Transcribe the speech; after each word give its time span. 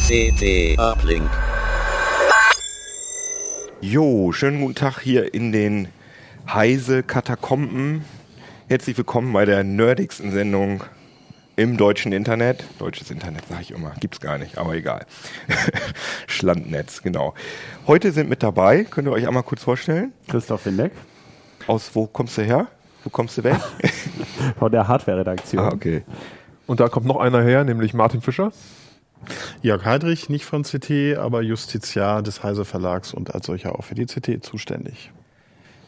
CT 0.09 0.79
Uplink. 0.79 1.29
Jo, 3.83 4.33
schönen 4.33 4.63
guten 4.63 4.75
Tag 4.75 5.01
hier 5.01 5.35
in 5.35 5.53
den 5.53 5.89
Heise 6.51 7.03
Katakomben. 7.03 8.07
Herzlich 8.71 8.97
willkommen 8.97 9.35
bei 9.35 9.45
der 9.45 9.65
nerdigsten 9.65 10.33
Sendung 10.33 10.83
im 11.57 11.77
deutschen 11.77 12.13
Internet. 12.13 12.65
Deutsches 12.79 13.11
Internet 13.11 13.49
sage 13.51 13.61
ich 13.61 13.71
immer, 13.73 13.93
gibt's 14.01 14.19
gar 14.19 14.39
nicht, 14.39 14.57
aber 14.57 14.73
egal. 14.77 15.05
Schlandnetz, 16.27 17.03
genau. 17.03 17.35
Heute 17.87 18.11
sind 18.13 18.31
mit 18.31 18.43
dabei, 18.43 18.85
könnt 18.85 19.09
ihr 19.09 19.13
euch 19.13 19.29
einmal 19.29 19.43
kurz 19.43 19.63
vorstellen? 19.63 20.15
Christoph 20.27 20.65
Windeck. 20.65 20.93
Aus 21.67 21.91
wo 21.93 22.07
kommst 22.07 22.39
du 22.39 22.43
her? 22.45 22.69
Wo 23.05 23.11
kommst 23.11 23.37
du 23.37 23.45
weg? 23.45 23.59
Von 24.59 24.73
der 24.73 24.89
Hardware-Redaktion. 24.89 25.63
ah, 25.63 25.71
okay. 25.71 26.03
Und 26.67 26.81
da 26.81 26.89
kommt 26.89 27.05
noch 27.05 27.19
einer 27.19 27.43
her, 27.43 27.63
nämlich 27.65 27.93
Martin 27.93 28.23
Fischer. 28.23 28.53
Jörg 29.63 29.85
Heidrich, 29.85 30.29
nicht 30.29 30.45
von 30.45 30.63
CT, 30.63 31.19
aber 31.19 31.43
Justiziar 31.43 32.23
des 32.23 32.43
Heise 32.43 32.65
Verlags 32.65 33.13
und 33.13 33.35
als 33.35 33.47
solcher 33.47 33.79
auch 33.79 33.85
für 33.85 33.95
die 33.95 34.07
CT 34.07 34.45
zuständig. 34.45 35.11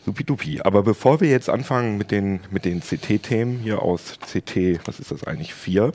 Supidupi. 0.05 0.60
Aber 0.62 0.82
bevor 0.82 1.20
wir 1.20 1.28
jetzt 1.28 1.48
anfangen 1.48 1.98
mit 1.98 2.10
den, 2.10 2.40
mit 2.50 2.64
den 2.64 2.80
CT-Themen 2.80 3.58
hier 3.58 3.82
aus 3.82 4.18
CT, 4.20 4.86
was 4.86 4.98
ist 4.98 5.10
das 5.10 5.24
eigentlich, 5.24 5.55
4, 5.55 5.92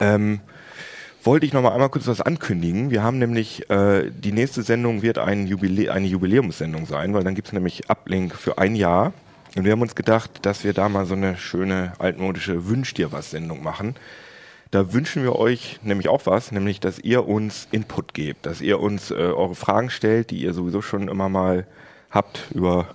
ähm, 0.00 0.40
wollte 1.22 1.46
ich 1.46 1.52
noch 1.52 1.62
mal 1.62 1.72
einmal 1.72 1.88
kurz 1.88 2.06
was 2.06 2.20
ankündigen. 2.20 2.90
Wir 2.90 3.02
haben 3.02 3.18
nämlich, 3.18 3.68
äh, 3.70 4.10
die 4.10 4.32
nächste 4.32 4.62
Sendung 4.62 5.02
wird 5.02 5.18
ein 5.18 5.46
Jubilä 5.46 5.90
eine 5.90 6.06
Jubiläumssendung 6.06 6.86
sein, 6.86 7.14
weil 7.14 7.24
dann 7.24 7.34
gibt 7.34 7.48
es 7.48 7.52
nämlich 7.52 7.90
Uplink 7.90 8.34
für 8.34 8.58
ein 8.58 8.76
Jahr. 8.76 9.12
Und 9.56 9.64
wir 9.64 9.72
haben 9.72 9.82
uns 9.82 9.94
gedacht, 9.94 10.30
dass 10.42 10.64
wir 10.64 10.72
da 10.72 10.88
mal 10.88 11.06
so 11.06 11.14
eine 11.14 11.36
schöne 11.36 11.92
altmodische 11.98 12.68
Wünsch 12.68 12.92
dir 12.94 13.12
was 13.12 13.30
Sendung 13.30 13.62
machen. 13.62 13.94
Da 14.74 14.92
wünschen 14.92 15.22
wir 15.22 15.36
euch 15.36 15.78
nämlich 15.84 16.08
auch 16.08 16.26
was, 16.26 16.50
nämlich 16.50 16.80
dass 16.80 16.98
ihr 16.98 17.28
uns 17.28 17.68
Input 17.70 18.12
gebt, 18.12 18.44
dass 18.44 18.60
ihr 18.60 18.80
uns 18.80 19.12
äh, 19.12 19.14
eure 19.14 19.54
Fragen 19.54 19.88
stellt, 19.88 20.32
die 20.32 20.38
ihr 20.42 20.52
sowieso 20.52 20.82
schon 20.82 21.06
immer 21.06 21.28
mal 21.28 21.64
habt 22.10 22.48
über 22.52 22.88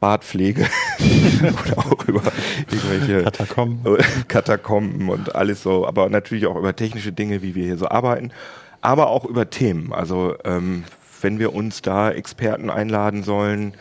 Bartpflege 0.00 0.66
oder 1.64 1.78
auch 1.78 2.08
über 2.08 2.22
irgendwelche 2.68 3.22
Katakomben. 3.22 3.98
Katakomben 4.26 5.10
und 5.10 5.36
alles 5.36 5.62
so, 5.62 5.86
aber 5.86 6.08
natürlich 6.10 6.46
auch 6.46 6.56
über 6.56 6.74
technische 6.74 7.12
Dinge, 7.12 7.40
wie 7.40 7.54
wir 7.54 7.66
hier 7.66 7.78
so 7.78 7.86
arbeiten, 7.86 8.32
aber 8.80 9.06
auch 9.06 9.24
über 9.24 9.48
Themen. 9.48 9.92
Also 9.92 10.34
ähm, 10.42 10.82
wenn 11.20 11.38
wir 11.38 11.54
uns 11.54 11.82
da 11.82 12.10
Experten 12.10 12.68
einladen 12.68 13.22
sollen 13.22 13.74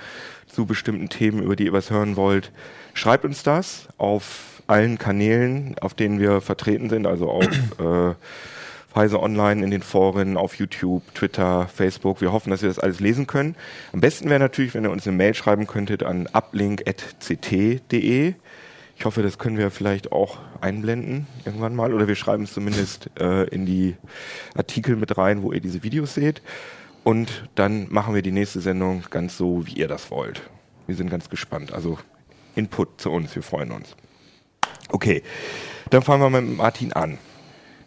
zu 0.46 0.68
bestimmten 0.68 1.10
Themen, 1.10 1.42
über 1.42 1.56
die 1.56 1.66
ihr 1.66 1.74
was 1.74 1.90
hören 1.90 2.18
wollt, 2.18 2.52
schreibt 2.94 3.26
uns 3.26 3.42
das 3.42 3.88
auf 3.98 4.51
allen 4.72 4.98
Kanälen, 4.98 5.76
auf 5.82 5.94
denen 5.94 6.20
wir 6.20 6.42
vertreten 6.42 6.90
sind, 6.90 7.06
also 7.06 7.30
auf 7.30 7.46
äh, 7.80 8.16
Heise 8.96 9.22
Online 9.22 9.64
in 9.64 9.72
den 9.72 9.82
Foren, 9.82 10.38
auf 10.38 10.56
YouTube, 10.56 11.04
Twitter, 11.14 11.68
Facebook. 11.68 12.22
Wir 12.22 12.32
hoffen, 12.32 12.50
dass 12.50 12.62
wir 12.62 12.70
das 12.70 12.80
alles 12.80 13.00
lesen 13.00 13.28
können. 13.28 13.56
Am 13.94 14.02
besten 14.02 14.30
wäre 14.30 14.40
natürlich, 14.40 14.74
wenn 14.74 14.84
ihr 14.84 14.92
uns 14.92 15.08
eine 15.08 15.16
Mail 15.16 15.34
schreiben 15.34 15.68
könntet 15.68 16.04
an 16.04 16.28
uplink.ct.de. 16.32 18.34
Ich 18.98 19.06
hoffe, 19.06 19.24
das 19.24 19.38
können 19.38 19.58
wir 19.58 19.72
vielleicht 19.72 20.12
auch 20.12 20.40
einblenden 20.60 21.26
irgendwann 21.46 21.76
mal 21.76 21.94
oder 21.94 22.08
wir 22.08 22.16
schreiben 22.16 22.44
es 22.44 22.54
zumindest 22.54 23.10
äh, 23.20 23.48
in 23.48 23.66
die 23.66 23.96
Artikel 24.56 24.96
mit 24.96 25.18
rein, 25.18 25.42
wo 25.42 25.52
ihr 25.52 25.62
diese 25.62 25.84
Videos 25.84 26.14
seht. 26.14 26.42
Und 27.04 27.50
dann 27.56 27.88
machen 27.90 28.14
wir 28.14 28.22
die 28.22 28.32
nächste 28.32 28.62
Sendung 28.62 29.04
ganz 29.10 29.38
so, 29.38 29.66
wie 29.66 29.74
ihr 29.74 29.88
das 29.88 30.12
wollt. 30.12 30.44
Wir 30.86 30.96
sind 30.96 31.10
ganz 31.10 31.30
gespannt. 31.30 31.74
Also 31.74 31.98
Input 32.56 33.02
zu 33.02 33.10
uns, 33.10 33.34
wir 33.36 33.42
freuen 33.42 33.72
uns. 33.72 33.96
Okay, 34.92 35.24
dann 35.90 36.02
fangen 36.02 36.22
wir 36.22 36.30
mal 36.30 36.42
mit 36.42 36.58
Martin 36.58 36.94
an. 36.94 37.18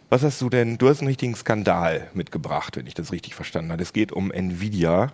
Was 0.09 0.23
hast 0.23 0.41
du 0.41 0.49
denn? 0.49 0.77
Du 0.77 0.87
hast 0.87 0.99
einen 0.99 1.07
richtigen 1.07 1.35
Skandal 1.35 2.07
mitgebracht, 2.13 2.77
wenn 2.77 2.87
ich 2.87 2.93
das 2.93 3.11
richtig 3.11 3.35
verstanden 3.35 3.71
habe. 3.71 3.81
Es 3.81 3.93
geht 3.93 4.11
um 4.11 4.31
Nvidia. 4.31 5.11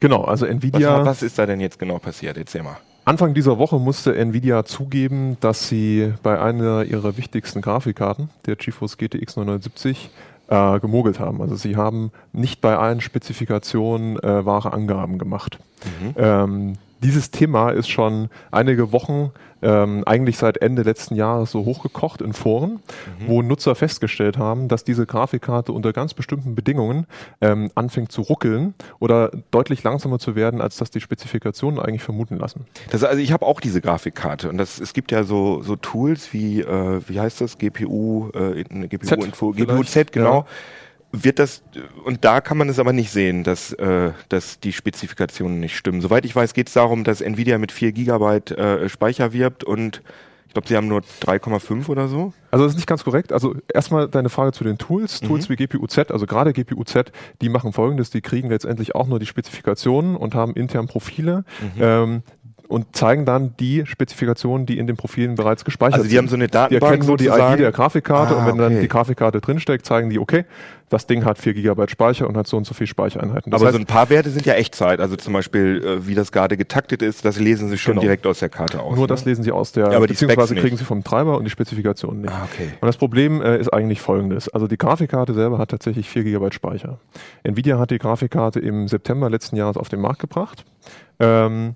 Genau, 0.00 0.24
also 0.24 0.46
Was, 0.46 0.52
Nvidia. 0.52 1.04
was 1.04 1.22
ist 1.22 1.38
da 1.38 1.46
denn 1.46 1.60
jetzt 1.60 1.78
genau 1.78 1.98
passiert? 1.98 2.36
Erzähl 2.36 2.62
mal. 2.62 2.78
Anfang 3.04 3.32
dieser 3.32 3.58
Woche 3.58 3.78
musste 3.78 4.14
Nvidia 4.16 4.64
zugeben, 4.64 5.38
dass 5.40 5.68
sie 5.68 6.12
bei 6.22 6.40
einer 6.40 6.84
ihrer 6.84 7.16
wichtigsten 7.16 7.62
Grafikkarten, 7.62 8.28
der 8.46 8.56
GeForce 8.56 8.98
GTX 8.98 9.36
970, 9.36 10.10
äh, 10.48 10.80
gemogelt 10.80 11.18
haben. 11.18 11.40
Also 11.40 11.56
sie 11.56 11.76
haben 11.76 12.10
nicht 12.32 12.60
bei 12.60 12.76
allen 12.76 13.00
Spezifikationen 13.00 14.18
äh, 14.18 14.44
wahre 14.44 14.72
Angaben 14.72 15.18
gemacht. 15.18 15.58
Ähm, 16.16 16.74
dieses 17.02 17.30
Thema 17.30 17.70
ist 17.70 17.88
schon 17.88 18.28
einige 18.50 18.92
Wochen, 18.92 19.30
ähm, 19.60 20.04
eigentlich 20.06 20.38
seit 20.38 20.58
Ende 20.58 20.82
letzten 20.82 21.16
Jahres 21.16 21.50
so 21.50 21.64
hochgekocht 21.64 22.22
in 22.22 22.32
Foren, 22.32 22.78
wo 23.26 23.42
Nutzer 23.42 23.74
festgestellt 23.74 24.38
haben, 24.38 24.68
dass 24.68 24.84
diese 24.84 25.04
Grafikkarte 25.04 25.72
unter 25.72 25.92
ganz 25.92 26.14
bestimmten 26.14 26.54
Bedingungen 26.54 27.06
ähm, 27.40 27.68
anfängt 27.74 28.12
zu 28.12 28.22
ruckeln 28.22 28.74
oder 29.00 29.32
deutlich 29.50 29.82
langsamer 29.82 30.20
zu 30.20 30.36
werden, 30.36 30.60
als 30.60 30.76
das 30.76 30.90
die 30.90 31.00
Spezifikationen 31.00 31.80
eigentlich 31.80 32.04
vermuten 32.04 32.36
lassen. 32.36 32.66
Das, 32.90 33.02
also 33.02 33.20
ich 33.20 33.32
habe 33.32 33.44
auch 33.46 33.58
diese 33.60 33.80
Grafikkarte 33.80 34.48
und 34.48 34.58
das, 34.58 34.78
es 34.78 34.92
gibt 34.92 35.10
ja 35.10 35.24
so, 35.24 35.60
so 35.62 35.74
Tools 35.74 36.32
wie, 36.32 36.60
äh, 36.60 37.00
wie 37.08 37.18
heißt 37.18 37.40
das, 37.40 37.58
GPU, 37.58 38.30
äh, 38.34 38.60
in- 38.60 38.88
GPU 38.88 39.06
Z 39.06 39.24
Info, 39.24 39.52
vielleicht, 39.52 39.70
GPU 39.70 39.82
Z, 39.82 40.12
genau. 40.12 40.34
ja. 40.34 40.46
Wird 41.10 41.38
das, 41.38 41.62
und 42.04 42.24
da 42.24 42.42
kann 42.42 42.58
man 42.58 42.68
es 42.68 42.78
aber 42.78 42.92
nicht 42.92 43.10
sehen, 43.10 43.42
dass, 43.42 43.72
äh, 43.72 44.12
dass 44.28 44.60
die 44.60 44.74
Spezifikationen 44.74 45.58
nicht 45.58 45.76
stimmen. 45.76 46.02
Soweit 46.02 46.26
ich 46.26 46.36
weiß, 46.36 46.52
geht 46.52 46.68
es 46.68 46.74
darum, 46.74 47.02
dass 47.02 47.22
Nvidia 47.22 47.56
mit 47.56 47.72
4 47.72 47.92
Gigabyte 47.92 48.50
äh, 48.50 48.88
Speicher 48.90 49.32
wirbt 49.32 49.64
und 49.64 50.02
ich 50.48 50.54
glaube, 50.54 50.66
sie 50.66 50.76
haben 50.76 50.88
nur 50.88 51.00
3,5 51.00 51.90
oder 51.90 52.08
so. 52.08 52.32
Also 52.50 52.64
das 52.64 52.72
ist 52.72 52.76
nicht 52.76 52.86
ganz 52.86 53.04
korrekt. 53.04 53.34
Also 53.34 53.54
erstmal 53.72 54.08
deine 54.08 54.30
Frage 54.30 54.52
zu 54.52 54.64
den 54.64 54.78
Tools. 54.78 55.20
Mhm. 55.20 55.26
Tools 55.26 55.50
wie 55.50 55.56
GPU-Z, 55.56 56.10
also 56.10 56.24
gerade 56.24 56.54
GPU-Z, 56.54 57.12
die 57.42 57.50
machen 57.50 57.74
folgendes, 57.74 58.08
die 58.08 58.22
kriegen 58.22 58.48
letztendlich 58.48 58.94
auch 58.94 59.06
nur 59.06 59.18
die 59.18 59.26
Spezifikationen 59.26 60.16
und 60.16 60.34
haben 60.34 60.54
intern 60.54 60.86
Profile. 60.86 61.44
Mhm. 61.60 61.82
Ähm, 61.82 62.22
und 62.68 62.94
zeigen 62.94 63.24
dann 63.24 63.54
die 63.58 63.84
Spezifikationen, 63.86 64.66
die 64.66 64.78
in 64.78 64.86
den 64.86 64.96
Profilen 64.96 65.34
bereits 65.36 65.64
gespeichert 65.64 65.98
Also 66.00 66.08
die 66.10 66.18
haben 66.18 66.28
so 66.28 66.36
eine 66.36 66.46
Die 66.46 66.50
Datenbank 66.52 66.92
erkennen 66.92 67.06
nur 67.08 67.16
die. 67.16 67.26
ID 67.28 67.58
der 67.58 67.72
Grafikkarte 67.72 68.36
Ah, 68.36 68.40
und 68.40 68.46
wenn 68.46 68.58
dann 68.58 68.72
okay. 68.72 68.82
die 68.82 68.88
Grafikkarte 68.88 69.40
drinsteckt, 69.40 69.86
zeigen 69.86 70.10
die, 70.10 70.18
okay, 70.18 70.44
das 70.90 71.06
Ding 71.06 71.24
hat 71.24 71.38
4 71.38 71.54
GB 71.54 71.88
Speicher 71.88 72.26
und 72.28 72.36
hat 72.36 72.46
so 72.46 72.56
und 72.56 72.66
so 72.66 72.72
viel 72.74 72.86
Speichereinheiten. 72.86 73.50
Das 73.50 73.60
aber 73.60 73.68
heißt, 73.68 73.76
so 73.76 73.82
ein 73.82 73.86
paar 73.86 74.08
Werte 74.10 74.30
sind 74.30 74.46
ja 74.46 74.54
Echtzeit. 74.54 75.00
Also 75.00 75.16
zum 75.16 75.32
Beispiel, 75.34 75.82
äh, 75.84 76.06
wie 76.06 76.14
das 76.14 76.30
gerade 76.32 76.56
getaktet 76.56 77.02
ist, 77.02 77.24
das 77.24 77.38
lesen 77.38 77.68
sie 77.68 77.78
schon 77.78 77.92
Genau. 77.92 78.02
direkt 78.02 78.26
aus 78.26 78.38
der 78.38 78.48
Karte 78.50 78.80
aus. 78.80 78.94
nur 78.96 79.04
ne? 79.04 79.08
das 79.08 79.24
lesen 79.24 79.42
sie 79.42 79.52
aus 79.52 79.72
der, 79.72 79.90
Ja, 79.90 79.96
aber 79.96 80.06
die 80.06 80.12
beziehungsweise 80.14 80.54
kriegen 80.54 80.76
sie 80.76 80.84
vom 80.84 81.02
Treiber 81.04 81.36
und 81.38 81.44
die 81.44 81.50
Spezifikationen 81.50 82.22
nicht. 82.22 82.32
Ah, 82.32 82.46
okay. 82.52 82.68
Und 82.80 82.86
das 82.86 82.96
Problem 82.98 83.40
äh, 83.42 83.58
ist 83.58 83.72
eigentlich 83.72 84.00
folgendes. 84.02 84.48
Also 84.50 84.66
die 84.66 84.76
Grafikkarte 84.78 85.32
selber 85.34 85.56
hat 85.58 85.70
tatsächlich 85.70 86.08
4 86.08 86.24
GB 86.24 86.50
Speicher. 86.52 86.98
Nvidia 87.44 87.78
hat 87.78 87.90
die 87.90 87.98
Grafikkarte 87.98 88.60
im 88.60 88.88
September 88.88 89.28
letzten 89.30 89.56
Jahres 89.56 89.76
auf 89.78 89.88
den 89.88 90.00
Markt 90.00 90.20
gebracht. 90.20 90.64
Ähm, 91.20 91.74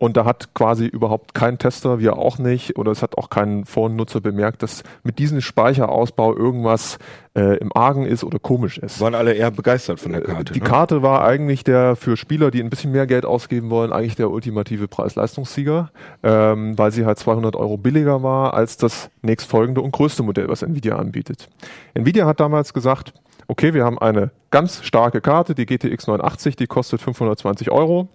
und 0.00 0.16
da 0.16 0.24
hat 0.24 0.54
quasi 0.54 0.86
überhaupt 0.86 1.34
kein 1.34 1.58
Tester, 1.58 1.98
wir 1.98 2.16
auch 2.16 2.38
nicht, 2.38 2.78
oder 2.78 2.90
es 2.90 3.02
hat 3.02 3.18
auch 3.18 3.28
kein 3.28 3.66
Vornutzer 3.66 4.22
bemerkt, 4.22 4.62
dass 4.62 4.82
mit 5.02 5.18
diesem 5.18 5.42
Speicherausbau 5.42 6.34
irgendwas 6.34 6.98
äh, 7.34 7.58
im 7.58 7.70
Argen 7.76 8.06
ist 8.06 8.24
oder 8.24 8.38
komisch 8.38 8.78
ist. 8.78 8.98
Waren 9.02 9.14
alle 9.14 9.34
eher 9.34 9.50
begeistert 9.50 10.00
von 10.00 10.12
der 10.12 10.22
Karte. 10.22 10.54
Die 10.54 10.60
ne? 10.60 10.64
Karte 10.64 11.02
war 11.02 11.22
eigentlich 11.22 11.64
der 11.64 11.96
für 11.96 12.16
Spieler, 12.16 12.50
die 12.50 12.62
ein 12.62 12.70
bisschen 12.70 12.92
mehr 12.92 13.06
Geld 13.06 13.26
ausgeben 13.26 13.68
wollen, 13.68 13.92
eigentlich 13.92 14.16
der 14.16 14.30
ultimative 14.30 14.88
Preis-Leistungssieger, 14.88 15.90
ähm, 16.22 16.78
weil 16.78 16.92
sie 16.92 17.04
halt 17.04 17.18
200 17.18 17.54
Euro 17.54 17.76
billiger 17.76 18.22
war 18.22 18.54
als 18.54 18.78
das 18.78 19.10
nächstfolgende 19.20 19.82
und 19.82 19.92
größte 19.92 20.22
Modell, 20.22 20.48
was 20.48 20.62
Nvidia 20.62 20.96
anbietet. 20.96 21.50
Nvidia 21.92 22.24
hat 22.24 22.40
damals 22.40 22.72
gesagt, 22.72 23.12
okay, 23.50 23.74
wir 23.74 23.84
haben 23.84 23.98
eine 23.98 24.30
ganz 24.50 24.84
starke 24.84 25.20
Karte, 25.20 25.56
die 25.56 25.66
GTX 25.66 26.06
980, 26.06 26.54
die 26.54 26.68
kostet 26.68 27.00
520 27.00 27.70
Euro. 27.72 28.08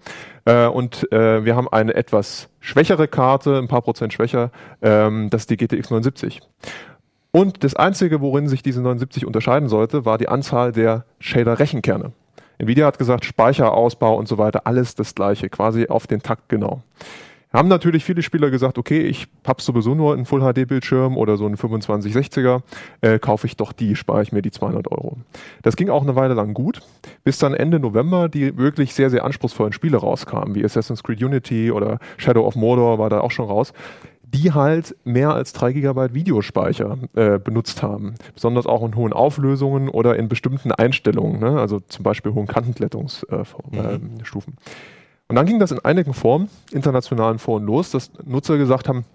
Äh, 0.46 0.68
und 0.68 1.12
äh, 1.12 1.44
wir 1.44 1.58
haben 1.58 1.68
eine 1.68 1.94
etwas 1.94 2.50
schwächere 2.62 3.10
Karte, 3.10 3.58
ein 3.58 3.68
paar 3.68 3.82
Prozent 3.82 4.14
schwächer, 4.14 4.50
ähm, 4.82 5.30
das 5.30 5.44
ist 5.44 5.50
die 5.50 5.58
GTX 5.58 5.90
970. 5.90 6.42
Und 7.32 7.66
das 7.66 7.76
Einzige, 7.76 8.22
worin 8.22 8.48
sich 8.48 8.64
diese 8.64 8.82
79 8.82 9.26
unterscheiden 9.26 9.68
sollte, 9.68 10.06
war 10.06 10.18
die 10.18 10.30
Anzahl 10.30 10.72
der 10.72 11.04
Shader-Rechenkerne. 11.20 12.14
Nvidia 12.58 12.86
hat 12.86 12.98
gesagt, 12.98 13.26
Speicherausbau 13.26 14.16
und 14.16 14.30
so 14.30 14.38
weiter, 14.38 14.62
alles 14.66 14.96
das 14.96 15.16
gleiche, 15.16 15.50
quasi 15.50 15.88
auf 15.88 16.08
den 16.08 16.22
Takt 16.22 16.48
genau. 16.48 16.82
Haben 17.56 17.70
natürlich 17.70 18.04
viele 18.04 18.22
Spieler 18.22 18.50
gesagt, 18.50 18.78
okay, 18.78 19.00
ich 19.00 19.28
habe 19.48 19.62
sowieso 19.62 19.96
nur 19.96 20.14
einen 20.14 20.26
Full-HD-Bildschirm 20.26 21.16
oder 21.16 21.38
so 21.38 21.46
einen 21.46 21.56
2560er, 21.56 22.62
äh, 23.00 23.18
kaufe 23.18 23.48
ich 23.48 23.56
doch 23.56 23.72
die, 23.72 23.96
spare 23.96 24.24
ich 24.24 24.34
mir 24.34 24.42
die 24.42 24.52
200 24.52 24.92
Euro. 24.92 25.18
Das 25.62 25.78
ging 25.78 25.90
auch 25.90 26.04
eine 26.04 26.18
Weile 26.18 26.34
lang 26.34 26.54
gut. 26.54 26.82
bis 27.24 27.40
dann 27.40 27.54
Ende 27.54 27.80
November 27.80 28.28
die 28.28 28.58
wirklich 28.58 28.94
sehr, 28.94 29.10
sehr 29.10 29.24
anspruchsvollen 29.24 29.72
Spiele 29.72 29.98
rauskamen, 29.98 30.54
wie 30.54 30.66
Assassin's 30.66 31.02
Creed 31.02 31.24
Unity 31.24 31.72
oder 31.72 32.00
Shadow 32.18 32.46
of 32.46 32.56
Mordor 32.56 33.00
war 33.00 33.10
da 33.10 33.22
auch 33.22 33.32
schon 33.32 33.46
raus 33.46 33.72
die 34.28 34.52
halt 34.52 34.96
mehr 35.06 35.34
als 35.34 35.54
3 35.54 35.72
GB 35.72 36.14
Videospeicher 36.14 36.98
äh, 37.14 37.40
benutzt 37.40 37.84
haben. 37.84 38.16
Besonders 38.34 38.66
auch 38.66 38.84
in 38.86 38.96
hohen 38.96 39.14
Auflösungen 39.14 39.88
oder 39.88 40.18
in 40.18 40.28
bestimmten 40.28 40.72
Einstellungen, 40.74 41.40
ne? 41.40 41.60
also 41.60 41.80
zum 41.80 42.04
Beispiel 42.04 42.34
hohen 42.34 42.48
Kantenglättungsstufen. 42.48 43.74
Äh, 43.74 43.98
mhm. 43.98 44.10
äh, 44.20 44.24
und 45.28 45.36
dann 45.36 45.46
ging 45.46 45.60
das 45.60 45.72
in 45.72 45.80
einigen 45.80 46.14
Foren, 46.14 46.50
internationalen 46.72 47.40
Foren 47.40 47.66
los, 47.66 47.92
dass 47.92 48.12
Nutzer 48.24 48.58
gesagt 48.58 48.88
haben, 48.88 49.06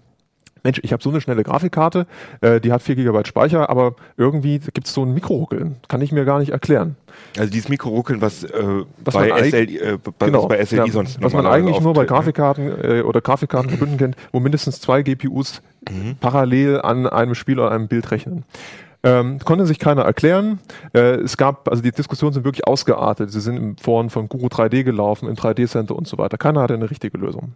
Mensch, 0.63 0.79
ich 0.83 0.93
habe 0.93 1.01
so 1.01 1.09
eine 1.09 1.21
schnelle 1.21 1.43
Grafikkarte, 1.43 2.05
äh, 2.41 2.59
die 2.61 2.71
hat 2.71 2.83
4 2.83 2.95
GB 2.95 3.25
Speicher, 3.25 3.69
aber 3.69 3.95
irgendwie 4.15 4.59
gibt 4.59 4.85
es 4.85 4.93
so 4.93 5.03
ein 5.03 5.13
Mikroruckeln. 5.13 5.77
Kann 5.87 6.01
ich 6.01 6.11
mir 6.11 6.23
gar 6.23 6.39
nicht 6.39 6.51
erklären. 6.51 6.97
Also 7.37 7.51
dieses 7.51 7.69
Mikroruckeln, 7.69 8.21
was, 8.21 8.43
äh, 8.43 8.83
was 9.03 9.13
bei, 9.13 9.49
SL, 9.49 9.55
äh, 9.55 9.97
genau, 10.19 10.47
bei 10.47 10.63
SLI 10.63 10.77
ja, 10.77 10.87
sonst 10.87 11.21
Was 11.21 11.33
man 11.33 11.47
eigentlich 11.47 11.79
nur 11.79 11.93
bei 11.93 12.05
Grafikkarten 12.05 12.67
äh, 12.83 13.01
oder 13.01 13.21
Grafikkartenverbünden 13.21 13.97
kennt, 13.97 14.15
wo 14.31 14.39
mindestens 14.39 14.79
zwei 14.79 15.01
GPUs 15.01 15.61
mhm. 15.89 16.17
parallel 16.19 16.81
an 16.81 17.07
einem 17.07 17.33
Spiel 17.33 17.59
oder 17.59 17.71
einem 17.71 17.87
Bild 17.87 18.11
rechnen. 18.11 18.43
Ähm, 19.03 19.39
konnte 19.39 19.65
sich 19.65 19.79
keiner 19.79 20.03
erklären. 20.03 20.59
Äh, 20.93 21.15
es 21.15 21.35
gab, 21.37 21.67
also 21.67 21.81
die 21.81 21.91
Diskussionen 21.91 22.33
sind 22.33 22.43
wirklich 22.43 22.67
ausgeartet. 22.67 23.31
Sie 23.31 23.41
sind 23.41 23.57
im 23.57 23.77
Foren 23.77 24.09
von 24.09 24.29
Guru 24.29 24.47
3D 24.47 24.83
gelaufen, 24.83 25.27
im 25.27 25.35
3D-Center 25.35 25.95
und 25.95 26.07
so 26.07 26.17
weiter. 26.17 26.37
Keiner 26.37 26.61
hatte 26.61 26.75
eine 26.75 26.89
richtige 26.89 27.17
Lösung. 27.17 27.53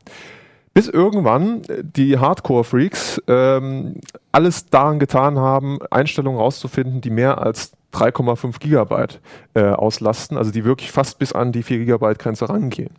Bis 0.74 0.88
irgendwann 0.88 1.64
äh, 1.66 1.84
die 1.84 2.18
Hardcore-Freaks 2.18 3.22
ähm, 3.28 4.02
alles 4.32 4.66
daran 4.66 5.00
getan 5.00 5.38
haben, 5.38 5.80
Einstellungen 5.92 6.40
rauszufinden, 6.40 7.02
die 7.02 7.12
mehr 7.12 7.38
als 7.38 7.74
3,5 7.96 8.60
Gigabyte 8.60 9.20
äh, 9.54 9.64
auslasten, 9.64 10.38
also 10.38 10.52
die 10.52 10.66
wirklich 10.66 10.92
fast 10.92 11.20
bis 11.20 11.32
an 11.34 11.52
die 11.52 11.64
4 11.64 11.80
Gigabyte 11.80 12.20
Grenze 12.20 12.50
rangehen. 12.50 12.92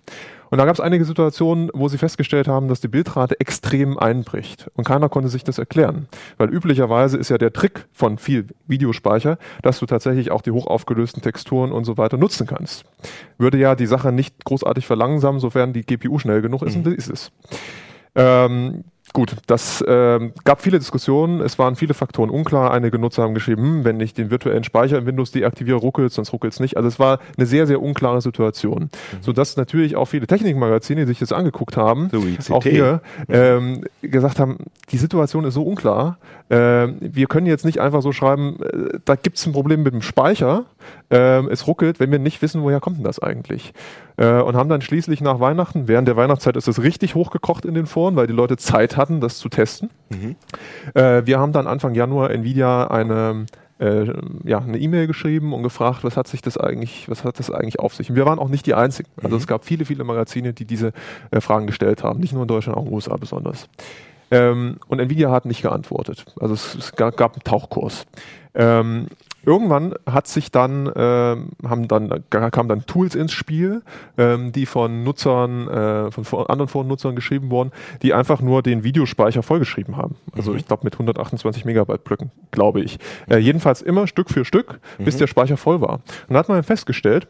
Und 0.50 0.58
da 0.58 0.64
gab 0.64 0.75
es 0.75 0.81
einige 0.81 1.04
Situationen, 1.04 1.70
wo 1.75 1.88
sie 1.88 1.98
festgestellt 1.98 2.48
haben, 2.48 2.69
dass 2.69 2.81
die 2.81 2.88
Bildrate 2.88 3.40
extrem 3.40 3.98
einbricht. 3.98 4.70
Und 4.75 4.84
keiner 4.84 5.08
konnte 5.08 5.28
sich 5.28 5.44
das 5.44 5.58
erklären. 5.58 6.06
Weil 6.38 6.50
üblicherweise 6.50 7.19
ist 7.19 7.31
ja 7.31 7.38
der 7.38 7.52
Trick 7.52 7.87
von 7.93 8.19
viel 8.19 8.46
Videospeicher, 8.66 9.38
dass 9.62 9.81
du 9.81 9.87
tatsächlich 9.87 10.31
auch 10.31 10.43
die 10.43 10.52
hochaufgelösten 10.52 11.22
Texturen 11.22 11.72
und 11.72 11.84
so 11.84 11.98
weiter 11.98 12.16
nutzen 12.16 12.46
kannst. 12.46 12.84
Würde 13.38 13.58
ja 13.58 13.75
die 13.75 13.87
Sache 13.87 14.12
nicht 14.12 14.44
großartig 14.44 14.87
verlangsamen, 14.87 15.40
sofern 15.40 15.72
die 15.72 15.84
GPU 15.84 16.19
schnell 16.19 16.43
genug 16.43 16.62
ist, 16.62 16.76
mhm. 16.76 16.84
und 16.84 16.87
das 16.87 16.94
ist 16.94 17.10
es. 17.10 17.32
Ähm, 18.14 18.84
Gut, 19.17 19.35
das 19.47 19.81
äh, 19.81 20.31
gab 20.45 20.61
viele 20.61 20.79
Diskussionen, 20.79 21.41
es 21.41 21.59
waren 21.59 21.75
viele 21.75 21.95
Faktoren 21.95 22.29
unklar. 22.29 22.71
Einige 22.71 22.99
Nutzer 22.99 23.23
haben 23.23 23.33
geschrieben, 23.33 23.63
hm, 23.63 23.85
wenn 23.87 23.99
ich 23.99 24.13
den 24.13 24.31
virtuellen 24.31 24.63
Speicher 24.63 24.99
in 24.99 25.07
Windows 25.07 25.31
deaktiviere, 25.31 25.79
ruckelt 25.79 26.13
sonst 26.13 26.35
ruckelt 26.35 26.53
es 26.53 26.61
nicht. 26.61 26.77
Also 26.77 26.87
es 26.91 26.99
war 26.99 27.21
eine 27.39 27.47
sehr, 27.47 27.67
sehr 27.67 27.81
unklare 27.81 28.21
Situation. 28.21 28.83
Mhm. 28.83 29.23
Sodass 29.23 29.57
natürlich 29.57 29.97
auch 29.97 30.05
viele 30.05 30.27
Technikmagazine, 30.27 31.01
die 31.01 31.07
sich 31.07 31.19
das 31.19 31.33
angeguckt 31.33 31.79
haben, 31.79 32.11
so 32.41 32.55
auch 32.55 32.63
hier, 32.63 33.01
ähm, 33.31 33.85
gesagt 34.03 34.39
haben, 34.39 34.59
die 34.91 34.99
Situation 34.99 35.47
ist 35.47 35.55
so 35.55 35.63
unklar, 35.63 36.19
äh, 36.51 36.87
wir 37.01 37.27
können 37.27 37.47
jetzt 37.47 37.65
nicht 37.65 37.81
einfach 37.81 38.03
so 38.03 38.13
schreiben, 38.13 38.59
äh, 38.61 38.99
da 39.07 39.17
gibt 39.17 39.39
es 39.39 39.47
ein 39.47 39.53
Problem 39.55 39.83
mit 39.83 39.95
dem 39.95 40.03
Speicher, 40.03 40.67
äh, 41.11 41.43
es 41.47 41.67
ruckelt, 41.67 42.01
wenn 42.01 42.13
wir 42.13 42.19
nicht 42.19 42.43
wissen, 42.43 42.63
woher 42.63 42.81
kommt 42.81 42.99
denn 42.99 43.05
das 43.05 43.19
eigentlich. 43.19 43.73
Äh, 44.17 44.41
und 44.41 44.57
haben 44.57 44.69
dann 44.69 44.81
schließlich 44.81 45.21
nach 45.21 45.41
Weihnachten, 45.41 45.89
während 45.89 46.09
der 46.09 46.17
Weihnachtszeit 46.17 46.57
ist 46.57 46.69
es 46.69 46.83
richtig 46.83 47.15
hochgekocht 47.15 47.65
in 47.65 47.75
den 47.75 47.87
Foren, 47.87 48.17
weil 48.17 48.27
die 48.27 48.33
Leute 48.33 48.57
Zeit 48.57 48.97
hatten, 48.97 49.21
das 49.21 49.39
zu 49.39 49.49
testen. 49.49 49.91
Mhm. 50.09 50.37
Äh, 50.95 51.27
wir 51.27 51.39
haben 51.39 51.53
dann 51.53 51.67
Anfang 51.67 51.95
Januar 51.95 52.31
Nvidia 52.31 52.87
eine 52.89 53.47
äh, 53.79 54.07
ja, 54.45 54.59
eine 54.59 54.79
E-Mail 54.79 55.07
geschrieben 55.07 55.53
und 55.53 55.63
gefragt, 55.63 56.03
was 56.03 56.17
hat 56.17 56.29
sich 56.29 56.41
das 56.41 56.57
eigentlich, 56.57 57.09
was 57.11 57.25
hat 57.25 57.39
das 57.39 57.51
eigentlich 57.51 57.79
auf 57.79 57.95
sich? 57.95 58.09
Und 58.09 58.17
wir 58.17 58.25
waren 58.25 58.39
auch 58.39 58.49
nicht 58.49 58.67
die 58.67 58.75
einzigen. 58.75 59.11
Also 59.23 59.37
mhm. 59.37 59.41
es 59.41 59.47
gab 59.47 59.65
viele, 59.65 59.85
viele 59.85 60.05
Magazine, 60.05 60.53
die 60.53 60.65
diese 60.65 60.93
äh, 61.31 61.41
Fragen 61.41 61.67
gestellt 61.67 62.03
haben. 62.03 62.21
Nicht 62.21 62.33
nur 62.33 62.43
in 62.43 62.49
Deutschland, 62.49 62.79
auch 62.79 62.83
in 62.83 62.89
den 62.89 62.95
USA 62.95 63.17
besonders. 63.17 63.69
Ähm, 64.31 64.79
und 64.89 64.99
Nvidia 64.99 65.31
hat 65.31 65.45
nicht 65.45 65.63
geantwortet. 65.63 66.25
Also 66.41 66.55
es, 66.55 66.75
es 66.75 66.93
gab, 66.93 67.17
gab, 67.17 67.35
einen 67.35 67.45
Tauchkurs. 67.45 68.07
Ähm, 68.55 69.07
irgendwann 69.46 69.94
hat 70.04 70.26
sich 70.26 70.50
dann, 70.50 70.87
äh, 70.87 71.37
haben 71.66 71.88
dann, 71.88 72.25
kamen 72.28 72.69
dann 72.69 72.84
Tools 72.84 73.14
ins 73.14 73.32
Spiel, 73.32 73.82
ähm, 74.19 74.52
die 74.52 74.66
von 74.66 75.04
Nutzern, 75.04 75.69
äh, 75.69 76.10
von 76.10 76.46
anderen 76.48 76.69
Forennutzern 76.69 77.14
geschrieben 77.14 77.50
wurden, 77.50 77.70
die 78.02 78.12
einfach 78.12 78.43
nur 78.43 78.62
den 78.62 78.84
Videospeicher 78.84 79.43
vollgeschrieben 79.43 79.96
haben. 79.96 80.16
Also 80.32 80.50
mhm. 80.50 80.58
ich 80.58 80.66
glaube 80.66 80.84
mit 80.84 80.94
128 80.94 81.64
Megabyte 81.64 82.04
Blöcken, 82.04 82.31
glaube 82.50 82.81
ich. 82.81 82.98
Äh, 83.31 83.38
jedenfalls 83.38 83.82
immer 83.82 84.06
Stück 84.06 84.31
für 84.31 84.44
Stück, 84.44 84.81
bis 84.98 85.14
mhm. 85.14 85.20
der 85.20 85.26
Speicher 85.28 85.56
voll 85.56 85.81
war. 85.81 85.94
Und 85.94 86.02
dann 86.31 86.38
hat 86.38 86.48
man 86.48 86.62
festgestellt, 86.62 87.28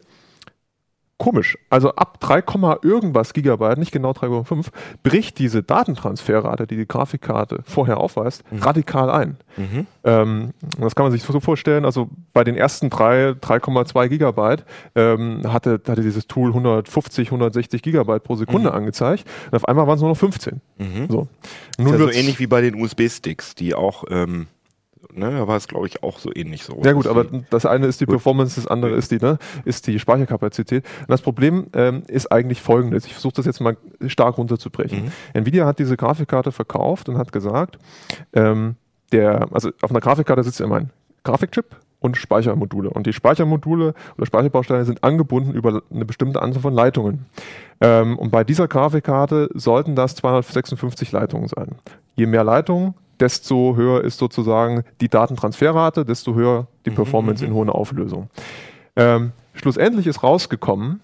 komisch. 1.17 1.57
Also 1.69 1.95
ab 1.95 2.19
3, 2.19 2.43
irgendwas 2.83 3.33
Gigabyte, 3.33 3.77
nicht 3.77 3.91
genau 3.91 4.11
3,5, 4.11 4.67
bricht 5.03 5.39
diese 5.39 5.63
Datentransferrate, 5.63 6.67
die 6.67 6.77
die 6.77 6.87
Grafikkarte 6.87 7.61
vorher 7.65 7.97
aufweist, 7.97 8.43
mhm. 8.51 8.59
radikal 8.59 9.09
ein. 9.09 9.37
Mhm. 9.57 9.87
Ähm, 10.03 10.53
das 10.79 10.95
kann 10.95 11.05
man 11.05 11.11
sich 11.11 11.23
so 11.23 11.39
vorstellen. 11.39 11.85
Also 11.85 12.09
bei 12.33 12.43
den 12.43 12.55
ersten 12.55 12.89
3, 12.89 13.31
3,2 13.31 14.07
Gigabyte 14.07 14.65
ähm, 14.95 15.41
hatte, 15.51 15.81
hatte 15.87 16.01
dieses 16.01 16.27
Tool 16.27 16.49
150, 16.49 17.29
160 17.29 17.81
Gigabyte 17.81 18.23
pro 18.23 18.35
Sekunde 18.35 18.69
mhm. 18.69 18.75
angezeigt. 18.75 19.25
Und 19.47 19.55
auf 19.55 19.67
einmal 19.67 19.87
waren 19.87 19.95
es 19.95 20.01
nur 20.01 20.09
noch 20.09 20.17
15. 20.17 20.61
Mhm. 20.77 21.07
So. 21.09 21.27
Nun 21.77 21.87
ist 21.87 21.91
ja 21.93 21.97
so 21.97 22.11
ähnlich 22.11 22.39
wie 22.39 22.47
bei 22.47 22.61
den 22.61 22.75
USB-Sticks, 22.75 23.55
die 23.55 23.73
auch 23.73 24.03
ähm 24.09 24.47
Ne, 25.13 25.31
da 25.31 25.47
war 25.47 25.57
es, 25.57 25.67
glaube 25.67 25.87
ich, 25.87 26.03
auch 26.03 26.19
so 26.19 26.31
ähnlich 26.33 26.63
so. 26.63 26.79
Ja 26.83 26.93
gut, 26.93 27.07
aber 27.07 27.25
das 27.49 27.65
eine 27.65 27.87
ist 27.87 28.01
die 28.01 28.05
gut. 28.05 28.15
Performance, 28.15 28.55
das 28.55 28.67
andere 28.67 28.95
ist 28.95 29.11
die, 29.11 29.17
ne, 29.17 29.37
ist 29.65 29.87
die 29.87 29.99
Speicherkapazität. 29.99 30.85
Und 31.01 31.09
das 31.09 31.21
Problem 31.21 31.67
ähm, 31.73 32.03
ist 32.07 32.31
eigentlich 32.31 32.61
folgendes. 32.61 33.05
Ich 33.05 33.13
versuche 33.13 33.33
das 33.35 33.45
jetzt 33.45 33.59
mal 33.59 33.77
stark 34.07 34.37
runterzubrechen. 34.37 35.05
Mhm. 35.05 35.11
Nvidia 35.33 35.65
hat 35.65 35.79
diese 35.79 35.97
Grafikkarte 35.97 36.51
verkauft 36.51 37.09
und 37.09 37.17
hat 37.17 37.31
gesagt, 37.31 37.79
ähm, 38.33 38.75
der, 39.11 39.47
also 39.51 39.71
auf 39.81 39.89
einer 39.89 40.01
Grafikkarte 40.01 40.43
sitzt 40.43 40.61
immer 40.61 40.75
ein 40.75 40.91
Grafikchip 41.23 41.65
und 41.99 42.17
Speichermodule. 42.17 42.89
Und 42.89 43.07
die 43.07 43.13
Speichermodule 43.13 43.93
oder 44.17 44.25
Speicherbausteine 44.25 44.85
sind 44.85 45.03
angebunden 45.03 45.53
über 45.53 45.81
eine 45.91 46.05
bestimmte 46.05 46.41
Anzahl 46.41 46.61
von 46.61 46.73
Leitungen. 46.73 47.25
Ähm, 47.81 48.17
und 48.17 48.31
bei 48.31 48.43
dieser 48.43 48.67
Grafikkarte 48.67 49.49
sollten 49.53 49.95
das 49.95 50.15
256 50.15 51.11
Leitungen 51.11 51.47
sein. 51.47 51.75
Je 52.15 52.25
mehr 52.25 52.43
Leitungen, 52.43 52.93
desto 53.19 53.75
höher 53.75 54.03
ist 54.03 54.17
sozusagen 54.17 54.83
die 55.01 55.09
Datentransferrate, 55.09 56.05
desto 56.05 56.35
höher 56.35 56.67
die 56.85 56.91
mhm, 56.91 56.95
Performance 56.95 57.43
mhm. 57.43 57.49
in 57.49 57.55
hoher 57.55 57.75
Auflösung. 57.75 58.29
Ähm, 58.95 59.31
schlussendlich 59.53 60.07
ist 60.07 60.23
rausgekommen, 60.23 61.01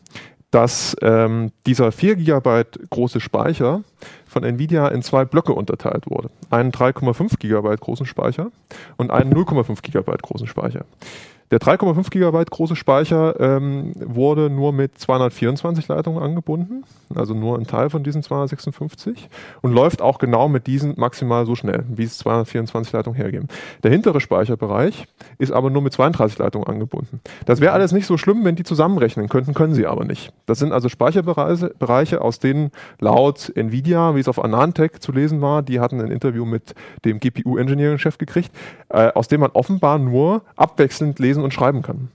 dass 0.54 0.96
ähm, 1.02 1.52
dieser 1.66 1.92
4 1.92 2.16
GB 2.16 2.64
große 2.92 3.20
Speicher 3.20 3.82
von 4.28 4.44
Nvidia 4.44 4.88
in 4.90 5.02
zwei 5.02 5.26
Blöcke 5.26 5.54
unterteilt 5.54 6.06
wurde. 6.08 6.30
Einen 6.52 6.72
3,5 6.72 7.40
GB 7.40 7.76
großen 7.78 8.06
Speicher 8.06 8.52
und 8.98 9.10
einen 9.10 9.34
0,5 9.34 9.82
GB 9.82 10.12
großen 10.22 10.46
Speicher. 10.46 10.86
Der 11.54 11.60
3,5 11.60 12.10
GB 12.10 12.46
große 12.50 12.76
Speicher 12.76 13.40
ähm, 13.40 13.92
wurde 13.96 14.50
nur 14.50 14.74
mit 14.74 14.98
224 14.98 15.88
Leitungen 15.88 16.24
angebunden, 16.24 16.84
also 17.14 17.36
nur 17.36 17.60
ein 17.60 17.68
Teil 17.68 17.92
von 17.92 18.04
diesen 18.04 18.24
256 18.24 19.30
und 19.62 19.72
läuft 19.72 20.02
auch 20.02 20.18
genau 20.18 20.50
mit 20.50 20.66
diesen 20.66 20.96
maximal 20.98 21.46
so 21.46 21.54
schnell, 21.54 21.84
wie 21.88 22.06
es 22.06 22.18
224 22.18 22.92
Leitungen 22.92 23.16
hergeben. 23.16 23.50
Der 23.84 23.92
hintere 23.92 24.20
Speicherbereich 24.20 25.06
ist 25.38 25.52
aber 25.52 25.70
nur 25.70 25.84
mit 25.84 25.94
32 25.94 26.40
Leitungen 26.40 26.68
angebunden. 26.68 27.22
Das 27.46 27.62
wäre 27.62 27.74
alles 27.74 27.92
nicht 27.92 28.08
so 28.08 28.18
schlimm, 28.18 28.44
wenn 28.46 28.56
die 28.56 28.64
zusammenrechnen 28.64 29.30
könnten, 29.30 29.54
können 29.54 29.76
sie 29.76 29.86
aber 29.86 30.06
nicht. 30.06 30.34
Das 30.48 30.58
sind 30.58 30.72
also 30.72 30.90
Speicherbereiche, 30.90 31.76
Bereiche, 31.78 32.22
aus 32.22 32.40
denen 32.40 32.72
laut 33.00 33.56
Nvidia, 33.56 34.16
wie 34.16 34.22
es 34.22 34.28
auf 34.28 34.44
Anantec 34.44 35.04
zu 35.04 35.12
lesen 35.12 35.42
war, 35.42 35.62
die 35.62 35.80
hatten 35.80 36.02
ein 36.02 36.10
Interview 36.10 36.46
mit 36.46 36.74
dem 37.06 37.20
GPU-Engineering-Chef 37.20 38.18
gekriegt, 38.18 38.50
äh, 38.90 39.12
aus 39.14 39.28
dem 39.28 39.42
man 39.42 39.52
offenbar 39.52 40.00
nur 40.00 40.42
abwechselnd 40.56 41.20
lesen 41.20 41.43
und 41.44 41.54
schreiben 41.54 41.82
kann. 41.82 42.10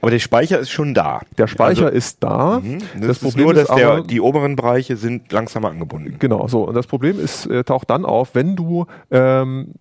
Aber 0.00 0.10
der 0.10 0.18
Speicher 0.18 0.58
ist 0.58 0.70
schon 0.70 0.94
da. 0.94 1.22
Der 1.38 1.46
Speicher 1.46 1.86
also, 1.86 1.96
ist 1.96 2.22
da. 2.22 2.60
Mhm. 2.62 2.78
Das, 2.94 3.06
das 3.06 3.18
Problem 3.20 3.44
nur, 3.44 3.54
dass 3.54 3.64
ist 3.64 3.70
aber, 3.70 3.80
der, 3.80 4.00
die 4.02 4.20
oberen 4.20 4.56
Bereiche 4.56 4.96
sind 4.96 5.32
langsamer 5.32 5.70
angebunden. 5.70 6.16
Genau, 6.18 6.46
so. 6.46 6.62
Und 6.64 6.74
das 6.74 6.86
Problem 6.86 7.18
ist, 7.18 7.46
äh, 7.46 7.64
taucht 7.64 7.90
dann 7.90 8.04
auf, 8.04 8.34
wenn 8.34 8.56
du 8.56 8.86
ähm, 9.10 9.74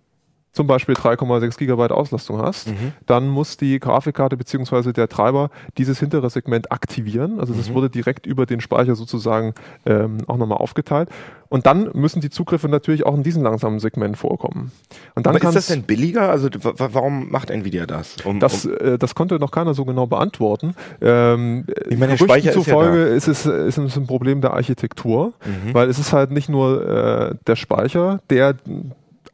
zum 0.55 0.67
Beispiel 0.67 0.95
3,6 0.95 1.57
Gigabyte 1.57 1.91
Auslastung 1.91 2.41
hast, 2.41 2.69
mhm. 2.69 2.93
dann 3.05 3.27
muss 3.27 3.57
die 3.57 3.79
Grafikkarte 3.79 4.37
beziehungsweise 4.37 4.93
der 4.93 5.09
Treiber 5.09 5.49
dieses 5.77 5.99
hintere 5.99 6.29
Segment 6.29 6.71
aktivieren. 6.71 7.39
Also 7.39 7.53
das 7.53 7.69
mhm. 7.69 7.73
wurde 7.73 7.89
direkt 7.89 8.25
über 8.25 8.45
den 8.45 8.61
Speicher 8.61 8.95
sozusagen 8.95 9.53
ähm, 9.85 10.19
auch 10.27 10.37
nochmal 10.37 10.59
aufgeteilt. 10.59 11.09
Und 11.49 11.65
dann 11.65 11.89
müssen 11.93 12.21
die 12.21 12.29
Zugriffe 12.29 12.69
natürlich 12.69 13.05
auch 13.05 13.13
in 13.15 13.23
diesem 13.23 13.43
langsamen 13.43 13.79
Segment 13.79 14.17
vorkommen. 14.17 14.71
Und 15.13 15.25
dann 15.25 15.35
Aber 15.35 15.47
ist 15.47 15.55
das 15.55 15.67
denn 15.67 15.83
billiger? 15.83 16.29
Also 16.29 16.49
warum 16.53 17.29
macht 17.29 17.51
Nvidia 17.51 17.85
das? 17.85 18.15
Um, 18.23 18.39
das, 18.39 18.65
äh, 18.65 18.97
das 18.97 19.13
konnte 19.13 19.39
noch 19.39 19.51
keiner 19.51 19.73
so 19.73 19.85
genau 19.85 20.07
beantworten. 20.07 20.73
Ähm, 21.01 21.65
ich 21.89 21.97
meine, 21.97 22.13
der 22.13 22.25
Speicher 22.25 22.51
zufolge 22.53 23.03
ist, 23.03 23.27
ja 23.27 23.31
ist, 23.31 23.45
es, 23.45 23.77
ist 23.77 23.77
es 23.77 23.97
ein 23.97 24.07
Problem 24.07 24.41
der 24.41 24.53
Architektur, 24.53 25.33
mhm. 25.45 25.73
weil 25.73 25.89
es 25.89 25.99
ist 25.99 26.13
halt 26.13 26.31
nicht 26.31 26.49
nur 26.49 26.87
äh, 26.87 27.35
der 27.45 27.55
Speicher, 27.55 28.21
der 28.29 28.55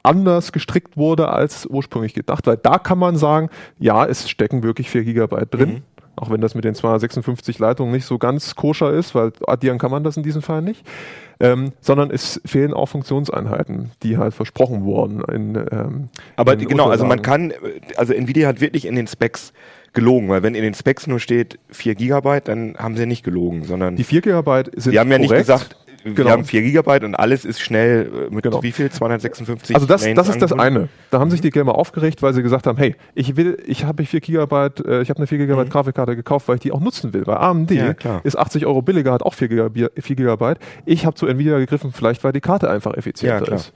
anders 0.04 0.52
gestrickt 0.52 0.98
wurde 0.98 1.30
als 1.30 1.66
ursprünglich 1.66 2.14
gedacht, 2.14 2.48
weil 2.48 2.58
da 2.58 2.78
kann 2.78 2.98
man 2.98 3.18
sagen, 3.18 3.50
ja, 3.80 4.06
es 4.06 4.30
stecken 4.30 4.64
wirklich 4.64 4.90
4 4.90 5.04
Gigabyte 5.04 5.54
drin. 5.54 5.70
Mhm. 5.70 5.82
auch 6.18 6.30
wenn 6.30 6.42
das 6.42 6.56
mit 6.56 6.66
den 6.66 6.76
256 6.76 7.58
Leitungen 7.58 7.92
nicht 7.92 8.06
so 8.06 8.18
ganz 8.18 8.56
koscher 8.56 8.92
ist, 8.92 9.16
weil 9.16 9.32
addieren 9.48 9.80
kann 9.80 9.90
man 9.92 10.04
das 10.04 10.18
in 10.18 10.24
diesem 10.24 10.42
Fall 10.42 10.62
nicht, 10.62 10.86
ähm, 11.40 11.72
sondern 11.80 12.12
es 12.12 12.42
fehlen 12.46 12.74
auch 12.74 12.88
Funktionseinheiten, 12.88 13.92
die 14.04 14.18
halt 14.18 14.34
versprochen 14.34 14.84
wurden. 14.84 15.24
In, 15.24 15.56
ähm, 15.72 16.10
Aber 16.36 16.54
in 16.54 16.68
genau, 16.68 16.90
also 16.90 17.06
man 17.06 17.22
kann, 17.22 17.54
also 17.96 18.14
Nvidia 18.14 18.48
hat 18.48 18.62
wirklich 18.62 18.86
in 18.86 18.96
den 18.96 19.08
Specs 19.08 19.54
gelogen, 19.94 20.30
weil 20.30 20.44
wenn 20.44 20.56
in 20.56 20.64
den 20.64 20.74
Specs 20.74 21.08
nur 21.08 21.20
steht 21.20 21.60
4 21.70 21.96
Gigabyte, 21.96 22.48
dann 22.48 22.76
haben 22.78 22.96
sie 22.96 23.06
nicht 23.06 23.24
gelogen, 23.24 23.64
sondern 23.64 23.96
Die 23.96 24.04
4 24.04 24.22
GB 24.22 24.64
sind 24.76 24.94
die 24.94 25.00
haben 25.00 25.12
ja 25.12 25.18
nicht 25.18 25.30
korrekt. 25.30 25.76
Gesagt, 26.04 26.18
wir 26.18 26.24
Genau. 26.24 26.30
haben 26.32 26.46
4 26.46 26.62
Gigabyte 26.62 27.04
und 27.04 27.16
alles 27.16 27.46
ist 27.46 27.60
schnell 27.62 28.10
äh, 28.30 28.34
mit 28.34 28.44
Genau. 28.44 28.62
wie 28.64 28.72
viel? 28.72 28.90
256 28.90 29.76
Also 29.76 29.88
das, 29.88 30.02
Lanes 30.04 30.16
das 30.16 30.30
ist 30.30 30.42
das 30.42 30.52
eine. 30.54 30.90
Da 31.10 31.20
haben 31.20 31.30
sich 31.32 31.42
die 31.42 31.50
Gamer 31.50 31.76
aufgeregt, 31.76 32.22
weil 32.22 32.34
sie 32.34 32.42
gesagt 32.44 32.68
haben, 32.68 32.78
hey, 32.78 32.96
ich 33.16 33.36
will, 33.38 33.58
ich 33.66 33.86
habe 33.86 34.06
4 34.06 34.20
Gigabyte, 34.22 34.86
äh, 34.86 35.02
ich 35.02 35.10
habe 35.10 35.18
eine 35.18 35.28
4 35.28 35.38
Gigabyte 35.38 35.70
Grafikkarte 35.70 36.16
gekauft, 36.16 36.48
weil 36.48 36.56
ich 36.56 36.62
die 36.62 36.72
auch 36.72 36.80
nutzen 36.80 37.14
will. 37.14 37.26
Weil 37.28 37.38
AMD 37.38 37.72
Mhm. 37.72 37.96
Ja, 38.04 38.20
ist 38.24 38.38
80 38.38 38.66
Euro 38.66 38.82
billiger, 38.82 39.12
hat 39.14 39.24
auch 39.24 39.34
4 39.34 39.48
Gigabyte. 39.48 39.92
4 39.98 40.16
Gigabyte. 40.16 40.58
Ich 40.86 41.06
habe 41.06 41.16
zu 41.16 41.28
Nvidia 41.28 41.58
gegriffen, 41.60 41.92
vielleicht 41.94 42.24
weil 42.24 42.32
die 42.34 42.42
Karte 42.42 42.70
einfach 42.70 42.94
effizienter 42.96 43.48
Ja, 43.48 43.56
ist. 43.56 43.74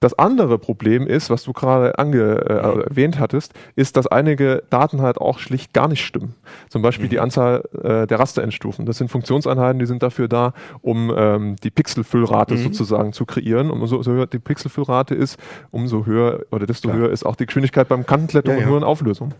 Das 0.00 0.18
andere 0.18 0.58
Problem 0.58 1.06
ist, 1.06 1.28
was 1.28 1.42
du 1.42 1.52
gerade 1.52 1.98
ange, 1.98 2.36
äh, 2.48 2.54
erwähnt 2.88 3.18
hattest, 3.18 3.52
ist, 3.76 3.98
dass 3.98 4.06
einige 4.06 4.62
Daten 4.70 5.02
halt 5.02 5.18
auch 5.18 5.38
schlicht 5.38 5.74
gar 5.74 5.88
nicht 5.88 6.02
stimmen. 6.06 6.34
Zum 6.70 6.80
Beispiel 6.80 7.04
Mhm. 7.04 7.10
die 7.10 7.20
Anzahl 7.20 7.62
äh, 7.82 8.06
der 8.06 8.18
Rasterendstufen. 8.18 8.86
Das 8.86 8.96
sind 8.96 9.10
Funktionseinheiten, 9.10 9.78
die 9.78 9.84
sind 9.84 10.02
dafür 10.02 10.26
da, 10.26 10.54
um 10.80 11.12
ähm, 11.14 11.56
die 11.62 11.70
Pixelfüllrate 11.70 12.54
Mhm. 12.54 12.62
sozusagen 12.62 13.12
zu 13.12 13.26
kreieren. 13.26 13.70
Und 13.70 13.82
umso, 13.82 13.96
umso 13.96 14.12
höher 14.12 14.26
die 14.26 14.38
Pixelfüllrate 14.38 15.14
ist, 15.14 15.36
umso 15.70 16.06
höher 16.06 16.40
oder 16.50 16.64
desto 16.66 16.88
Klar. 16.88 17.00
höher 17.02 17.10
ist 17.10 17.26
auch 17.26 17.36
die 17.36 17.44
Geschwindigkeit 17.44 17.86
beim 17.88 18.06
Kantenklettern 18.06 18.52
Ja, 18.52 18.56
und 18.56 18.62
ja. 18.62 18.68
höheren 18.70 18.84
Auflösung. 18.84 19.34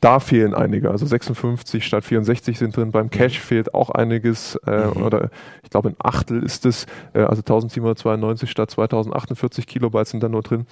Da 0.00 0.18
fehlen 0.18 0.54
einige. 0.54 0.90
Also 0.90 1.04
56 1.04 1.84
statt 1.84 2.04
64 2.04 2.58
sind 2.58 2.74
drin. 2.76 2.90
Beim 2.90 3.10
Cache 3.10 3.38
fehlt 3.40 3.74
auch 3.74 3.90
einiges. 3.90 4.56
Äh, 4.66 4.86
Mhm. 4.94 5.02
Oder 5.02 5.30
ich 5.62 5.68
glaube 5.70 5.90
ein 5.90 5.96
Achtel 5.98 6.42
ist 6.42 6.64
es. 6.64 6.86
Äh, 7.12 7.20
also 7.20 7.42
1792 7.42 8.50
statt 8.50 8.70
2048 8.70 9.66
Kilobyte 9.66 10.06
sind 10.08 10.22
da 10.22 10.28
nur 10.30 10.42
drin. 10.42 10.66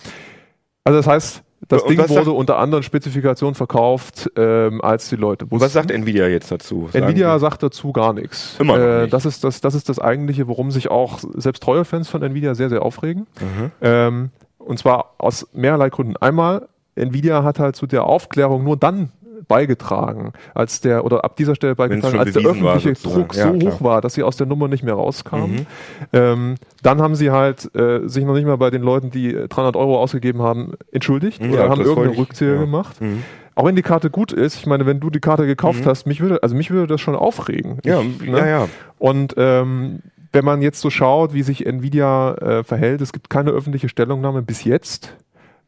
Also 0.85 0.99
das 0.99 1.06
heißt, 1.06 1.42
das 1.68 1.82
Und 1.82 1.90
Ding 1.90 1.99
wurde 1.99 2.14
sagt- 2.14 2.28
unter 2.28 2.58
anderen 2.58 2.82
Spezifikationen 2.82 3.54
verkauft, 3.54 4.30
ähm, 4.37 4.80
als 4.80 5.08
die 5.11 5.16
Leute 5.16 5.44
Und 5.44 5.61
was 5.61 5.73
sagt 5.75 5.90
Nvidia 5.90 6.26
jetzt 6.28 6.50
dazu? 6.50 6.88
Sagen 6.90 7.04
Nvidia 7.04 7.35
die- 7.35 7.40
sagt 7.40 7.62
dazu 7.62 7.92
gar 7.92 8.14
nichts. 8.14 8.56
Immer 8.58 8.78
Äh, 8.78 9.00
nicht. 9.02 9.12
Das, 9.12 9.26
ist 9.26 9.44
das, 9.44 9.61
das 9.61 9.75
ist 9.75 9.88
das 9.90 9.99
eigentliche, 9.99 10.47
worum 10.49 10.70
sich 10.70 10.90
auch 10.90 11.18
selbst 11.35 11.62
treue 11.62 11.85
Fans 11.85 12.08
von 12.08 12.23
Nvidia 12.23 12.54
sehr, 12.54 12.70
sehr 12.70 12.80
aufregen. 12.82 13.26
Mhm. 13.40 13.70
Ähm, 13.82 14.30
und 14.58 14.78
zwar 14.78 15.14
aus 15.18 15.49
mehrerlei 15.52 15.90
Gründen. 15.90 16.16
Einmal, 16.16 16.68
Nvidia 16.94 17.42
hat 17.44 17.58
halt 17.58 17.76
zu 17.76 17.87
der 17.87 18.04
Aufklärung 18.04 18.64
nur 18.64 18.76
dann 18.76 19.11
beigetragen, 19.49 20.33
als 20.55 20.81
der, 20.81 21.05
oder 21.05 21.25
ab 21.25 21.37
dieser 21.37 21.55
Stelle 21.55 21.75
beigetragen, 21.75 22.19
als 22.19 22.33
der 22.33 22.43
öffentliche. 22.45 22.93
Druck 22.93 23.35
Ja, 23.35 23.49
so 23.52 23.59
klar. 23.59 23.73
hoch 23.73 23.83
war, 23.83 24.00
dass 24.00 24.14
sie 24.14 24.23
aus 24.23 24.37
der 24.37 24.47
Nummer 24.47 24.69
nicht 24.69 24.85
mehr 24.85 24.95
rauskamen. 24.95 25.52
Mhm. 25.52 25.67
Ähm, 26.12 26.55
dann 26.83 27.00
haben 27.02 27.14
sie 27.17 27.31
halt 27.31 27.75
äh, 27.75 28.07
sich 28.07 28.25
noch 28.25 28.35
nicht 28.35 28.47
mal 28.47 28.57
bei 28.59 28.71
den 28.71 28.83
Leuten, 28.83 29.11
die 29.11 29.35
äh, 29.35 29.49
300 29.49 29.75
Euro 29.76 29.99
ausgegeben 30.00 30.43
haben, 30.43 30.73
entschuldigt 30.93 31.43
Ja, 31.43 31.50
oder 31.50 31.69
haben 31.71 31.81
irgendeine 31.81 32.12
ich- 32.12 32.19
Rückzieher 32.19 32.55
ja. 32.55 32.61
gemacht. 32.61 33.00
Mhm. 33.00 33.25
Auch 33.55 33.64
wenn 33.64 33.75
die 33.75 33.83
Karte 33.83 34.09
gut 34.11 34.31
ist, 34.33 34.55
ich 34.57 34.67
meine, 34.67 34.87
wenn 34.87 35.00
du 35.00 35.11
die 35.11 35.19
Karte 35.21 35.45
gekauft 35.47 35.81
Mhm. 35.81 35.87
hast, 35.88 36.07
mich 36.07 36.21
würde, 36.21 36.43
also 36.45 36.55
mich 36.55 36.71
würde 36.71 36.87
das 36.87 37.00
schon 37.00 37.17
aufregen. 37.17 37.78
Ja, 37.85 38.00
Ich, 38.02 38.23
ja, 38.28 38.47
ja. 38.47 38.69
und 38.99 39.35
ähm, 39.37 40.00
wenn 40.33 40.45
man 40.45 40.61
jetzt 40.62 40.81
so 40.81 40.90
schaut, 40.90 41.33
wie 41.33 41.43
sich 41.43 41.64
Nvidia 41.67 42.35
äh, 42.35 42.62
verhält, 42.62 43.00
es 43.00 43.12
gibt 43.12 43.31
keine 43.31 43.50
öffentliche 43.50 43.88
Stellungnahme 43.88 44.43
bis 44.43 44.62
jetzt. 44.62 45.17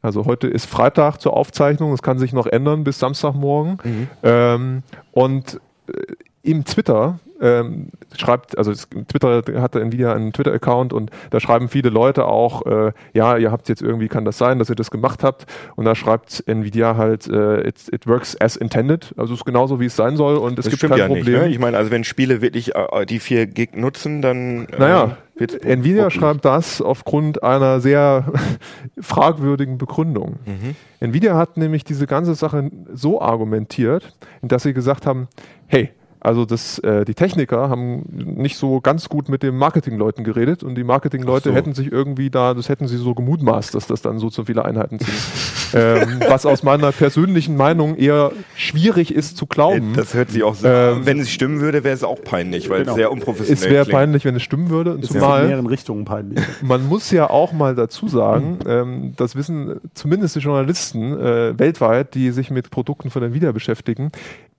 Also 0.02 0.25
heute 0.25 0.47
ist 0.47 0.66
Freitag 0.66 1.19
zur 1.19 1.37
Aufzeichnung, 1.37 1.92
es 1.92 2.02
kann 2.02 2.19
sich 2.19 2.33
noch 2.33 2.47
ändern 2.47 2.85
bis 2.85 2.99
Samstagmorgen. 2.99 3.78
Mhm. 3.85 4.09
Ähm, 4.23 4.83
und 5.12 5.61
äh, 5.88 6.14
im 6.42 6.64
Twitter 6.64 7.18
ähm, 7.42 7.88
schreibt, 8.16 8.59
also 8.59 8.70
es, 8.70 8.88
Twitter 9.09 9.42
hatte 9.61 9.80
Nvidia 9.80 10.12
einen 10.12 10.32
Twitter-Account 10.32 10.92
und 10.92 11.11
da 11.30 11.40
schreiben 11.40 11.68
viele 11.70 11.88
Leute 11.88 12.26
auch, 12.26 12.66
äh, 12.66 12.92
ja, 13.14 13.38
ihr 13.38 13.50
habt 13.50 13.68
jetzt 13.70 13.80
irgendwie, 13.80 14.09
kann 14.09 14.26
das 14.26 14.37
sein, 14.37 14.59
dass 14.59 14.68
ihr 14.68 14.75
das 14.75 14.90
gemacht 14.90 15.25
habt? 15.25 15.47
Und 15.76 15.87
da 15.87 15.94
schreibt 15.94 16.44
Nvidia 16.47 16.97
halt, 16.97 17.26
äh, 17.28 17.66
it, 17.66 17.76
it 17.92 18.06
works 18.06 18.38
as 18.40 18.56
intended, 18.56 19.14
also 19.16 19.32
es 19.32 19.40
ist 19.40 19.44
genauso, 19.47 19.80
wie 19.80 19.87
es 19.87 19.97
sein 19.97 20.16
soll 20.16 20.37
und 20.37 20.59
es 20.59 20.66
Das 20.66 20.78
gibt 20.78 20.90
kein 20.90 20.99
ja 20.99 21.06
Problem. 21.06 21.25
nicht. 21.25 21.42
Ne? 21.42 21.49
Ich 21.49 21.59
meine, 21.59 21.78
also 21.78 21.90
wenn 21.90 22.04
Spiele 22.04 22.42
wirklich 22.42 22.75
äh, 22.75 23.06
die 23.06 23.20
4 23.20 23.47
Gig 23.47 23.75
nutzen, 23.75 24.20
dann 24.20 24.66
äh, 24.66 24.78
Naja, 24.78 25.16
Nvidia 25.38 26.04
ruckelig. 26.04 26.20
schreibt 26.20 26.44
das 26.44 26.82
aufgrund 26.82 27.42
einer 27.42 27.80
sehr 27.80 28.30
fragwürdigen 29.00 29.78
Begründung. 29.78 30.37
Mhm. 30.44 30.76
Nvidia 31.00 31.37
hat 31.37 31.56
nämlich 31.56 31.85
diese 31.85 32.06
ganze 32.06 32.35
Sache 32.35 32.70
so 32.92 33.23
argumentiert, 33.23 34.14
dass 34.42 34.64
sie 34.64 34.75
gesagt 34.75 35.06
haben, 35.06 35.28
hey, 35.66 35.90
also 36.21 36.45
das, 36.45 36.79
äh, 36.81 37.05
die 37.07 37.15
Techniker 37.15 37.71
haben 37.71 38.05
nicht 38.11 38.57
so 38.57 38.81
ganz 38.81 39.09
gut 39.09 39.29
mit 39.31 39.43
den 39.43 39.57
Marketingleuten 39.57 40.23
geredet 40.23 40.62
und 40.62 40.75
die 40.75 40.85
Marketingleute 40.85 41.49
so. 41.50 41.55
hätten 41.55 41.75
sich 41.75 41.91
irgendwie 41.91 42.29
da, 42.29 42.53
das 42.53 42.69
hätten 42.69 42.87
sie 42.89 42.99
so 42.99 43.15
gemutmaßt, 43.15 43.75
dass 43.75 43.87
das 43.87 44.03
dann 44.03 44.19
so 44.19 44.29
zu 44.29 44.45
viele 44.45 44.65
Einheiten 44.65 44.99
sind. 44.99 45.11
ähm, 45.75 46.21
was 46.29 46.45
aus 46.45 46.62
meiner 46.62 46.93
persönlichen 46.93 47.57
Meinung 47.57 47.97
eher 47.97 48.33
schwierig 48.55 49.15
ist 49.15 49.39
zu 49.39 49.47
glauben. 49.47 49.95
Äh, 49.95 49.97
Das 49.97 50.15
hört 50.15 50.31
sich 50.31 50.43
auch 50.43 50.55
so. 50.55 50.69
Ähm, 50.69 51.07
wenn 51.07 51.21
es 51.21 51.31
stimmen 51.31 51.61
würde, 51.61 51.85
wäre 51.85 51.95
es 51.95 52.05
auch 52.05 52.23
peinlich, 52.23 52.69
weil 52.69 52.81
Genau. 52.81 52.93
es 52.93 52.97
sehr 52.97 53.11
unprofessionell 53.12 53.65
es 53.65 53.71
wäre 53.71 53.85
peinlich, 53.87 54.25
wenn 54.25 54.37
es 54.37 54.43
stimmen 54.43 54.69
würde. 54.69 54.95
Und 54.95 55.05
Ist 55.05 55.15
in 55.15 55.21
zumal 55.21 55.47
mehreren 55.47 55.67
Richtungen 55.67 56.05
peinlich. 56.05 56.41
man 56.62 56.87
muss 56.87 57.11
ja 57.11 57.31
auch 57.31 57.53
mal 57.53 57.75
dazu 57.75 58.09
sagen, 58.09 58.59
ähm, 58.67 59.12
das 59.17 59.37
wissen 59.37 59.81
zumindest 59.95 60.37
die 60.37 60.41
Journalisten 60.41 61.19
äh, 61.19 61.59
weltweit, 61.59 62.15
die 62.15 62.31
sich 62.31 62.50
mit 62.50 62.71
Produkten 62.71 63.11
von 63.11 63.23
Nvidia 63.23 63.53
beschäftigen. 63.53 64.11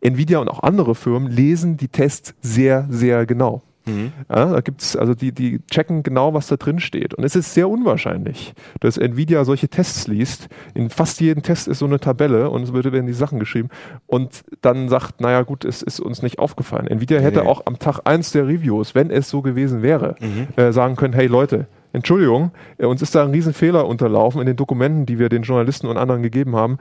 Nvidia 0.02 0.40
und 0.40 0.50
auch 0.50 0.64
andere 0.64 0.96
Firmen 0.96 1.32
lesen 1.32 1.78
die 1.78 1.88
Tests 1.88 2.34
sehr, 2.42 2.86
sehr 2.90 3.26
genau. 3.26 3.62
Mhm. 3.88 4.12
Ja, 4.30 4.46
da 4.46 4.62
gibt's, 4.62 4.96
also 4.96 5.16
die, 5.16 5.32
die 5.32 5.60
checken 5.72 6.04
genau, 6.04 6.36
was 6.36 6.46
da 6.46 6.56
drin 6.56 6.80
steht. 6.80 7.16
Und 7.16 7.24
es 7.24 7.36
ist 7.36 7.56
sehr 7.56 7.68
unwahrscheinlich, 7.68 8.54
dass 8.80 8.98
Nvidia 8.98 9.44
solche 9.44 9.70
Tests 9.70 10.08
liest. 10.08 10.50
In 10.76 10.92
fast 10.92 11.20
jedem 11.20 11.42
Test 11.42 11.68
ist 11.68 11.80
so 11.80 11.86
eine 11.88 12.00
Tabelle 12.00 12.52
und 12.52 12.62
es 12.62 12.74
wird- 12.74 12.92
werden 12.92 13.08
die 13.08 13.14
Sachen 13.14 13.40
geschrieben 13.40 13.70
und 14.06 14.44
dann 14.62 14.88
sagt, 14.88 15.20
naja 15.20 15.42
gut, 15.42 15.66
es 15.66 15.82
ist 15.82 16.00
uns 16.00 16.22
nicht 16.22 16.38
aufgefallen. 16.38 16.86
Nvidia 16.88 17.20
hätte 17.22 17.42
Nee. 17.42 17.48
auch 17.48 17.64
am 17.66 17.80
Tag 17.80 18.02
eins 18.06 18.32
der 18.32 18.48
Reviews, 18.48 18.94
wenn 18.94 19.10
es 19.10 19.30
so 19.30 19.42
gewesen 19.42 19.82
wäre, 19.82 20.16
Mhm. 20.20 20.48
äh, 20.58 20.72
sagen 20.72 20.96
können, 20.96 21.14
hey 21.16 21.26
Leute, 21.26 21.66
Entschuldigung, 21.92 22.52
äh, 22.78 22.86
uns 22.86 23.02
ist 23.02 23.16
da 23.16 23.24
ein 23.24 23.32
Riesenfehler 23.32 23.88
unterlaufen 23.88 24.42
in 24.42 24.48
den 24.48 24.56
Dokumenten, 24.58 25.08
die 25.08 25.18
wir 25.18 25.28
den 25.30 25.42
Journalisten 25.42 25.88
und 25.88 25.98
anderen 25.98 26.22
gegeben 26.22 26.56
haben. 26.56 26.78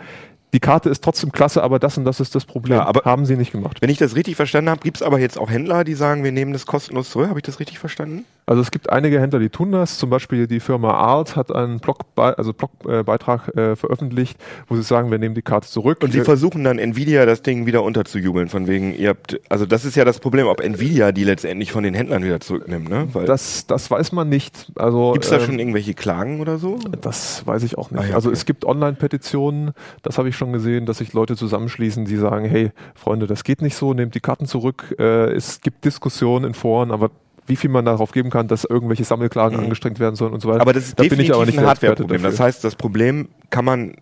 Die 0.52 0.60
Karte 0.60 0.88
ist 0.90 1.02
trotzdem 1.04 1.30
klasse, 1.32 1.62
aber 1.62 1.78
das 1.78 1.96
und 1.96 2.04
das 2.04 2.18
ist 2.20 2.34
das 2.34 2.44
Problem. 2.44 2.78
Ja, 2.78 2.84
aber- 2.86 3.02
haben 3.04 3.24
sie 3.24 3.36
nicht 3.36 3.52
gemacht. 3.52 3.78
Wenn 3.80 3.90
ich 3.90 3.98
das 3.98 4.16
richtig 4.16 4.36
verstanden 4.36 4.70
habe, 4.70 4.80
gibt 4.80 4.96
es 4.96 5.02
aber 5.02 5.18
jetzt 5.20 5.38
auch 5.38 5.48
Händler, 5.50 5.84
die 5.84 5.94
sagen, 5.94 6.24
wir 6.24 6.32
nehmen 6.32 6.52
das 6.52 6.66
kostenlos 6.66 7.10
zurück. 7.10 7.28
Habe 7.28 7.38
ich 7.38 7.44
das 7.44 7.60
richtig 7.60 7.78
verstanden? 7.78 8.24
Also 8.50 8.62
es 8.62 8.72
gibt 8.72 8.90
einige 8.90 9.20
Händler, 9.20 9.38
die 9.38 9.48
tun 9.48 9.70
das. 9.70 9.96
Zum 9.96 10.10
Beispiel 10.10 10.48
die 10.48 10.58
Firma 10.58 10.90
Art 10.90 11.36
hat 11.36 11.54
einen 11.54 11.78
Blogbeitrag 11.78 12.36
also 12.36 12.52
Blogbeitrag, 12.52 13.52
äh, 13.56 13.60
äh, 13.60 13.76
veröffentlicht, 13.76 14.38
wo 14.66 14.74
sie 14.74 14.82
sagen, 14.82 15.12
wir 15.12 15.18
nehmen 15.18 15.36
die 15.36 15.42
Karte 15.42 15.68
zurück. 15.68 15.98
Und 16.02 16.12
sie 16.12 16.22
versuchen 16.22 16.64
dann 16.64 16.80
Nvidia 16.80 17.26
das 17.26 17.42
Ding 17.42 17.66
wieder 17.66 17.84
unterzujubeln, 17.84 18.48
von 18.48 18.66
wegen, 18.66 18.92
ihr 18.92 19.10
habt, 19.10 19.40
also 19.48 19.66
das 19.66 19.84
ist 19.84 19.94
ja 19.94 20.04
das 20.04 20.18
Problem, 20.18 20.48
ob 20.48 20.60
Nvidia 20.60 21.12
die 21.12 21.22
letztendlich 21.22 21.70
von 21.70 21.84
den 21.84 21.94
Händlern 21.94 22.24
wieder 22.24 22.40
zurücknimmt, 22.40 22.88
ne? 22.88 23.06
Weil, 23.12 23.24
das, 23.24 23.68
das 23.68 23.88
weiß 23.88 24.10
man 24.10 24.28
nicht. 24.28 24.72
Also 24.74 25.12
gibt's 25.12 25.28
da 25.28 25.36
ähm, 25.36 25.42
schon 25.42 25.58
irgendwelche 25.60 25.94
Klagen 25.94 26.40
oder 26.40 26.58
so? 26.58 26.76
Das 27.00 27.46
weiß 27.46 27.62
ich 27.62 27.78
auch 27.78 27.92
nicht. 27.92 28.00
Ah 28.00 28.06
ja, 28.08 28.14
Also 28.16 28.30
okay. 28.30 28.36
es 28.36 28.46
gibt 28.46 28.64
Online-Petitionen, 28.64 29.74
das 30.02 30.18
habe 30.18 30.28
ich 30.28 30.34
schon 30.36 30.52
gesehen, 30.52 30.86
dass 30.86 30.98
sich 30.98 31.12
Leute 31.12 31.36
zusammenschließen, 31.36 32.04
die 32.04 32.16
sagen, 32.16 32.46
hey, 32.46 32.72
Freunde, 32.96 33.28
das 33.28 33.44
geht 33.44 33.62
nicht 33.62 33.76
so, 33.76 33.94
nehmt 33.94 34.16
die 34.16 34.20
Karten 34.20 34.46
zurück. 34.46 34.96
Äh, 34.98 35.34
es 35.34 35.60
gibt 35.60 35.84
Diskussionen 35.84 36.46
in 36.46 36.54
Foren, 36.54 36.90
aber 36.90 37.12
wie 37.50 37.56
viel 37.56 37.68
man 37.70 37.84
darauf 37.84 38.12
geben 38.12 38.30
kann, 38.30 38.48
dass 38.48 38.64
irgendwelche 38.64 39.04
Sammelklagen 39.04 39.58
Mhm. 39.58 39.64
angestrengt 39.64 40.00
werden 40.00 40.16
sollen 40.16 40.32
und 40.32 40.40
so 40.40 40.48
weiter. 40.48 40.60
Aber 40.62 40.72
das 40.72 40.84
ist 40.88 40.98
da 40.98 41.02
bin 41.02 41.20
ich 41.20 41.34
aber 41.34 41.44
nicht 41.46 41.58
ein 41.58 41.66
Hardware-Problem. 41.66 42.22
Das 42.22 42.40
heißt, 42.40 42.64
das 42.64 42.76
Problem 42.76 43.28
kann 43.50 43.64
man, 43.64 43.96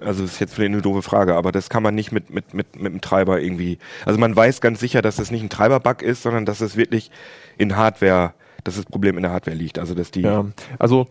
also 0.00 0.22
das 0.22 0.32
ist 0.32 0.38
jetzt 0.40 0.54
vielleicht 0.54 0.72
eine 0.72 0.82
doofe 0.82 1.02
Frage, 1.02 1.34
aber 1.34 1.52
das 1.52 1.70
kann 1.70 1.82
man 1.82 1.94
nicht 1.94 2.12
mit, 2.12 2.30
mit, 2.30 2.52
mit, 2.54 2.76
mit 2.80 2.92
dem 2.92 3.00
Treiber 3.00 3.40
irgendwie, 3.40 3.78
also 4.04 4.18
man 4.18 4.34
weiß 4.36 4.60
ganz 4.60 4.80
sicher, 4.80 5.00
dass 5.02 5.16
das 5.16 5.30
nicht 5.30 5.42
ein 5.42 5.48
Treiber-Bug 5.48 6.02
ist, 6.02 6.22
sondern 6.22 6.44
dass 6.44 6.60
es 6.60 6.76
wirklich 6.76 7.10
in 7.58 7.76
Hardware, 7.76 8.32
dass 8.64 8.76
das 8.76 8.84
Problem 8.84 9.16
in 9.16 9.22
der 9.22 9.32
Hardware 9.32 9.56
liegt. 9.56 9.78
Also 9.78 9.94
dass 9.94 10.10
die, 10.10 10.20
Ja, 10.22 10.44
also 10.78 11.06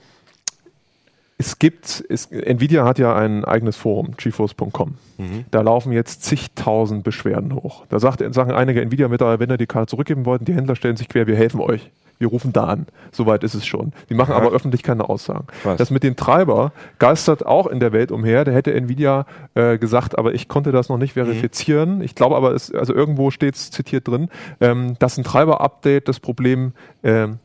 es 1.41 1.57
gibt, 1.57 2.03
es, 2.09 2.25
Nvidia 2.31 2.83
hat 2.83 2.99
ja 2.99 3.15
ein 3.15 3.45
eigenes 3.45 3.77
Forum, 3.77 4.11
geforce.com. 4.17 4.95
Mhm. 5.17 5.45
Da 5.51 5.61
laufen 5.61 5.93
jetzt 5.93 6.23
zigtausend 6.23 7.05
Beschwerden 7.05 7.55
hoch. 7.55 7.85
Da 7.87 7.99
sagt, 7.99 8.21
sagen 8.35 8.51
einige 8.51 8.81
Nvidia-Mitarbeiter, 8.81 9.39
wenn 9.39 9.49
ihr 9.49 9.57
die 9.57 9.65
Karte 9.65 9.87
zurückgeben 9.91 10.25
wollt, 10.25 10.45
die 10.45 10.53
Händler 10.53 10.75
stellen 10.75 10.97
sich 10.97 11.07
quer, 11.07 11.27
wir 11.27 11.37
helfen 11.37 11.61
euch. 11.61 11.91
Wir 12.17 12.27
rufen 12.27 12.51
da 12.51 12.65
an. 12.65 12.85
Soweit 13.13 13.45
ist 13.45 13.53
es 13.53 13.65
schon. 13.65 13.93
Die 14.09 14.13
machen 14.13 14.33
Aha. 14.33 14.41
aber 14.41 14.51
öffentlich 14.51 14.83
keine 14.83 15.07
Aussagen. 15.07 15.47
Was? 15.63 15.77
Das 15.77 15.89
mit 15.89 16.03
den 16.03 16.17
Treiber 16.17 16.73
geistert 16.99 17.45
auch 17.45 17.65
in 17.67 17.79
der 17.79 17.93
Welt 17.93 18.11
umher. 18.11 18.43
Da 18.43 18.51
hätte 18.51 18.73
Nvidia 18.73 19.25
äh, 19.55 19.77
gesagt, 19.77 20.17
aber 20.17 20.33
ich 20.33 20.49
konnte 20.49 20.73
das 20.73 20.89
noch 20.89 20.97
nicht 20.97 21.15
Mhm. 21.15 21.21
verifizieren. 21.23 22.01
Ich 22.01 22.15
glaube 22.15 22.35
aber, 22.35 22.51
es, 22.51 22.73
also 22.75 22.93
irgendwo 22.93 23.31
steht 23.31 23.55
es 23.55 23.71
zitiert 23.71 24.09
drin, 24.09 24.27
ähm, 24.59 24.95
dass 24.99 25.17
ein 25.17 25.23
Treiber-Update 25.23 26.09
das 26.09 26.19
Problem 26.19 26.73
ähm, 27.03 27.39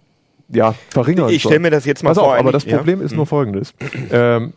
ja, 0.48 0.74
verringern 0.90 1.30
Ich 1.30 1.42
stelle 1.42 1.60
mir 1.60 1.70
das 1.70 1.84
jetzt 1.84 2.02
mal 2.02 2.10
Pass 2.10 2.18
vor. 2.18 2.32
auf, 2.34 2.38
aber 2.38 2.52
das 2.52 2.64
Problem 2.64 3.00
ja? 3.00 3.06
ist 3.06 3.14
nur 3.14 3.26
folgendes. 3.26 3.74
Ähm, 4.10 4.52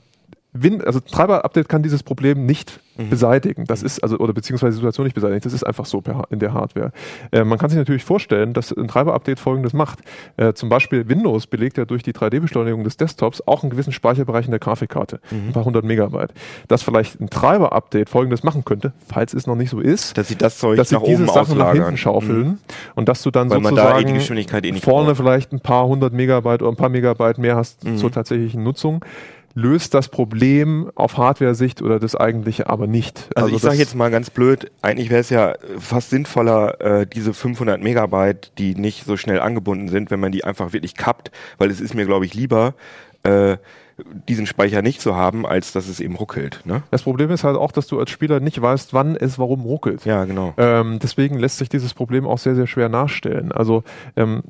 Win 0.64 0.82
also 0.82 1.00
Treiber-Update 1.00 1.70
kann 1.70 1.84
dieses 1.84 2.04
Problem 2.04 2.46
nicht 2.46 2.80
beseitigen. 3.12 3.66
Das 3.66 3.84
ist 3.84 4.02
also, 4.02 4.18
oder 4.18 4.34
beziehungsweise 4.34 4.72
die 4.72 4.78
Situation 4.78 5.04
nicht 5.06 5.14
beseitigen. 5.14 5.42
Das 5.42 5.54
ist 5.54 5.64
einfach 5.64 5.86
so 5.86 6.02
in 6.32 6.40
der 6.40 6.54
Hardware. 6.56 6.92
Äh, 7.32 7.44
man 7.44 7.60
kann 7.60 7.70
sich 7.70 7.78
natürlich 7.78 8.04
vorstellen, 8.04 8.54
dass 8.54 8.72
ein 8.72 8.88
Treiber-Update 8.88 9.40
folgendes 9.40 9.74
macht. 9.74 10.00
Äh, 10.36 10.54
zum 10.54 10.70
Beispiel 10.70 11.08
Windows 11.08 11.46
belegt 11.46 11.78
ja 11.78 11.86
durch 11.86 12.02
die 12.02 12.12
3D-Beschleunigung 12.12 12.84
des 12.84 12.98
Desktops 12.98 13.44
auch 13.46 13.62
einen 13.62 13.70
gewissen 13.70 13.94
Speicherbereich 13.94 14.46
in 14.46 14.52
der 14.52 14.60
Grafikkarte. 14.60 15.20
Ein 15.30 15.54
paar 15.54 15.64
hundert 15.66 15.86
Megabyte. 15.86 16.34
Dass 16.70 16.82
vielleicht 16.82 17.22
ein 17.22 17.30
Treiber-Update 17.30 18.10
folgendes 18.10 18.42
machen 18.42 18.66
könnte, 18.66 18.94
falls 19.08 19.36
es 19.36 19.46
noch 19.46 19.56
nicht 19.56 19.70
so 19.70 19.80
ist, 19.80 20.18
Dass 20.18 20.30
sie 20.30 20.36
das 20.36 20.58
Zeug 20.58 20.78
dass 20.78 20.90
sie 20.90 20.96
nach 20.96 21.04
diese 21.04 21.24
oben 21.24 21.32
Sachen 21.32 21.58
nach 21.60 21.66
auslagern. 21.68 21.84
hinten 21.84 21.98
schaufeln 21.98 22.58
und 22.96 23.08
dass 23.08 23.22
du 23.22 23.30
dann 23.30 23.52
Weil 23.52 23.60
man 23.60 23.76
da 23.76 23.96
sozusagen 24.00 24.16
eh 24.40 24.70
eh 24.76 24.80
vorne 24.80 25.06
braucht. 25.10 25.18
vielleicht 25.18 25.54
ein 25.54 25.60
paar 25.60 25.86
hundert 25.86 26.14
Megabyte 26.14 26.64
oder 26.64 26.72
ein 26.72 26.78
paar 26.78 26.90
Megabyte 26.90 27.38
mehr 27.38 27.56
hast 27.56 27.84
Mhm. 27.84 27.98
zur 27.98 28.12
tatsächlichen 28.12 28.64
Nutzung, 28.64 29.06
löst 29.58 29.96
das 29.96 30.10
Problem 30.10 30.92
auf 30.94 31.18
Hardware-Sicht 31.18 31.82
oder 31.82 32.00
das 32.00 32.16
eigentliche 32.16 32.68
aber 32.68 32.86
nicht. 32.86 33.30
Also, 33.34 33.56
ich 33.56 33.62
sage 33.62 33.78
jetzt 33.78 33.96
mal 33.96 34.12
ganz 34.12 34.30
blöd, 34.30 34.72
eigentlich 34.84 35.10
wäre 35.10 35.22
es 35.22 35.32
ja 35.32 35.56
fast 35.80 36.12
sinnvoller, 36.12 36.80
äh, 36.80 37.08
diese 37.08 37.34
500 37.34 37.82
Megabyte, 37.82 38.52
die 38.60 38.76
nicht 38.76 39.06
so 39.06 39.18
schnell 39.18 39.40
angebunden 39.40 39.90
sind, 39.90 40.12
wenn 40.12 40.20
man 40.20 40.32
die 40.32 40.44
einfach 40.44 40.74
wirklich 40.74 40.96
kappt, 40.96 41.32
weil 41.58 41.72
es 41.72 41.82
ist 41.82 41.96
mir, 41.96 42.06
glaube 42.06 42.26
ich, 42.26 42.36
lieber, 42.36 42.76
äh, 43.24 43.58
diesen 44.30 44.46
Speicher 44.46 44.84
nicht 44.84 45.02
zu 45.02 45.16
haben, 45.16 45.44
als 45.48 45.72
dass 45.74 45.88
es 45.88 46.00
eben 46.00 46.16
ruckelt. 46.16 46.62
Ne? 46.66 46.84
das 46.92 47.02
Problem 47.02 47.32
ist 47.32 47.44
halt 47.44 47.58
auch, 47.58 47.72
dass 47.72 47.88
du 47.88 48.00
als 48.00 48.12
Spieler 48.12 48.40
nicht 48.40 48.62
weißt, 48.62 48.94
wann 48.94 49.16
es 49.16 49.40
warum 49.40 49.62
ruckelt. 49.62 50.06
Ja, 50.06 50.26
genau. 50.26 50.54
Ähm, 50.58 51.00
deswegen 51.02 51.40
lässt 51.40 51.58
sich 51.58 51.70
dieses 51.70 51.96
Problem 51.96 52.28
auch 52.28 52.38
sehr, 52.38 52.54
sehr 52.54 52.68
schwer 52.68 52.90
nachstellen. 52.90 53.52
Also 53.52 53.84
ähm, 54.16 54.44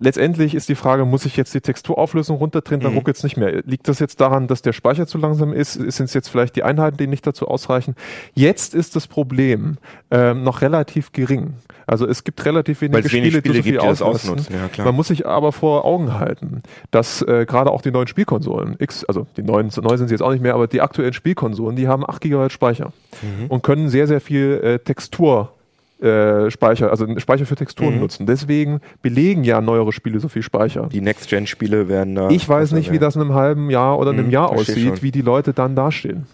letztendlich 0.00 0.54
ist 0.54 0.68
die 0.68 0.74
Frage, 0.74 1.04
muss 1.04 1.24
ich 1.26 1.36
jetzt 1.36 1.54
die 1.54 1.60
Texturauflösung 1.60 2.36
runterdrehen, 2.38 2.80
dann 2.80 2.92
Mhm. 2.92 2.98
ruckelt 2.98 3.16
es 3.16 3.22
nicht 3.24 3.36
mehr. 3.36 3.62
Liegt 3.64 3.88
das 3.88 3.98
jetzt 3.98 4.20
daran, 4.20 4.46
dass 4.46 4.62
der 4.62 4.72
Speicher 4.72 5.06
zu 5.06 5.18
langsam 5.18 5.52
ist? 5.52 5.72
Sind 5.74 6.04
es 6.06 6.14
jetzt 6.14 6.28
vielleicht 6.28 6.56
die 6.56 6.62
Einheiten, 6.62 6.96
die 6.96 7.06
nicht 7.06 7.26
dazu 7.26 7.48
ausreichen? 7.48 7.94
Jetzt 8.34 8.74
ist 8.74 8.96
das 8.96 9.06
Problem 9.06 9.78
ähm, 10.10 10.42
noch 10.42 10.60
relativ 10.62 11.12
gering. 11.12 11.54
Also 11.86 12.06
es 12.06 12.22
gibt 12.24 12.44
relativ 12.44 12.80
wenige 12.82 12.98
Weil 12.98 13.06
es 13.06 13.12
wenig 13.12 13.28
Spiele, 13.34 13.38
Spiele 13.40 13.52
die 13.54 13.58
so 13.58 13.62
viel 13.62 13.72
gibt, 13.72 13.82
die 13.82 13.88
das 13.88 14.02
ausnutzen. 14.02 14.54
Ja. 14.76 14.84
Man 14.84 14.94
muss 14.94 15.08
sich 15.08 15.26
aber 15.26 15.52
vor 15.52 15.84
Augen 15.84 16.14
halten, 16.14 16.62
dass 16.90 17.22
äh, 17.22 17.46
gerade 17.46 17.70
auch 17.70 17.80
die 17.82 17.90
neuen 17.90 18.06
Spielkonsolen, 18.06 18.76
X, 18.78 19.04
also 19.06 19.26
die 19.36 19.42
neuen, 19.42 19.70
neu 19.82 19.96
sind 19.96 20.08
sie 20.08 20.14
jetzt 20.14 20.22
auch 20.22 20.32
nicht 20.32 20.42
mehr, 20.42 20.54
aber 20.54 20.66
die 20.66 20.80
aktuellen 20.82 21.12
Spielkonsolen, 21.14 21.76
die 21.76 21.88
haben 21.88 22.04
8 22.08 22.20
GB 22.22 22.50
Speicher 22.50 22.92
Mhm. 23.22 23.46
und 23.48 23.62
können 23.62 23.88
sehr, 23.88 24.06
sehr 24.06 24.20
viel 24.20 24.60
äh, 24.62 24.78
Textur 24.78 25.52
äh, 26.00 26.50
Speicher, 26.50 26.90
also 26.90 27.06
Speicher 27.18 27.44
für 27.46 27.56
Texturen 27.56 27.94
Mhm. 27.94 28.00
nutzen. 28.00 28.26
Deswegen 28.26 28.80
belegen 29.02 29.42
ja 29.44 29.60
neuere 29.60 29.92
Spiele 29.92 30.20
so 30.20 30.28
viel 30.28 30.42
Speicher. 30.42 30.88
Die 30.92 31.00
Next-Gen-Spiele 31.00 31.88
werden 31.88 32.14
da. 32.14 32.30
Ich 32.30 32.48
weiß 32.48 32.72
nicht, 32.72 32.92
wie 32.92 32.98
das 32.98 33.16
in 33.16 33.22
einem 33.22 33.34
halben 33.34 33.68
Jahr 33.70 33.98
oder 33.98 34.10
in 34.12 34.18
einem 34.18 34.26
Mhm, 34.26 34.32
Jahr 34.32 34.50
aussieht, 34.50 35.02
wie 35.02 35.10
die 35.10 35.22
Leute 35.22 35.52
dann 35.52 35.74
dastehen. 35.74 36.26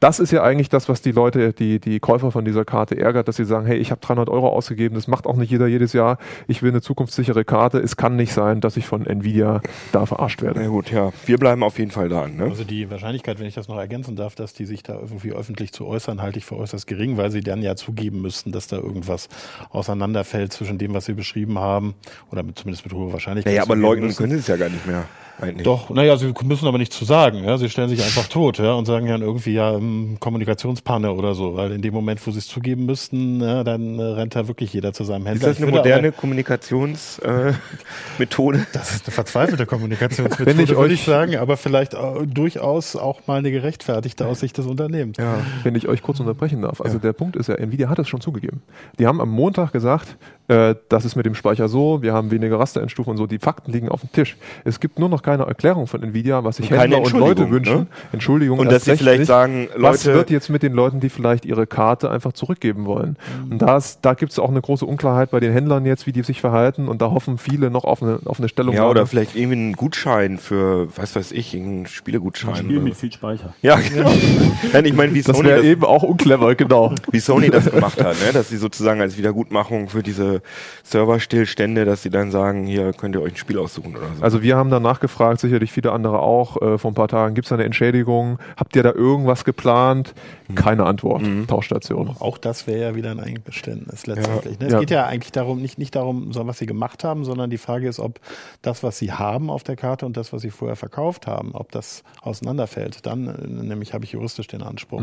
Das 0.00 0.20
ist 0.20 0.30
ja 0.30 0.42
eigentlich 0.44 0.68
das, 0.68 0.88
was 0.88 1.02
die 1.02 1.10
Leute, 1.10 1.52
die, 1.52 1.80
die 1.80 1.98
Käufer 1.98 2.30
von 2.30 2.44
dieser 2.44 2.64
Karte 2.64 2.96
ärgert, 2.96 3.26
dass 3.26 3.36
sie 3.36 3.44
sagen, 3.44 3.66
hey, 3.66 3.78
ich 3.78 3.90
habe 3.90 4.00
300 4.00 4.28
Euro 4.28 4.48
ausgegeben, 4.48 4.94
das 4.94 5.08
macht 5.08 5.26
auch 5.26 5.36
nicht 5.36 5.50
jeder 5.50 5.66
jedes 5.66 5.92
Jahr. 5.92 6.18
Ich 6.46 6.62
will 6.62 6.70
eine 6.70 6.80
zukunftssichere 6.80 7.44
Karte. 7.44 7.78
Es 7.78 7.96
kann 7.96 8.14
nicht 8.14 8.32
sein, 8.32 8.60
dass 8.60 8.76
ich 8.76 8.86
von 8.86 9.06
Nvidia 9.06 9.60
da 9.90 10.06
verarscht 10.06 10.40
werde. 10.40 10.60
Na 10.60 10.68
gut, 10.68 10.92
ja. 10.92 11.12
Wir 11.26 11.38
bleiben 11.38 11.64
auf 11.64 11.78
jeden 11.78 11.90
Fall 11.90 12.08
dran. 12.08 12.36
Ne? 12.36 12.44
Also 12.44 12.62
die 12.62 12.88
Wahrscheinlichkeit, 12.90 13.40
wenn 13.40 13.46
ich 13.46 13.54
das 13.54 13.66
noch 13.66 13.78
ergänzen 13.78 14.14
darf, 14.14 14.36
dass 14.36 14.52
die 14.52 14.66
sich 14.66 14.84
da 14.84 14.94
irgendwie 14.94 15.32
öffentlich 15.32 15.72
zu 15.72 15.86
äußern, 15.86 16.22
halte 16.22 16.38
ich 16.38 16.44
für 16.44 16.56
äußerst 16.56 16.86
gering, 16.86 17.16
weil 17.16 17.32
sie 17.32 17.40
dann 17.40 17.62
ja 17.62 17.74
zugeben 17.74 18.22
müssten, 18.22 18.52
dass 18.52 18.68
da 18.68 18.76
irgendwas 18.76 19.28
auseinanderfällt 19.70 20.52
zwischen 20.52 20.78
dem, 20.78 20.94
was 20.94 21.06
sie 21.06 21.14
beschrieben 21.14 21.58
haben, 21.58 21.94
oder 22.30 22.44
mit, 22.44 22.58
zumindest 22.58 22.84
mit 22.84 22.94
hoher 22.94 23.12
Wahrscheinlichkeit. 23.12 23.52
Naja, 23.52 23.62
aber 23.62 23.74
leugnen 23.74 24.06
müssen. 24.06 24.18
können 24.18 24.32
sie 24.32 24.38
es 24.38 24.46
ja 24.46 24.56
gar 24.56 24.68
nicht 24.68 24.86
mehr. 24.86 25.06
Eigentlich. 25.40 25.64
Doch, 25.64 25.90
naja, 25.90 26.16
sie 26.16 26.32
müssen 26.44 26.66
aber 26.66 26.78
nichts 26.78 26.96
zu 26.98 27.04
sagen. 27.04 27.44
Ja? 27.44 27.58
Sie 27.58 27.68
stellen 27.70 27.88
sich 27.88 28.02
einfach 28.02 28.26
tot 28.28 28.58
ja? 28.58 28.72
und 28.72 28.86
sagen 28.86 29.06
ja 29.06 29.16
irgendwie 29.18 29.52
ja 29.52 29.74
ähm, 29.74 30.16
Kommunikationspanne 30.18 31.12
oder 31.12 31.34
so, 31.34 31.54
weil 31.56 31.70
in 31.72 31.82
dem 31.82 31.94
Moment, 31.94 32.24
wo 32.26 32.30
sie 32.32 32.38
es 32.38 32.48
zugeben 32.48 32.86
müssten, 32.86 33.40
ja, 33.40 33.62
dann 33.62 33.98
äh, 33.98 34.02
rennt 34.02 34.34
da 34.34 34.48
wirklich 34.48 34.72
jeder 34.72 34.92
zu 34.92 35.04
seinem 35.04 35.22
Ist 35.22 35.28
Händler. 35.28 35.48
das 35.48 35.58
Ich 35.58 35.62
eine 35.62 35.70
moderne 35.72 36.08
aber, 36.08 36.16
Kommunikationsmethode? 36.16 38.58
Äh? 38.58 38.62
Das 38.72 38.94
ist 38.94 39.06
eine 39.06 39.14
verzweifelte 39.14 39.66
Kommunikationsmethode, 39.66 40.46
Wenn 40.46 40.60
ich 40.60 40.68
würde 40.70 40.80
euch- 40.80 40.92
ich 40.92 41.04
sagen, 41.04 41.36
aber 41.36 41.56
vielleicht 41.56 41.94
äh, 41.94 41.98
durchaus 42.26 42.96
auch 42.96 43.26
mal 43.26 43.38
eine 43.38 43.50
gerechtfertigte 43.50 44.26
aus 44.26 44.40
Sicht 44.40 44.58
des 44.58 44.66
Unternehmens. 44.66 45.16
ja. 45.18 45.38
Wenn 45.62 45.74
ich 45.74 45.88
euch 45.88 46.02
kurz 46.02 46.20
unterbrechen 46.20 46.62
darf. 46.62 46.80
Also 46.80 46.98
der 46.98 47.12
Punkt 47.12 47.36
ist 47.36 47.48
ja, 47.48 47.54
Nvidia 47.56 47.88
hat 47.88 47.98
es 47.98 48.08
schon 48.08 48.20
zugegeben. 48.20 48.62
Die 48.98 49.06
haben 49.06 49.20
am 49.20 49.30
Montag 49.30 49.72
gesagt, 49.72 50.16
äh, 50.48 50.74
das 50.88 51.04
ist 51.04 51.16
mit 51.16 51.26
dem 51.26 51.34
Speicher 51.34 51.68
so, 51.68 52.02
wir 52.02 52.12
haben 52.14 52.30
weniger 52.30 52.58
Rasterentstufung 52.58 53.12
und 53.12 53.16
so. 53.18 53.26
Die 53.26 53.38
Fakten 53.38 53.72
liegen 53.72 53.88
auf 53.88 54.00
dem 54.00 54.12
Tisch. 54.12 54.36
Es 54.64 54.80
gibt 54.80 54.98
nur 54.98 55.08
noch 55.08 55.22
keine 55.28 55.44
Erklärung 55.44 55.86
von 55.86 56.02
Nvidia, 56.02 56.42
was 56.42 56.56
sich 56.56 56.70
Händler 56.70 57.02
und 57.02 57.12
Leute 57.12 57.42
Entschuldigung, 57.42 57.50
wünschen. 57.52 57.78
ne? 57.80 57.86
Entschuldigung. 58.12 58.58
Und 58.60 58.72
dass 58.72 58.86
sie 58.86 58.96
vielleicht 58.96 59.20
nicht. 59.20 59.28
sagen, 59.28 59.68
was 59.76 60.04
Leute, 60.06 60.16
wird 60.16 60.30
jetzt 60.30 60.48
mit 60.48 60.62
den 60.62 60.72
Leuten, 60.72 61.00
die 61.00 61.10
vielleicht 61.10 61.44
ihre 61.44 61.66
Karte 61.66 62.10
einfach 62.10 62.32
zurückgeben 62.32 62.86
wollen? 62.86 63.18
Mhm. 63.44 63.52
Und 63.52 63.58
das, 63.62 64.00
da 64.00 64.14
gibt 64.14 64.32
es 64.32 64.38
auch 64.38 64.48
eine 64.48 64.62
große 64.62 64.86
Unklarheit 64.86 65.30
bei 65.30 65.38
den 65.38 65.52
Händlern 65.52 65.84
jetzt, 65.84 66.06
wie 66.06 66.12
die 66.12 66.22
sich 66.22 66.40
verhalten. 66.40 66.88
Und 66.88 67.02
da 67.02 67.10
hoffen 67.10 67.36
viele 67.36 67.70
noch 67.70 67.84
auf 67.84 68.02
eine, 68.02 68.20
auf 68.24 68.38
eine 68.38 68.48
Stellung. 68.48 68.74
ja, 68.74 68.88
oder 68.88 69.06
vielleicht 69.06 69.36
irgendwie 69.36 69.56
einen 69.56 69.72
Gutschein 69.74 70.38
für, 70.38 70.88
was 70.96 71.14
weiß 71.14 71.32
ich, 71.32 71.52
irgendeinen 71.52 71.86
Spielgutschein. 71.86 72.56
Spiel 72.56 72.76
oder 72.76 72.84
mit 72.84 72.94
viel 72.94 73.12
Speicher. 73.12 73.52
Ja, 73.60 73.76
genau. 73.76 74.10
Ich 74.88 74.94
meine, 74.94 75.12
wie 75.12 75.22
das 75.22 75.36
Sony 75.36 75.48
wäre 75.48 75.58
das, 75.58 75.66
eben 75.66 75.84
auch 75.84 76.02
unclever, 76.02 76.54
genau. 76.54 76.94
wie 77.10 77.20
Sony 77.20 77.50
das 77.50 77.70
gemacht 77.70 78.02
hat, 78.02 78.16
ne? 78.24 78.32
dass 78.32 78.48
sie 78.48 78.56
sozusagen 78.56 79.00
als 79.00 79.18
Wiedergutmachung 79.18 79.88
für 79.88 80.02
diese 80.02 80.40
Serverstillstände, 80.82 81.84
dass 81.84 82.02
sie 82.02 82.10
dann 82.10 82.30
sagen, 82.30 82.64
hier 82.64 82.92
könnt 82.92 83.14
ihr 83.14 83.20
euch 83.20 83.34
ein 83.34 83.36
Spiel 83.36 83.58
aussuchen 83.58 83.96
oder 83.96 84.06
so. 84.16 84.22
Also 84.22 84.42
wir 84.42 84.56
haben 84.56 84.70
da 84.70 84.80
nachgefragt, 85.18 85.40
sicherlich 85.40 85.72
viele 85.72 85.92
andere 85.92 86.20
auch, 86.20 86.60
äh, 86.62 86.78
vor 86.78 86.90
ein 86.90 86.94
paar 86.94 87.08
Tagen, 87.08 87.34
gibt 87.34 87.46
es 87.46 87.48
da 87.50 87.56
eine 87.56 87.64
Entschädigung? 87.64 88.38
Habt 88.56 88.76
ihr 88.76 88.82
da 88.82 88.92
irgendwas 88.92 89.44
geplant? 89.44 90.14
Keine 90.54 90.84
Antwort. 90.84 91.22
Tauschstation. 91.48 92.14
Auch 92.20 92.38
das 92.38 92.66
wäre 92.66 92.80
ja 92.80 92.94
wieder 92.94 93.10
ein 93.10 93.20
Eingeständnis 93.20 94.06
letztendlich. 94.06 94.58
Ne? 94.58 94.66
Es 94.66 94.72
Ja. 94.72 94.80
geht 94.80 94.90
ja 94.90 95.06
eigentlich 95.06 95.32
darum, 95.32 95.60
nicht, 95.60 95.78
nicht 95.78 95.94
darum, 95.94 96.30
was 96.34 96.58
sie 96.58 96.66
gemacht 96.66 97.04
haben, 97.04 97.24
sondern 97.24 97.50
die 97.50 97.58
Frage 97.58 97.88
ist, 97.88 97.98
ob 98.00 98.20
das, 98.62 98.82
was 98.82 98.98
sie 98.98 99.12
haben 99.12 99.50
auf 99.50 99.62
der 99.64 99.76
Karte 99.76 100.06
und 100.06 100.16
das, 100.16 100.32
was 100.32 100.42
sie 100.42 100.50
vorher 100.50 100.76
verkauft 100.76 101.26
haben, 101.26 101.52
ob 101.52 101.72
das 101.72 102.02
auseinanderfällt. 102.22 103.04
Dann 103.06 103.26
äh, 103.28 103.46
nämlich 103.64 103.92
habe 103.94 104.04
ich 104.04 104.12
juristisch 104.12 104.46
den 104.46 104.62
Anspruch. 104.62 105.02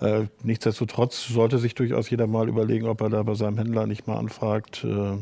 Äh, 0.00 0.24
nichtsdestotrotz 0.42 1.26
sollte 1.28 1.58
sich 1.58 1.74
durchaus 1.74 2.10
jeder 2.10 2.26
mal 2.26 2.48
überlegen, 2.48 2.86
ob 2.86 3.00
er 3.00 3.08
da 3.08 3.22
bei 3.22 3.34
seinem 3.34 3.58
Händler 3.58 3.86
nicht 3.86 4.06
mal 4.06 4.16
anfragt, 4.16 4.84
äh, 4.84 5.16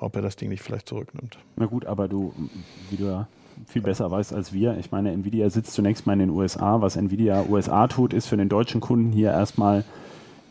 ob 0.00 0.16
er 0.16 0.22
das 0.22 0.36
Ding 0.36 0.48
nicht 0.48 0.62
vielleicht 0.62 0.88
zurücknimmt. 0.88 1.38
Na 1.56 1.66
gut, 1.66 1.86
aber 1.86 2.08
du, 2.08 2.32
wie 2.90 2.96
du 2.96 3.04
ja 3.04 3.28
viel 3.66 3.82
besser 3.82 4.10
weißt 4.10 4.32
als 4.34 4.52
wir, 4.52 4.76
ich 4.78 4.90
meine, 4.90 5.12
Nvidia 5.12 5.48
sitzt 5.50 5.72
zunächst 5.74 6.06
mal 6.06 6.14
in 6.14 6.18
den 6.20 6.30
USA. 6.30 6.80
Was 6.80 6.96
Nvidia 6.96 7.44
USA 7.48 7.86
tut, 7.86 8.12
ist 8.12 8.26
für 8.26 8.36
den 8.36 8.48
deutschen 8.48 8.80
Kunden 8.80 9.12
hier 9.12 9.30
erstmal 9.30 9.84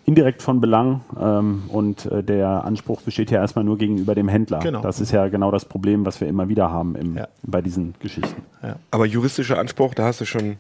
indirekt 0.06 0.42
von 0.42 0.60
Belang 0.62 1.02
ähm, 1.20 1.64
und 1.68 2.06
äh, 2.08 2.24
der 2.24 2.66
Anspruch 2.66 3.02
besteht 3.02 3.30
ja 3.30 3.40
erstmal 3.40 3.64
nur 3.64 3.78
gegenüber 3.78 4.16
dem 4.16 4.28
Händler. 4.28 4.60
Genau. 4.60 4.82
Das 4.82 5.00
ist 5.00 5.12
ja 5.12 5.28
genau 5.28 5.52
das 5.52 5.66
Problem, 5.66 6.06
was 6.06 6.20
wir 6.20 6.28
immer 6.28 6.50
wieder 6.50 6.72
haben 6.72 6.96
im, 6.96 7.18
Ja. 7.18 7.28
bei 7.44 7.62
diesen 7.62 7.94
Geschichten. 8.00 8.42
Aber 8.90 9.06
juristischer 9.06 9.60
Anspruch, 9.60 9.94
da 9.94 10.06
hast 10.06 10.20
du 10.22 10.26
schon 10.26 10.42
ein 10.42 10.58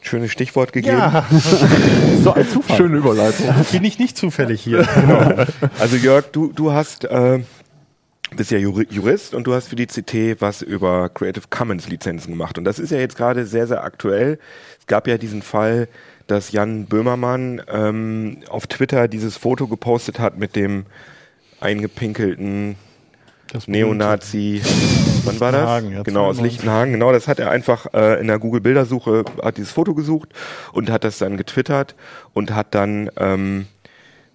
schönes 0.00 0.30
Stichwort 0.30 0.72
gegeben. 0.72 1.02
So 2.22 2.32
ein 2.34 2.48
Zufall. 2.48 2.76
Schöne 2.76 2.96
Überleitung. 2.98 3.46
Bin 3.72 3.84
ich 3.84 3.98
nicht 3.98 4.16
zufällig 4.16 4.60
hier. 4.60 4.86
Also 5.78 5.96
Jörg, 5.96 6.26
du, 6.32 6.52
du 6.52 6.72
hast, 6.72 7.04
äh, 7.04 7.40
bist 8.36 8.50
ja 8.50 8.58
Juri- 8.58 8.86
Jurist 8.90 9.34
und 9.34 9.46
du 9.46 9.54
hast 9.54 9.68
für 9.68 9.76
die 9.76 9.86
CT 9.86 10.40
was 10.40 10.62
über 10.62 11.08
Creative 11.08 11.44
Commons 11.50 11.88
Lizenzen 11.88 12.30
gemacht. 12.30 12.58
Und 12.58 12.64
das 12.64 12.78
ist 12.78 12.90
ja 12.90 12.98
jetzt 12.98 13.16
gerade 13.16 13.46
sehr, 13.46 13.66
sehr 13.66 13.82
aktuell. 13.84 14.38
Es 14.80 14.86
gab 14.86 15.06
ja 15.08 15.18
diesen 15.18 15.42
Fall, 15.42 15.88
dass 16.26 16.52
Jan 16.52 16.86
Böhmermann 16.86 17.62
ähm, 17.68 18.38
auf 18.50 18.66
Twitter 18.66 19.08
dieses 19.08 19.36
Foto 19.36 19.66
gepostet 19.66 20.18
hat 20.18 20.38
mit 20.38 20.56
dem 20.56 20.84
eingepinkelten 21.60 22.76
Das 23.52 23.66
Neonazi. 23.66 24.60
Wann 25.24 25.40
war 25.40 25.52
das? 25.52 25.60
Lichtenhagen, 25.60 25.92
ja, 25.92 26.02
genau, 26.02 26.26
aus 26.26 26.36
92. 26.36 26.42
Lichtenhagen. 26.42 26.92
Genau, 26.92 27.12
das 27.12 27.28
hat 27.28 27.38
er 27.38 27.50
einfach 27.50 27.86
äh, 27.94 28.20
in 28.20 28.26
der 28.26 28.38
Google-Bildersuche, 28.38 29.24
hat 29.42 29.56
dieses 29.56 29.72
Foto 29.72 29.94
gesucht 29.94 30.30
und 30.72 30.90
hat 30.90 31.04
das 31.04 31.18
dann 31.18 31.36
getwittert 31.36 31.94
und 32.34 32.54
hat 32.54 32.74
dann, 32.74 33.10
ähm, 33.16 33.66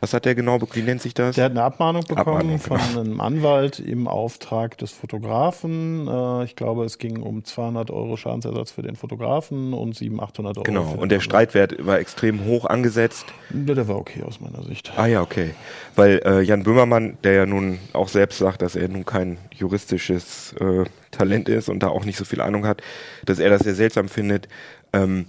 was 0.03 0.13
hat 0.13 0.25
der 0.25 0.35
genau, 0.35 0.59
wie 0.73 0.81
nennt 0.81 1.01
sich 1.01 1.13
das? 1.13 1.35
Der 1.35 1.45
hat 1.45 1.51
eine 1.51 1.63
Abmahnung 1.63 2.03
bekommen 2.03 2.37
Abmahnung, 2.37 2.59
von 2.59 2.77
genau. 2.77 2.99
einem 2.99 3.21
Anwalt 3.21 3.79
im 3.79 4.09
Auftrag 4.09 4.77
des 4.77 4.91
Fotografen. 4.91 6.09
Äh, 6.09 6.43
ich 6.43 6.57
glaube, 6.57 6.83
es 6.83 6.97
ging 6.97 7.21
um 7.21 7.45
200 7.45 7.89
Euro 7.89 8.17
Schadensersatz 8.17 8.71
für 8.71 8.81
den 8.81 8.97
Fotografen 8.97 9.73
und 9.73 9.95
700, 9.95 10.29
800 10.31 10.57
Euro. 10.57 10.63
genau, 10.65 10.93
und 11.01 11.09
der. 11.09 11.23
Streitwert 11.23 11.85
war 11.85 11.99
extrem 11.99 12.43
hoch 12.43 12.65
angesetzt. 12.65 13.27
Der, 13.49 13.75
der 13.75 13.87
war 13.87 13.95
okay 13.95 14.23
aus 14.23 14.41
meiner 14.41 14.61
Sicht. 14.63 14.91
Ah 14.97 15.05
ja, 15.05 15.21
okay. 15.21 15.51
Weil 15.95 16.19
äh, 16.25 16.41
Jan 16.41 16.63
Böhmermann, 16.63 17.17
der 17.23 17.31
ja 17.31 17.45
nun 17.45 17.79
auch 17.93 18.09
selbst 18.09 18.39
sagt, 18.39 18.61
dass 18.61 18.75
er 18.75 18.89
nun 18.89 19.05
kein 19.05 19.37
juristisches 19.51 20.53
äh, 20.59 20.83
Talent 21.11 21.47
ist 21.47 21.69
und 21.69 21.81
da 21.81 21.87
auch 21.87 22.03
nicht 22.03 22.17
so 22.17 22.25
viel 22.25 22.41
Ahnung 22.41 22.67
hat, 22.67 22.81
dass 23.25 23.39
er 23.39 23.49
das 23.49 23.61
sehr 23.61 23.75
seltsam 23.75 24.09
findet, 24.09 24.49
ähm, 24.91 25.27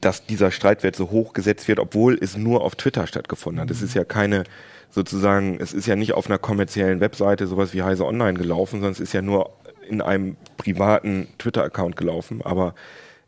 dass 0.00 0.26
dieser 0.26 0.50
Streitwert 0.50 0.96
so 0.96 1.10
hoch 1.10 1.32
gesetzt 1.32 1.68
wird, 1.68 1.78
obwohl 1.78 2.18
es 2.20 2.36
nur 2.36 2.62
auf 2.62 2.76
Twitter 2.76 3.06
stattgefunden 3.06 3.60
hat. 3.60 3.70
Es 3.70 3.82
ist 3.82 3.94
ja 3.94 4.04
keine 4.04 4.44
sozusagen, 4.90 5.58
es 5.60 5.72
ist 5.72 5.86
ja 5.86 5.96
nicht 5.96 6.12
auf 6.12 6.26
einer 6.26 6.38
kommerziellen 6.38 7.00
Webseite 7.00 7.46
sowas 7.46 7.74
wie 7.74 7.82
Heise 7.82 8.04
Online 8.04 8.38
gelaufen, 8.38 8.80
sondern 8.80 8.92
es 8.92 9.00
ist 9.00 9.12
ja 9.12 9.22
nur 9.22 9.50
in 9.88 10.00
einem 10.00 10.36
privaten 10.56 11.28
Twitter-Account 11.38 11.96
gelaufen. 11.96 12.40
Aber 12.42 12.74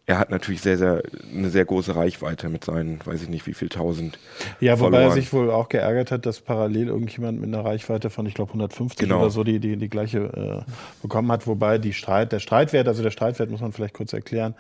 er 0.09 0.19
hat 0.19 0.31
natürlich 0.31 0.63
sehr, 0.63 0.79
sehr 0.79 1.03
eine 1.35 1.51
sehr 1.51 1.67
große 1.67 1.95
Reichweite 1.95 2.49
mit 2.49 2.65
seinen, 2.65 2.99
weiß 3.05 3.23
ich 3.23 3.29
nicht, 3.29 3.47
wie 3.47 3.53
viel 3.53 3.69
tausend. 3.69 4.19
Ja, 4.59 4.81
wobei 4.81 5.03
er 5.03 5.11
sich 5.11 5.35
wohl 5.35 5.51
auch 5.51 5.69
geärgert 5.69 6.11
hat, 6.11 6.25
dass 6.25 6.41
parallel 6.41 6.89
irgendjemand 6.89 7.39
mit 7.39 7.55
einer 7.55 7.63
Reichweite 7.63 8.09
von, 8.09 8.25
ich 8.25 8.33
glaube, 8.33 8.53
150 8.53 9.07
genau. 9.07 9.21
oder 9.21 9.29
so 9.29 9.45
die, 9.45 9.61
die, 9.61 9.77
die 9.77 9.91
gleiche 9.91 10.65
äh, 10.67 10.73
bekommen 11.03 11.31
hat. 11.31 11.47
Wobei 11.47 11.77
die 11.77 11.93
Streit, 11.93 12.33
der 12.33 12.41
Streitwert, 12.41 12.89
also 12.89 13.03
der 13.03 13.11
Streitwert 13.11 13.51
muss 13.51 13.61
man 13.61 13.73
vielleicht 13.73 13.93
kurz 13.93 14.15
erklären, 14.15 14.55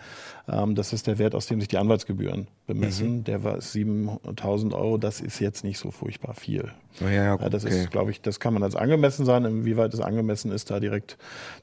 das 0.48 0.92
ist 0.92 1.06
der 1.06 1.18
Wert, 1.18 1.34
aus 1.34 1.46
dem 1.46 1.61
sich 1.61 1.68
die 1.68 1.78
Anwaltsgebühren 1.78 2.48
bemessen. 2.66 3.18
Mhm. 3.18 3.24
Der 3.24 3.44
war 3.44 3.61
7000 3.61 4.72
Euro. 4.74 4.96
Das 4.96 5.20
ist 5.20 5.40
jetzt 5.40 5.62
nicht 5.62 5.78
so 5.78 5.90
furchtbar 5.90 6.34
viel. 6.34 6.72
Oh 7.00 7.06
ja, 7.06 7.37
ja, 7.37 7.48
das 7.48 7.64
okay. 7.64 7.82
ist, 7.82 7.90
glaube 7.90 8.11
ich, 8.11 8.20
das 8.22 8.40
kann 8.40 8.54
man 8.54 8.62
als 8.62 8.74
angemessen 8.74 9.24
sein. 9.24 9.44
Inwieweit 9.44 9.94
es 9.94 10.00
angemessen 10.00 10.50
ist, 10.50 10.70
da 10.70 10.80
direkt 10.80 11.16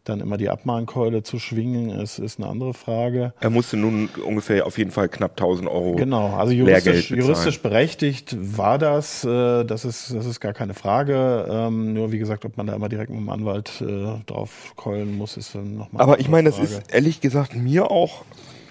dann 0.03 0.21
immer 0.21 0.37
die 0.37 0.49
Abmahnkeule 0.49 1.23
zu 1.23 1.39
schwingen, 1.39 1.89
ist, 1.89 2.19
ist 2.19 2.39
eine 2.39 2.47
andere 2.47 2.73
Frage. 2.73 3.33
Er 3.41 3.49
musste 3.49 3.75
nun 3.75 4.09
ungefähr 4.25 4.65
auf 4.65 4.77
jeden 4.77 4.91
Fall 4.91 5.09
knapp 5.09 5.31
1000 5.31 5.67
Euro. 5.67 5.95
Genau, 5.95 6.35
also 6.35 6.53
juristisch, 6.53 7.11
juristisch 7.11 7.61
berechtigt 7.61 8.37
war 8.39 8.77
das. 8.77 9.25
Äh, 9.25 9.65
das, 9.65 9.83
ist, 9.83 10.13
das 10.13 10.25
ist 10.25 10.39
gar 10.39 10.53
keine 10.53 10.73
Frage. 10.73 11.47
Ähm, 11.49 11.93
nur 11.93 12.11
wie 12.11 12.19
gesagt, 12.19 12.45
ob 12.45 12.55
man 12.55 12.67
da 12.67 12.73
immer 12.73 12.87
direkt 12.87 13.09
mit 13.09 13.19
dem 13.19 13.29
Anwalt 13.29 13.81
äh, 13.81 14.23
drauf 14.25 14.73
keulen 14.75 15.17
muss, 15.17 15.37
ist 15.37 15.55
dann 15.55 15.75
nochmal. 15.75 16.01
Aber 16.01 16.19
ich 16.19 16.29
meine, 16.29 16.49
das 16.49 16.59
ist 16.59 16.93
ehrlich 16.93 17.19
gesagt 17.19 17.55
mir 17.55 17.91
auch 17.91 18.23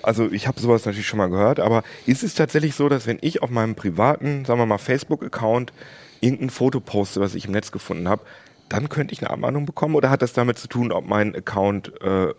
also 0.05 0.31
ich 0.31 0.47
habe 0.47 0.61
sowas 0.61 0.85
natürlich 0.85 1.07
schon 1.07 1.19
mal 1.19 1.31
gehört, 1.31 1.61
aber 1.61 1.83
ist 2.07 2.23
es 2.23 2.35
tatsächlich 2.35 2.75
so, 2.75 2.88
dass 2.88 3.07
wenn 3.07 3.19
ich 3.21 3.43
auf 3.43 3.51
meinem 3.51 3.75
privaten, 3.75 4.45
sagen 4.45 4.61
wir 4.61 4.67
mal, 4.67 4.79
Facebook-Account 4.79 5.73
irgendein 6.21 6.51
Foto 6.51 6.81
poste, 6.81 7.21
was 7.21 7.35
ich 7.35 7.47
im 7.47 7.53
Netz 7.53 7.73
gefunden 7.73 8.09
habe, 8.09 8.23
dann 8.69 8.88
könnte 8.88 9.12
ich 9.12 9.21
eine 9.21 9.31
Abmahnung 9.31 9.67
bekommen 9.67 9.95
oder 9.95 10.11
hat 10.11 10.23
das 10.23 10.33
damit 10.33 10.59
zu 10.59 10.69
tun, 10.69 10.90
ob 10.90 11.07
mein 11.07 11.35
Account 11.35 11.93
äh, 12.01 12.33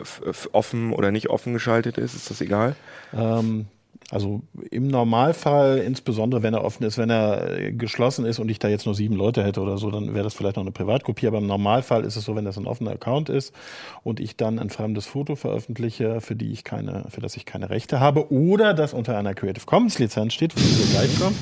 offen 0.52 0.92
oder 0.92 1.10
nicht 1.10 1.30
offen 1.30 1.52
geschaltet 1.52 1.98
ist? 1.98 2.14
Ist 2.14 2.30
das 2.30 2.40
egal? 2.40 2.74
Ähm, 3.14 3.66
also 4.12 4.42
im 4.70 4.86
Normalfall, 4.86 5.78
insbesondere 5.78 6.44
wenn 6.44 6.54
er 6.54 6.62
offen 6.64 6.84
ist, 6.84 6.96
wenn 6.96 7.10
er 7.10 7.58
äh, 7.58 7.72
geschlossen 7.72 8.24
ist 8.24 8.38
und 8.38 8.48
ich 8.48 8.60
da 8.60 8.68
jetzt 8.68 8.86
nur 8.86 8.94
sieben 8.94 9.16
Leute 9.16 9.42
hätte 9.42 9.60
oder 9.60 9.78
so, 9.78 9.90
dann 9.90 10.14
wäre 10.14 10.22
das 10.22 10.34
vielleicht 10.34 10.56
noch 10.56 10.62
eine 10.62 10.70
Privatkopie. 10.70 11.26
Aber 11.26 11.38
im 11.38 11.46
Normalfall 11.46 12.04
ist 12.04 12.14
es 12.14 12.24
so, 12.24 12.36
wenn 12.36 12.44
das 12.44 12.56
ein 12.56 12.68
offener 12.68 12.92
Account 12.92 13.28
ist 13.28 13.52
und 14.04 14.20
ich 14.20 14.36
dann 14.36 14.60
ein 14.60 14.70
fremdes 14.70 15.06
Foto 15.06 15.34
veröffentliche, 15.34 16.20
für 16.20 16.36
die 16.36 16.52
ich 16.52 16.62
keine, 16.62 17.06
für 17.08 17.20
das 17.20 17.36
ich 17.36 17.46
keine 17.46 17.68
Rechte 17.68 17.98
habe 17.98 18.30
oder 18.32 18.74
das 18.74 18.94
unter 18.94 19.18
einer 19.18 19.34
Creative 19.34 19.66
Commons 19.66 19.98
Lizenz 19.98 20.34
steht, 20.34 20.54
wo 20.54 20.60
wir 20.60 20.86
gleich 20.92 21.18
kommen, 21.18 21.36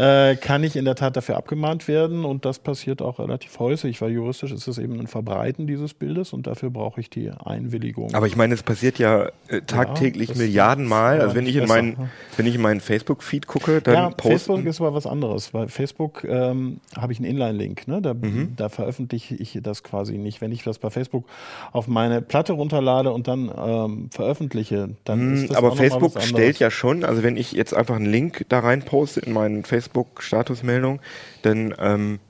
äh, 0.00 0.36
kann 0.36 0.64
ich 0.64 0.76
in 0.76 0.86
der 0.86 0.94
Tat 0.94 1.16
dafür 1.16 1.36
abgemahnt 1.36 1.86
werden 1.86 2.24
und 2.24 2.46
das 2.46 2.58
passiert 2.58 3.02
auch 3.02 3.18
relativ 3.18 3.58
häufig, 3.58 4.00
weil 4.00 4.12
juristisch 4.12 4.50
ist 4.50 4.66
es 4.66 4.78
eben 4.78 4.98
ein 4.98 5.06
Verbreiten 5.06 5.66
dieses 5.66 5.92
Bildes 5.92 6.32
und 6.32 6.46
dafür 6.46 6.70
brauche 6.70 7.00
ich 7.00 7.10
die 7.10 7.30
Einwilligung. 7.30 8.14
Aber 8.14 8.26
ich 8.26 8.34
meine, 8.34 8.54
es 8.54 8.62
passiert 8.62 8.98
ja 8.98 9.28
äh, 9.48 9.60
tagtäglich 9.66 10.30
ja, 10.30 10.36
Milliardenmal. 10.36 11.20
Also 11.20 11.34
wenn 11.34 11.46
ich 11.46 11.56
in 11.56 11.68
meinen, 11.68 12.10
wenn 12.38 12.46
ich 12.46 12.54
in 12.54 12.62
meinen 12.62 12.80
Facebook-Feed 12.80 13.46
gucke, 13.46 13.82
dann 13.82 13.94
ja, 13.94 14.08
posten. 14.08 14.30
Facebook 14.30 14.64
ist 14.64 14.80
aber 14.80 14.94
was 14.94 15.06
anderes, 15.06 15.52
weil 15.52 15.68
Facebook 15.68 16.24
ähm, 16.24 16.80
habe 16.96 17.12
ich 17.12 17.18
einen 17.18 17.28
Inline-Link, 17.28 17.86
ne? 17.86 18.00
Da, 18.00 18.14
mhm. 18.14 18.54
da 18.56 18.70
veröffentliche 18.70 19.34
ich 19.34 19.58
das 19.62 19.82
quasi 19.82 20.16
nicht. 20.16 20.40
Wenn 20.40 20.52
ich 20.52 20.62
das 20.62 20.78
bei 20.78 20.88
Facebook 20.88 21.26
auf 21.72 21.88
meine 21.88 22.22
Platte 22.22 22.54
runterlade 22.54 23.12
und 23.12 23.28
dann 23.28 23.52
ähm, 23.54 24.08
veröffentliche, 24.10 24.96
dann 25.04 25.26
mhm, 25.26 25.34
ist 25.34 25.50
das 25.50 25.56
Aber 25.58 25.76
Facebook 25.76 26.20
stellt 26.22 26.58
ja 26.58 26.70
schon, 26.70 27.04
also 27.04 27.22
wenn 27.22 27.36
ich 27.36 27.52
jetzt 27.52 27.74
einfach 27.74 27.96
einen 27.96 28.06
Link 28.06 28.46
da 28.48 28.60
rein 28.60 28.82
poste 28.82 29.20
in 29.20 29.34
meinen 29.34 29.64
Facebook 29.64 29.89
Facebook-Statusmeldung, 29.90 31.00
denn 31.44 31.74
ähm, 31.78 32.20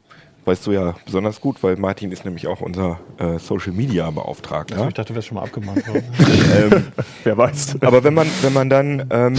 weißt 0.44 0.66
du 0.66 0.72
ja 0.72 0.94
besonders 1.04 1.40
gut, 1.40 1.62
weil 1.62 1.76
Martin 1.76 2.12
ist 2.12 2.24
nämlich 2.24 2.46
auch 2.46 2.60
unser 2.60 3.00
äh, 3.18 3.38
Social 3.38 3.72
Media 3.72 4.10
Beauftragter. 4.10 4.76
Also 4.76 4.88
ich 4.88 4.94
dachte, 4.94 5.12
du 5.12 5.14
wärst 5.14 5.28
schon 5.28 5.36
mal 5.36 5.44
abgemahnt 5.44 5.86
worden. 5.86 6.04
ähm, 6.72 6.86
Wer 7.24 7.36
weiß. 7.36 7.82
Aber 7.82 8.02
wenn 8.04 8.14
man, 8.14 8.26
wenn 8.42 8.52
man 8.52 8.70
dann 8.70 9.06
ähm, 9.10 9.34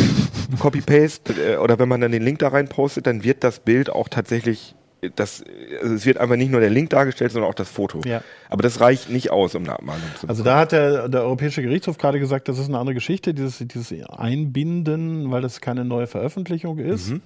Copy-Paste 0.59 1.53
äh, 1.53 1.57
oder 1.57 1.79
wenn 1.79 1.89
man 1.89 2.01
dann 2.01 2.11
den 2.11 2.21
Link 2.21 2.39
da 2.39 2.49
rein 2.49 2.67
postet, 2.67 3.07
dann 3.07 3.23
wird 3.23 3.43
das 3.43 3.59
Bild 3.59 3.89
auch 3.89 4.09
tatsächlich 4.09 4.75
das, 5.15 5.43
also 5.81 5.95
es 5.95 6.05
wird 6.05 6.19
einfach 6.19 6.35
nicht 6.35 6.51
nur 6.51 6.59
der 6.59 6.69
Link 6.69 6.91
dargestellt, 6.91 7.31
sondern 7.31 7.49
auch 7.49 7.55
das 7.55 7.69
Foto. 7.69 8.01
Ja. 8.05 8.21
Aber 8.49 8.61
das 8.61 8.81
reicht 8.81 9.09
nicht 9.09 9.31
aus, 9.31 9.55
um 9.55 9.63
eine 9.63 9.73
Abmahnung 9.73 10.01
zu 10.01 10.11
bekommen. 10.13 10.29
Also 10.29 10.43
da 10.43 10.59
hat 10.59 10.71
der, 10.73 11.09
der 11.09 11.23
Europäische 11.23 11.63
Gerichtshof 11.63 11.97
gerade 11.97 12.19
gesagt, 12.19 12.47
das 12.47 12.59
ist 12.59 12.67
eine 12.67 12.77
andere 12.77 12.93
Geschichte, 12.93 13.33
dieses, 13.33 13.57
dieses 13.57 13.91
Einbinden, 14.09 15.31
weil 15.31 15.41
das 15.41 15.59
keine 15.59 15.85
neue 15.85 16.05
Veröffentlichung 16.05 16.77
ist. 16.77 17.09
Mhm. 17.09 17.21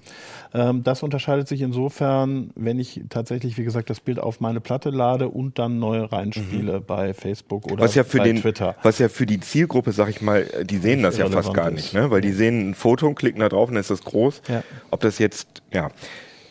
Ähm, 0.53 0.83
das 0.83 1.03
unterscheidet 1.03 1.49
sich 1.49 1.61
insofern, 1.61 2.51
wenn 2.55 2.79
ich 2.79 3.01
tatsächlich, 3.09 3.57
wie 3.57 3.65
gesagt, 3.65 3.89
das 3.89 3.99
Bild 3.99 4.19
auf 4.19 4.39
meine 4.39 4.61
Platte 4.61 4.89
lade 4.89 5.27
und 5.27 5.59
dann 5.59 5.77
neu 5.79 6.03
reinspiele 6.03 6.79
mhm. 6.79 6.85
bei 6.85 7.13
Facebook 7.13 7.69
oder 7.69 7.83
was 7.83 7.95
ja 7.95 8.05
für 8.05 8.19
bei 8.19 8.23
den, 8.23 8.37
Twitter. 8.37 8.75
Was 8.83 8.99
ja 8.99 9.09
für 9.09 9.25
die 9.25 9.41
Zielgruppe, 9.41 9.91
sag 9.91 10.09
ich 10.09 10.21
mal, 10.21 10.45
die 10.63 10.77
sehen 10.77 11.03
das 11.03 11.17
ja 11.17 11.29
fast 11.29 11.53
gar 11.53 11.71
nicht, 11.71 11.93
ne? 11.93 12.09
weil 12.09 12.21
die 12.21 12.31
sehen 12.31 12.69
ein 12.69 12.73
Foto 12.73 13.05
und 13.07 13.15
klicken 13.15 13.41
da 13.41 13.49
drauf 13.49 13.67
und 13.67 13.75
dann 13.75 13.81
ist 13.81 13.89
das 13.89 14.03
groß. 14.03 14.41
Ja. 14.47 14.63
Ob 14.91 15.01
das 15.01 15.19
jetzt, 15.19 15.61
ja. 15.73 15.89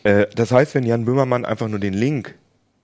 Äh, 0.05 0.27
das 0.35 0.51
heißt, 0.51 0.75
wenn 0.75 0.83
Jan 0.83 1.03
Böhmermann 1.03 1.45
einfach 1.45 1.67
nur 1.67 1.79
den 1.79 1.93
Link 1.93 2.35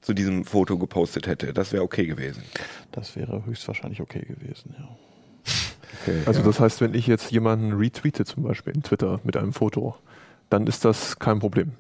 zu 0.02 0.14
diesem 0.14 0.44
Foto 0.44 0.78
gepostet 0.80 1.28
hätte, 1.28 1.54
das 1.54 1.72
wäre 1.72 1.84
okay 1.84 2.08
gewesen. 2.08 2.44
Das 2.92 3.16
wäre 3.16 3.46
höchstwahrscheinlich 3.46 4.02
okay 4.02 4.26
gewesen, 4.28 4.76
ja. 4.78 4.88
Okay, 6.02 6.22
also 6.26 6.40
ja. 6.40 6.46
das 6.48 6.60
heißt, 6.60 6.82
wenn 6.82 6.96
ich 6.96 7.06
jetzt 7.06 7.32
jemanden 7.32 7.74
retweete, 7.74 8.26
zum 8.26 8.44
Beispiel 8.44 8.74
in 8.74 8.82
Twitter 8.82 9.20
mit 9.24 9.38
einem 9.38 9.54
Foto, 9.54 9.96
dann 10.50 10.66
ist 10.66 10.84
das 10.84 11.20
kein 11.20 11.38
Problem. 11.40 11.74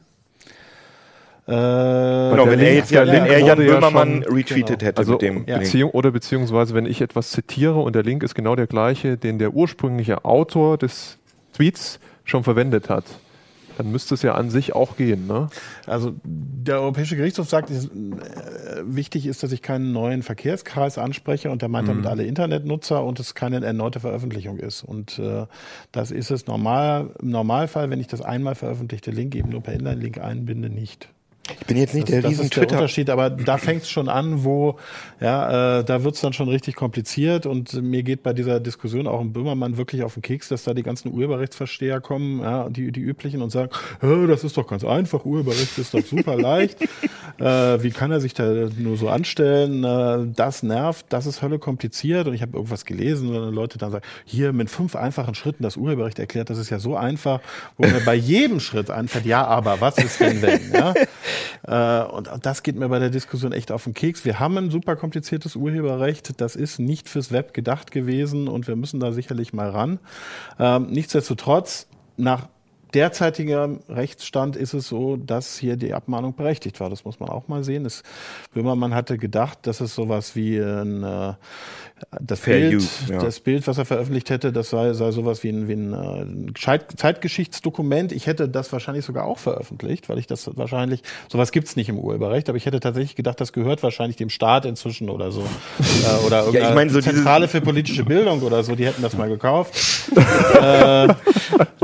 Äh, 1.47 1.51
genau, 1.51 2.45
wenn 2.45 2.59
er 2.59 2.75
jetzt 2.75 2.91
ja, 2.91 3.07
wenn 3.07 3.25
er 3.25 3.39
Jan 3.39 3.57
Böhmermann 3.57 4.21
ja 4.21 4.29
retweetet 4.29 4.79
genau. 4.79 4.89
hätte 4.89 4.99
also 4.99 5.13
mit 5.13 5.21
dem 5.23 5.45
Beziehung, 5.45 5.89
Oder 5.91 6.11
beziehungsweise, 6.11 6.75
wenn 6.75 6.85
ich 6.85 7.01
etwas 7.01 7.31
zitiere 7.31 7.79
und 7.79 7.95
der 7.95 8.03
Link 8.03 8.21
ist 8.21 8.35
genau 8.35 8.55
der 8.55 8.67
gleiche, 8.67 9.17
den 9.17 9.39
der 9.39 9.53
ursprüngliche 9.53 10.23
Autor 10.23 10.77
des 10.77 11.17
Tweets 11.53 11.99
schon 12.25 12.43
verwendet 12.43 12.89
hat, 12.89 13.05
dann 13.81 13.91
müsste 13.91 14.13
es 14.13 14.21
ja 14.21 14.35
an 14.35 14.51
sich 14.51 14.75
auch 14.75 14.95
gehen. 14.95 15.25
Ne? 15.25 15.47
Also 15.87 16.13
der 16.23 16.79
Europäische 16.81 17.15
Gerichtshof 17.15 17.49
sagt, 17.49 17.71
ist, 17.71 17.85
äh, 17.87 18.83
wichtig 18.83 19.25
ist, 19.25 19.41
dass 19.41 19.51
ich 19.51 19.63
keinen 19.63 19.91
neuen 19.91 20.21
Verkehrskreis 20.21 20.99
anspreche 20.99 21.49
und 21.49 21.63
der 21.63 21.69
meint 21.69 21.87
mhm. 21.87 21.93
damit 21.93 22.05
alle 22.05 22.23
Internetnutzer 22.25 23.03
und 23.03 23.19
es 23.19 23.33
keine 23.33 23.65
erneute 23.65 23.99
Veröffentlichung 23.99 24.59
ist. 24.59 24.83
Und 24.83 25.17
äh, 25.17 25.47
das 25.91 26.11
ist 26.11 26.29
es 26.29 26.45
normal, 26.45 27.09
im 27.21 27.31
Normalfall, 27.31 27.89
wenn 27.89 27.99
ich 27.99 28.07
das 28.07 28.21
einmal 28.21 28.53
veröffentlichte 28.53 29.09
Link 29.09 29.33
eben 29.35 29.49
nur 29.49 29.61
per 29.61 29.73
Inline-Link 29.73 30.19
einbinde, 30.19 30.69
nicht. 30.69 31.09
Ich 31.49 31.67
bin 31.67 31.77
jetzt 31.77 31.93
nicht 31.93 32.07
das, 32.07 32.21
der 32.21 32.29
riesen 32.29 32.49
Twitter. 32.49 32.67
Der 32.67 32.77
Unterschied, 32.77 33.09
aber 33.09 33.29
da 33.29 33.57
fängt 33.57 33.83
es 33.83 33.89
schon 33.89 34.09
an, 34.09 34.43
wo, 34.43 34.77
ja, 35.19 35.79
äh, 35.79 35.83
da 35.83 36.03
wird 36.03 36.15
es 36.15 36.21
dann 36.21 36.33
schon 36.33 36.49
richtig 36.49 36.75
kompliziert 36.75 37.45
und 37.45 37.73
mir 37.81 38.03
geht 38.03 38.23
bei 38.23 38.33
dieser 38.33 38.59
Diskussion 38.59 39.07
auch 39.07 39.19
ein 39.19 39.33
Böhmermann 39.33 39.77
wirklich 39.77 40.03
auf 40.03 40.13
den 40.13 40.21
Keks, 40.21 40.49
dass 40.49 40.63
da 40.63 40.73
die 40.73 40.83
ganzen 40.83 41.11
Urheberrechtsversteher 41.11 41.99
kommen, 41.99 42.41
ja, 42.41 42.69
die, 42.69 42.91
die 42.91 43.01
üblichen 43.01 43.41
und 43.41 43.49
sagen, 43.49 43.69
das 44.01 44.43
ist 44.43 44.55
doch 44.55 44.67
ganz 44.67 44.83
einfach, 44.83 45.25
Urheberrecht 45.25 45.77
ist 45.77 45.93
doch 45.93 46.05
super 46.05 46.35
leicht. 46.35 46.81
äh, 47.39 47.43
wie 47.43 47.91
kann 47.91 48.11
er 48.11 48.21
sich 48.21 48.33
da 48.33 48.69
nur 48.77 48.97
so 48.97 49.09
anstellen? 49.09 49.83
Äh, 49.83 50.33
das 50.35 50.63
nervt, 50.63 51.07
das 51.09 51.25
ist 51.25 51.41
Hölle 51.41 51.59
kompliziert 51.59 52.27
und 52.27 52.33
ich 52.33 52.41
habe 52.41 52.55
irgendwas 52.55 52.85
gelesen, 52.85 53.35
und 53.35 53.53
Leute 53.53 53.77
dann 53.77 53.91
sagen, 53.91 54.05
hier 54.25 54.53
mit 54.53 54.69
fünf 54.69 54.95
einfachen 54.95 55.35
Schritten 55.35 55.63
das 55.63 55.75
Urheberrecht 55.75 56.19
erklärt, 56.19 56.49
das 56.49 56.57
ist 56.57 56.69
ja 56.69 56.79
so 56.79 56.95
einfach, 56.95 57.41
wo 57.77 57.87
mir 57.87 58.01
bei 58.05 58.15
jedem 58.15 58.59
Schritt 58.59 58.89
einfällt, 58.89 59.25
ja, 59.25 59.45
aber 59.45 59.81
was 59.81 59.97
ist 59.97 60.19
denn 60.19 60.41
wenn? 60.41 60.71
Ja? 60.71 60.93
Äh, 61.63 62.03
und 62.03 62.29
das 62.41 62.63
geht 62.63 62.75
mir 62.75 62.89
bei 62.89 62.99
der 62.99 63.09
Diskussion 63.09 63.51
echt 63.51 63.71
auf 63.71 63.83
den 63.83 63.93
Keks. 63.93 64.25
Wir 64.25 64.39
haben 64.39 64.57
ein 64.57 64.69
super 64.69 64.95
kompliziertes 64.95 65.55
Urheberrecht. 65.55 66.39
Das 66.41 66.55
ist 66.55 66.79
nicht 66.79 67.09
fürs 67.09 67.31
Web 67.31 67.53
gedacht 67.53 67.91
gewesen 67.91 68.47
und 68.47 68.67
wir 68.67 68.75
müssen 68.75 68.99
da 68.99 69.11
sicherlich 69.11 69.53
mal 69.53 69.69
ran. 69.69 69.99
Ähm, 70.59 70.87
nichtsdestotrotz, 70.87 71.87
nach 72.17 72.47
derzeitiger 72.93 73.69
Rechtsstand 73.89 74.55
ist 74.55 74.73
es 74.73 74.87
so, 74.87 75.15
dass 75.15 75.57
hier 75.57 75.77
die 75.77 75.93
Abmahnung 75.93 76.35
berechtigt 76.35 76.79
war. 76.79 76.89
Das 76.89 77.05
muss 77.05 77.19
man 77.19 77.29
auch 77.29 77.47
mal 77.47 77.63
sehen. 77.63 77.85
Es, 77.85 78.03
Böhmermann 78.53 78.93
hatte 78.93 79.17
gedacht, 79.17 79.59
dass 79.63 79.81
es 79.81 79.95
sowas 79.95 80.35
wie 80.35 80.59
ein, 80.59 81.35
das, 82.21 82.41
Bild, 82.41 82.75
use, 82.75 82.89
ja. 83.09 83.19
das 83.19 83.39
Bild, 83.39 83.67
was 83.67 83.77
er 83.77 83.85
veröffentlicht 83.85 84.29
hätte, 84.29 84.51
das 84.51 84.69
sei, 84.69 84.93
sei 84.93 85.11
sowas 85.11 85.43
wie 85.43 85.49
ein, 85.49 85.67
wie 85.67 85.73
ein 85.73 86.49
äh, 86.49 86.53
Zeitgeschichtsdokument. 86.95 88.11
Ich 88.11 88.27
hätte 88.27 88.49
das 88.49 88.71
wahrscheinlich 88.71 89.05
sogar 89.05 89.25
auch 89.25 89.39
veröffentlicht, 89.39 90.09
weil 90.09 90.17
ich 90.17 90.27
das 90.27 90.49
wahrscheinlich, 90.57 91.01
sowas 91.31 91.51
gibt's 91.51 91.75
nicht 91.75 91.89
im 91.89 91.99
Urheberrecht, 91.99 92.49
aber 92.49 92.57
ich 92.57 92.65
hätte 92.65 92.79
tatsächlich 92.79 93.15
gedacht, 93.15 93.39
das 93.39 93.53
gehört 93.53 93.83
wahrscheinlich 93.83 94.17
dem 94.17 94.29
Staat 94.29 94.65
inzwischen 94.65 95.09
oder 95.09 95.31
so. 95.31 95.41
äh, 95.79 96.25
oder 96.25 96.49
ja, 96.51 96.69
ich 96.69 96.75
meine, 96.75 96.91
so 96.91 97.01
Zentrale 97.01 97.47
für 97.47 97.61
politische 97.61 98.03
Bildung 98.03 98.41
oder 98.41 98.63
so, 98.63 98.75
die 98.75 98.85
hätten 98.85 99.01
das 99.01 99.15
mal 99.17 99.29
gekauft. 99.29 99.75
äh, 100.15 101.07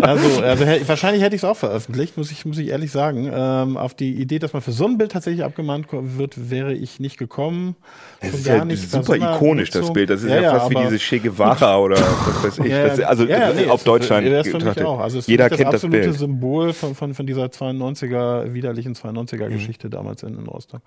also, 0.01 0.41
also 0.41 0.65
wahrscheinlich 0.87 1.23
hätte 1.23 1.35
ich 1.35 1.41
es 1.41 1.45
auch 1.45 1.57
veröffentlicht, 1.57 2.17
muss 2.17 2.31
ich, 2.31 2.45
muss 2.45 2.57
ich 2.57 2.69
ehrlich 2.69 2.91
sagen. 2.91 3.29
Ähm, 3.33 3.77
auf 3.77 3.93
die 3.93 4.13
Idee, 4.13 4.39
dass 4.39 4.53
man 4.53 4.61
für 4.61 4.71
so 4.71 4.85
ein 4.85 4.97
Bild 4.97 5.11
tatsächlich 5.11 5.43
abgemahnt 5.43 5.87
wird, 5.91 6.49
wäre 6.49 6.73
ich 6.73 6.99
nicht 6.99 7.17
gekommen. 7.17 7.75
Es 8.19 8.33
ist 8.33 8.47
ja 8.47 8.65
super 8.75 9.15
ikonisch, 9.15 9.69
das 9.69 9.93
Bild. 9.93 10.06
Das 10.09 10.23
ist 10.23 10.29
ja, 10.29 10.41
ja 10.41 10.59
fast 10.59 10.69
wie 10.71 10.75
diese 10.75 10.97
Che 10.97 11.19
Guevara 11.19 11.77
oder 11.79 11.97
was 11.97 12.43
weiß 12.43 12.65
ich. 12.65 12.71
Das, 12.71 12.99
also 13.01 13.23
nee, 13.23 13.67
auf 13.67 13.83
Deutschland. 13.83 14.27
Das 14.27 14.77
auch. 14.79 14.99
Also 14.99 15.19
Jeder 15.19 15.49
kennt 15.49 15.73
das 15.73 15.81
Bild. 15.81 15.93
Das 15.93 16.13
absolute 16.13 16.13
Symbol 16.13 16.73
von, 16.73 16.95
von, 16.95 17.13
von 17.13 17.25
dieser 17.25 17.45
92er, 17.45 18.53
widerlichen 18.53 18.95
92er-Geschichte 18.95 19.87
mhm. 19.87 19.91
damals 19.91 20.23
in, 20.23 20.37
in 20.37 20.47
Rostock. 20.47 20.81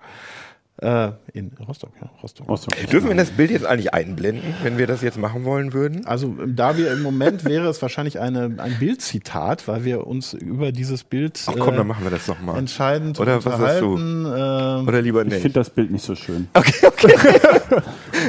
Äh, 0.77 1.11
in 1.33 1.51
Rostock, 1.67 1.91
ja. 2.01 2.09
Rostock. 2.23 2.49
Rostock. 2.49 2.73
Dürfen 2.89 3.09
wir 3.09 3.15
das 3.15 3.29
Bild 3.29 3.51
jetzt 3.51 3.67
eigentlich 3.67 3.93
einblenden, 3.93 4.55
wenn 4.63 4.79
wir 4.79 4.87
das 4.87 5.03
jetzt 5.03 5.19
machen 5.19 5.43
wollen 5.45 5.73
würden? 5.73 6.07
Also 6.07 6.33
da 6.47 6.75
wir 6.75 6.91
im 6.91 7.03
Moment 7.03 7.45
wäre 7.45 7.67
es 7.69 7.79
wahrscheinlich 7.83 8.19
eine, 8.19 8.55
ein 8.57 8.77
Bildzitat, 8.79 9.67
weil 9.67 9.83
wir 9.83 10.07
uns 10.07 10.33
über 10.33 10.71
dieses 10.71 11.03
Bild 11.03 11.39
Ach 11.45 11.53
komm, 11.59 11.75
dann 11.75 11.85
machen 11.85 12.03
wir 12.03 12.09
das 12.09 12.25
doch 12.25 12.39
mal. 12.41 12.57
entscheidend 12.57 13.19
Oder 13.19 13.45
was 13.45 13.57
sagst 13.59 13.81
du? 13.81 13.95
Äh, 13.95 14.87
Oder 14.87 15.01
lieber 15.03 15.21
Ich 15.21 15.27
nicht? 15.27 15.41
finde 15.41 15.59
das 15.59 15.69
Bild 15.69 15.91
nicht 15.91 16.03
so 16.05 16.15
schön. 16.15 16.47
Okay, 16.61 16.87
okay. 16.87 17.13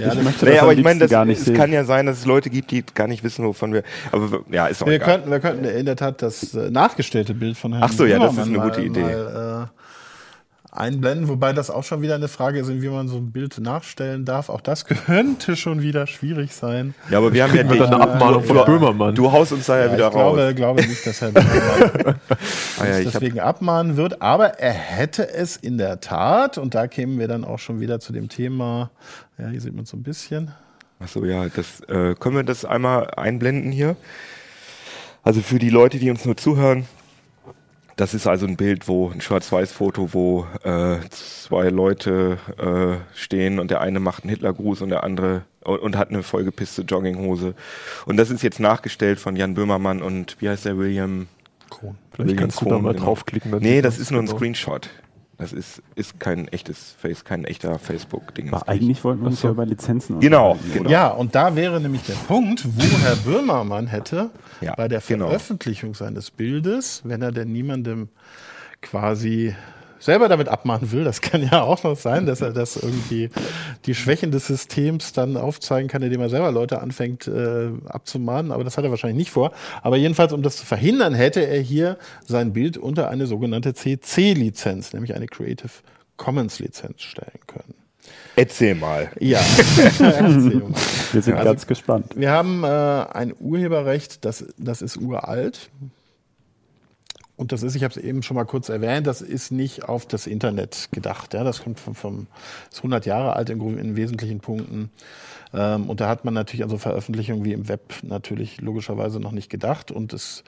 ja, 0.00 0.14
das, 0.14 0.22
möchte 0.22 0.44
Nee, 0.44 0.52
das 0.52 0.62
aber 0.62 0.72
ich 0.74 0.82
meine, 0.82 1.00
das, 1.00 1.10
gar 1.10 1.24
nicht 1.24 1.38
es 1.38 1.44
sehen. 1.46 1.54
kann 1.56 1.72
ja 1.72 1.84
sein, 1.84 2.06
dass 2.06 2.18
es 2.18 2.26
Leute 2.26 2.50
gibt, 2.50 2.70
die 2.70 2.82
gar 2.94 3.08
nicht 3.08 3.24
wissen, 3.24 3.44
wovon 3.46 3.72
wir. 3.72 3.82
Aber 4.10 4.40
ja, 4.50 4.66
ist 4.66 4.82
auch 4.82 4.86
wir, 4.86 4.94
egal. 4.94 5.08
könnten, 5.16 5.30
wir 5.30 5.40
könnten 5.40 5.64
in 5.64 5.86
der 5.86 5.96
Tat 5.96 6.20
das 6.22 6.54
äh, 6.54 6.70
nachgestellte 6.70 7.34
Bild 7.34 7.56
von 7.56 7.72
Herrn 7.72 7.84
Ach 7.84 7.92
so, 7.92 8.04
ja, 8.04 8.18
das 8.18 8.32
ist 8.34 8.38
eine 8.40 8.58
gute 8.58 8.80
mal, 8.80 8.86
Idee. 8.86 9.00
Mal, 9.00 9.68
äh, 9.70 9.81
einblenden, 10.74 11.28
wobei 11.28 11.52
das 11.52 11.68
auch 11.70 11.84
schon 11.84 12.00
wieder 12.00 12.14
eine 12.14 12.28
Frage 12.28 12.58
ist, 12.58 12.68
wie 12.82 12.88
man 12.88 13.06
so 13.06 13.18
ein 13.18 13.30
Bild 13.30 13.58
nachstellen 13.60 14.24
darf. 14.24 14.48
Auch 14.48 14.62
das 14.62 14.84
könnte 15.06 15.54
schon 15.54 15.82
wieder 15.82 16.06
schwierig 16.06 16.54
sein. 16.54 16.94
Ja, 17.10 17.18
aber 17.18 17.32
wir 17.34 17.42
haben 17.44 17.54
ja 17.54 17.62
dann 17.62 17.82
eine 17.94 18.00
Abmahnung 18.00 18.42
von 18.42 18.56
Ja. 18.56 18.64
Böhmermann. 18.64 19.14
Du 19.14 19.30
haust 19.30 19.52
uns 19.52 19.66
da 19.66 19.78
ja, 19.78 19.86
Ja, 19.86 19.92
wieder 19.92 20.06
ich 20.08 20.12
glaube, 20.14 20.46
raus. 20.46 20.54
glaube 20.56 20.80
nicht, 20.86 21.06
dass 21.06 21.20
Herr 21.20 21.30
Böhmermann 21.30 22.14
Ah, 22.80 22.86
ja, 22.86 22.98
ich 23.00 23.10
deswegen 23.10 23.38
abmahnen 23.38 23.96
wird, 23.98 24.22
aber 24.22 24.58
er 24.60 24.72
hätte 24.72 25.28
es 25.32 25.56
in 25.56 25.76
der 25.78 26.00
Tat, 26.00 26.56
und 26.58 26.74
da 26.74 26.86
kämen 26.88 27.18
wir 27.18 27.28
dann 27.28 27.44
auch 27.44 27.58
schon 27.58 27.80
wieder 27.80 28.00
zu 28.00 28.12
dem 28.14 28.28
Thema, 28.30 28.90
ja, 29.38 29.48
hier 29.48 29.60
sieht 29.60 29.76
man 29.76 29.84
so 29.84 29.96
ein 29.98 30.02
bisschen. 30.02 30.50
achso, 30.98 31.24
ja, 31.24 31.46
das 31.48 31.80
äh, 31.88 32.14
können 32.14 32.36
wir 32.36 32.44
das 32.44 32.64
einmal 32.64 33.10
einblenden 33.14 33.70
hier. 33.72 33.94
Also 35.22 35.40
für 35.42 35.58
die 35.58 35.70
Leute, 35.70 35.98
die 35.98 36.10
uns 36.10 36.24
nur 36.24 36.36
zuhören, 36.36 36.86
das 37.96 38.14
ist 38.14 38.26
also 38.26 38.46
ein 38.46 38.56
Bild, 38.56 38.88
wo 38.88 39.10
ein 39.10 39.20
Schwarz-Weiß-Foto, 39.20 40.12
wo 40.12 40.46
äh, 40.64 40.98
zwei 41.10 41.68
Leute 41.68 42.38
äh, 42.58 43.16
stehen 43.16 43.58
und 43.58 43.70
der 43.70 43.80
eine 43.80 44.00
macht 44.00 44.24
einen 44.24 44.30
Hitlergruß 44.30 44.82
und 44.82 44.88
der 44.88 45.04
andere 45.04 45.42
und, 45.64 45.78
und 45.78 45.96
hat 45.96 46.10
eine 46.10 46.22
vollgepisste 46.22 46.82
Jogginghose. 46.82 47.54
Und 48.06 48.16
das 48.16 48.30
ist 48.30 48.42
jetzt 48.42 48.60
nachgestellt 48.60 49.18
von 49.18 49.36
Jan 49.36 49.54
Böhmermann 49.54 50.02
und 50.02 50.36
wie 50.40 50.48
heißt 50.48 50.64
der 50.64 50.78
William? 50.78 51.28
Kohn. 51.68 51.96
Vielleicht 52.10 52.30
William 52.30 52.36
kannst 52.38 52.60
du 52.60 52.64
da 52.66 52.78
mal 52.78 52.92
genau. 52.92 53.04
draufklicken. 53.06 53.56
Nee, 53.60 53.82
das 53.82 53.98
ist 53.98 54.10
nur 54.10 54.20
ein 54.20 54.26
genau. 54.26 54.38
Screenshot. 54.38 54.90
Das 55.38 55.52
ist, 55.52 55.82
ist 55.94 56.20
kein 56.20 56.46
echtes 56.48 56.94
Face, 56.98 57.24
kein 57.24 57.44
echter 57.44 57.78
Facebook-Ding. 57.78 58.52
Aber 58.52 58.68
eigentlich 58.68 59.02
wollten 59.02 59.22
wir 59.22 59.28
uns 59.28 59.42
ja 59.42 59.50
über 59.50 59.66
Lizenzen 59.66 60.20
Genau, 60.20 60.58
genau. 60.72 60.90
Ja, 60.90 61.08
und 61.08 61.34
da 61.34 61.56
wäre 61.56 61.80
nämlich 61.80 62.02
der 62.04 62.14
Punkt, 62.14 62.64
wo 62.64 62.98
Herr 62.98 63.16
Böhmermann 63.16 63.86
hätte 63.86 64.30
Ja, 64.60 64.74
bei 64.74 64.88
der 64.88 65.00
genau. 65.00 65.26
Veröffentlichung 65.26 65.94
seines 65.94 66.30
Bildes, 66.30 67.02
wenn 67.04 67.22
er 67.22 67.32
denn 67.32 67.50
niemandem 67.50 68.08
quasi 68.82 69.56
selber 70.02 70.28
damit 70.28 70.48
abmahnen 70.48 70.90
will, 70.90 71.04
das 71.04 71.20
kann 71.20 71.42
ja 71.42 71.62
auch 71.62 71.82
noch 71.84 71.96
sein, 71.96 72.26
dass 72.26 72.40
er 72.40 72.52
das 72.52 72.76
irgendwie 72.76 73.30
die 73.86 73.94
Schwächen 73.94 74.30
des 74.32 74.46
Systems 74.48 75.12
dann 75.12 75.36
aufzeigen 75.36 75.88
kann, 75.88 76.02
indem 76.02 76.20
er 76.20 76.28
selber 76.28 76.50
Leute 76.50 76.80
anfängt 76.82 77.28
äh, 77.28 77.68
abzumahnen, 77.86 78.50
aber 78.52 78.64
das 78.64 78.76
hat 78.76 78.84
er 78.84 78.90
wahrscheinlich 78.90 79.16
nicht 79.18 79.30
vor. 79.30 79.52
Aber 79.82 79.96
jedenfalls, 79.96 80.32
um 80.32 80.42
das 80.42 80.56
zu 80.56 80.66
verhindern, 80.66 81.14
hätte 81.14 81.40
er 81.46 81.60
hier 81.60 81.96
sein 82.26 82.52
Bild 82.52 82.76
unter 82.76 83.08
eine 83.08 83.26
sogenannte 83.26 83.74
CC-Lizenz, 83.74 84.92
nämlich 84.92 85.14
eine 85.14 85.26
Creative 85.26 85.70
Commons-Lizenz 86.16 87.02
stellen 87.02 87.40
können. 87.46 87.74
Erzähl 88.34 88.74
mal. 88.74 89.10
Ja, 89.20 89.40
Erzähl 89.98 90.54
mal. 90.56 90.70
Wir 91.12 91.22
sind 91.22 91.34
Also- 91.34 91.44
ganz 91.44 91.66
gespannt. 91.66 92.06
Wir 92.16 92.30
haben 92.30 92.64
äh, 92.64 92.66
ein 92.66 93.34
Urheberrecht, 93.38 94.24
das, 94.24 94.44
das 94.58 94.82
ist 94.82 94.96
uralt. 94.96 95.70
Und 97.42 97.50
das 97.50 97.64
ist, 97.64 97.74
ich 97.74 97.82
habe 97.82 97.90
es 97.90 97.96
eben 97.96 98.22
schon 98.22 98.36
mal 98.36 98.44
kurz 98.44 98.68
erwähnt, 98.68 99.08
das 99.08 99.20
ist 99.20 99.50
nicht 99.50 99.82
auf 99.82 100.06
das 100.06 100.28
Internet 100.28 100.90
gedacht. 100.92 101.34
Ja, 101.34 101.42
das 101.42 101.64
kommt 101.64 101.80
vom, 101.80 101.96
vom 101.96 102.28
ist 102.70 102.78
100 102.78 103.04
Jahre 103.04 103.34
alt 103.34 103.50
in, 103.50 103.78
in 103.78 103.96
wesentlichen 103.96 104.38
Punkten. 104.38 104.90
Ähm, 105.52 105.90
und 105.90 106.00
da 106.00 106.08
hat 106.08 106.24
man 106.24 106.34
natürlich 106.34 106.62
an 106.62 106.70
so 106.70 106.78
Veröffentlichungen 106.78 107.44
wie 107.44 107.52
im 107.52 107.68
Web 107.68 107.94
natürlich 108.02 108.60
logischerweise 108.60 109.18
noch 109.18 109.32
nicht 109.32 109.50
gedacht. 109.50 109.90
Und 109.90 110.12
es 110.12 110.44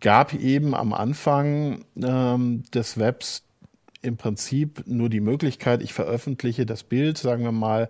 gab 0.00 0.32
eben 0.32 0.74
am 0.74 0.94
Anfang 0.94 1.84
ähm, 2.02 2.62
des 2.72 2.96
Webs 2.96 3.42
im 4.00 4.16
Prinzip 4.16 4.84
nur 4.86 5.08
die 5.08 5.20
Möglichkeit, 5.20 5.82
ich 5.82 5.92
veröffentliche 5.92 6.64
das 6.64 6.84
Bild, 6.84 7.18
sagen 7.18 7.42
wir 7.42 7.52
mal, 7.52 7.88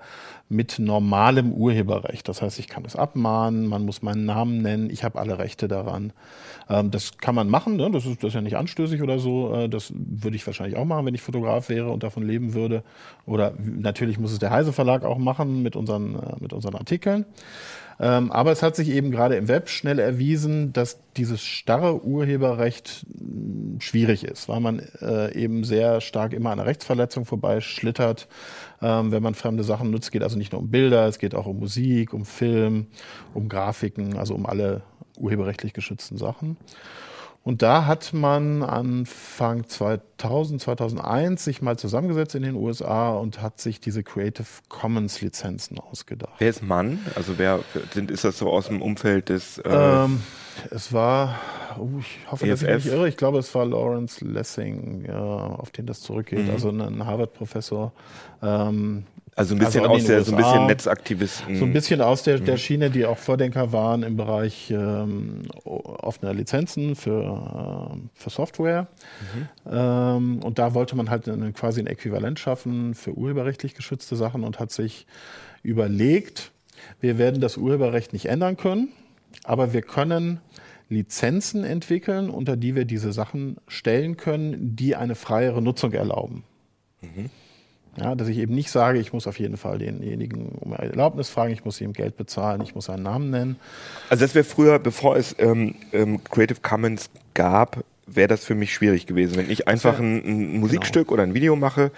mit 0.48 0.78
normalem 0.78 1.52
Urheberrecht. 1.52 2.26
Das 2.28 2.40
heißt, 2.40 2.58
ich 2.58 2.68
kann 2.68 2.84
es 2.86 2.96
abmahnen, 2.96 3.66
man 3.66 3.84
muss 3.84 4.00
meinen 4.00 4.24
Namen 4.24 4.62
nennen, 4.62 4.88
ich 4.88 5.04
habe 5.04 5.18
alle 5.18 5.38
Rechte 5.38 5.68
daran. 5.68 6.14
Ähm, 6.70 6.90
das 6.90 7.18
kann 7.18 7.34
man 7.34 7.50
machen, 7.50 7.76
ne? 7.76 7.90
das, 7.90 8.06
ist, 8.06 8.22
das 8.22 8.28
ist 8.28 8.34
ja 8.34 8.40
nicht 8.40 8.56
anstößig 8.56 9.02
oder 9.02 9.18
so. 9.18 9.54
Äh, 9.54 9.68
das 9.68 9.92
würde 9.94 10.36
ich 10.36 10.46
wahrscheinlich 10.46 10.78
auch 10.78 10.86
machen, 10.86 11.04
wenn 11.04 11.14
ich 11.14 11.20
Fotograf 11.20 11.68
wäre 11.68 11.90
und 11.90 12.02
davon 12.02 12.26
leben 12.26 12.54
würde. 12.54 12.82
Oder 13.26 13.52
natürlich 13.60 14.18
muss 14.18 14.32
es 14.32 14.38
der 14.38 14.50
Heise 14.50 14.72
Verlag 14.72 15.04
auch 15.04 15.18
machen 15.18 15.62
mit 15.62 15.76
unseren, 15.76 16.14
äh, 16.14 16.36
mit 16.40 16.54
unseren 16.54 16.74
Artikeln. 16.74 17.26
Ähm, 18.00 18.30
aber 18.30 18.52
es 18.52 18.62
hat 18.62 18.76
sich 18.76 18.88
eben 18.90 19.10
gerade 19.10 19.36
im 19.36 19.48
Web 19.48 19.68
schnell 19.68 19.98
erwiesen, 19.98 20.72
dass 20.72 21.00
dieses 21.16 21.42
starre 21.42 22.04
Urheberrecht 22.04 23.06
mh, 23.08 23.80
schwierig 23.80 24.24
ist, 24.24 24.48
weil 24.48 24.60
man 24.60 24.78
äh, 25.00 25.34
eben 25.34 25.64
sehr 25.64 26.00
stark 26.00 26.32
immer 26.32 26.50
an 26.50 26.60
einer 26.60 26.68
Rechtsverletzung 26.68 27.24
vorbeischlittert, 27.24 28.28
ähm, 28.82 29.10
wenn 29.10 29.22
man 29.22 29.34
fremde 29.34 29.64
Sachen 29.64 29.90
nutzt. 29.90 30.04
Es 30.04 30.10
geht 30.12 30.22
also 30.22 30.38
nicht 30.38 30.52
nur 30.52 30.60
um 30.60 30.70
Bilder, 30.70 31.06
es 31.08 31.18
geht 31.18 31.34
auch 31.34 31.46
um 31.46 31.58
Musik, 31.58 32.12
um 32.12 32.24
Film, 32.24 32.86
um 33.34 33.48
Grafiken, 33.48 34.16
also 34.16 34.34
um 34.34 34.46
alle 34.46 34.82
urheberrechtlich 35.16 35.72
geschützten 35.72 36.18
Sachen. 36.18 36.56
Und 37.44 37.62
da 37.62 37.86
hat 37.86 38.12
man 38.12 38.62
Anfang 38.62 39.66
2000, 39.66 40.60
2001 40.60 41.44
sich 41.44 41.62
mal 41.62 41.78
zusammengesetzt 41.78 42.34
in 42.34 42.42
den 42.42 42.54
USA 42.56 43.10
und 43.12 43.40
hat 43.40 43.58
sich 43.60 43.80
diese 43.80 44.02
Creative 44.02 44.46
Commons 44.68 45.22
Lizenzen 45.22 45.78
ausgedacht. 45.78 46.34
Wer 46.38 46.50
ist 46.50 46.62
Mann? 46.62 46.98
Also 47.14 47.38
wer 47.38 47.60
sind, 47.94 48.10
ist 48.10 48.24
das 48.24 48.36
so 48.36 48.50
aus 48.50 48.68
dem 48.68 48.82
Umfeld 48.82 49.30
des 49.30 49.58
äh, 49.58 49.68
Ähm, 49.70 50.20
es 50.70 50.92
war, 50.92 51.36
oh, 51.78 51.88
ich 52.00 52.18
hoffe, 52.30 52.46
dass 52.46 52.60
ich 52.60 52.66
mich 52.68 52.76
EFF? 52.76 52.84
nicht 52.84 52.94
irre, 52.94 53.08
ich 53.08 53.16
glaube, 53.16 53.38
es 53.38 53.54
war 53.54 53.64
Lawrence 53.64 54.22
Lessing, 54.24 55.06
ja, 55.06 55.16
auf 55.16 55.70
den 55.70 55.86
das 55.86 56.00
zurückgeht, 56.02 56.44
Mhm. 56.46 56.50
also 56.50 56.68
ein 56.68 56.80
ein 56.82 57.06
Harvard-Professor. 57.06 57.92
Ähm, 58.42 59.06
also 59.38 59.54
ein 59.54 59.58
bisschen 59.58 59.82
also 59.82 59.94
aus 59.94 60.04
der 60.04 60.24
so 60.24 60.32
ein 60.32 60.38
USA. 60.38 60.52
bisschen 60.52 60.66
Netzaktivisten. 60.66 61.56
so 61.56 61.64
ein 61.64 61.72
bisschen 61.72 62.00
aus 62.00 62.22
der, 62.22 62.40
Mhm. 62.40 62.44
der 62.44 62.56
Schiene, 62.56 62.90
die 62.90 63.06
auch 63.06 63.18
Vordenker 63.18 63.72
waren 63.72 64.02
im 64.02 64.16
Bereich 64.16 64.70
ähm, 64.70 65.42
offener 65.64 66.34
Lizenzen 66.34 66.96
für, 66.96 67.90
ähm, 67.92 68.10
für 68.14 68.30
Software. 68.30 68.88
Mhm. 69.66 69.72
Ähm, 69.72 70.42
und 70.42 70.58
da 70.58 70.74
wollte 70.74 70.96
man 70.96 71.08
halt 71.10 71.28
eine, 71.28 71.52
quasi 71.52 71.80
ein 71.80 71.86
Äquivalent 71.86 72.38
schaffen 72.38 72.94
für 72.94 73.12
urheberrechtlich 73.16 73.74
geschützte 73.74 74.16
Sachen 74.16 74.44
und 74.44 74.58
hat 74.58 74.72
sich 74.72 75.06
überlegt, 75.62 76.50
wir 77.00 77.18
werden 77.18 77.40
das 77.40 77.56
Urheberrecht 77.56 78.12
nicht 78.12 78.26
ändern 78.26 78.56
können, 78.56 78.88
aber 79.44 79.72
wir 79.72 79.82
können 79.82 80.40
Lizenzen 80.88 81.64
entwickeln, 81.64 82.30
unter 82.30 82.56
die 82.56 82.74
wir 82.74 82.86
diese 82.86 83.12
Sachen 83.12 83.56
stellen 83.66 84.16
können, 84.16 84.74
die 84.76 84.96
eine 84.96 85.14
freiere 85.16 85.60
Nutzung 85.60 85.92
erlauben. 85.92 86.44
Ja, 88.00 88.14
dass 88.14 88.28
ich 88.28 88.38
eben 88.38 88.54
nicht 88.54 88.70
sage, 88.70 88.98
ich 88.98 89.12
muss 89.12 89.26
auf 89.26 89.38
jeden 89.38 89.56
Fall 89.56 89.78
denjenigen 89.78 90.48
um 90.60 90.72
Erlaubnis 90.72 91.28
fragen, 91.28 91.52
ich 91.52 91.64
muss 91.64 91.80
ihm 91.80 91.92
Geld 91.92 92.16
bezahlen, 92.16 92.60
ich 92.62 92.74
muss 92.74 92.86
seinen 92.86 93.02
Namen 93.02 93.30
nennen. 93.30 93.56
Also 94.08 94.24
das 94.24 94.34
wäre 94.34 94.44
früher, 94.44 94.78
bevor 94.78 95.16
es 95.16 95.34
ähm, 95.38 95.74
ähm, 95.92 96.22
Creative 96.24 96.60
Commons 96.62 97.10
gab, 97.34 97.84
wäre 98.06 98.28
das 98.28 98.44
für 98.44 98.54
mich 98.54 98.72
schwierig 98.72 99.06
gewesen, 99.06 99.36
wenn 99.36 99.50
ich 99.50 99.68
einfach 99.68 99.98
ein, 99.98 100.24
ein 100.24 100.60
Musikstück 100.60 101.12
oder 101.12 101.22
ein 101.22 101.34
Video 101.34 101.56
mache 101.56 101.90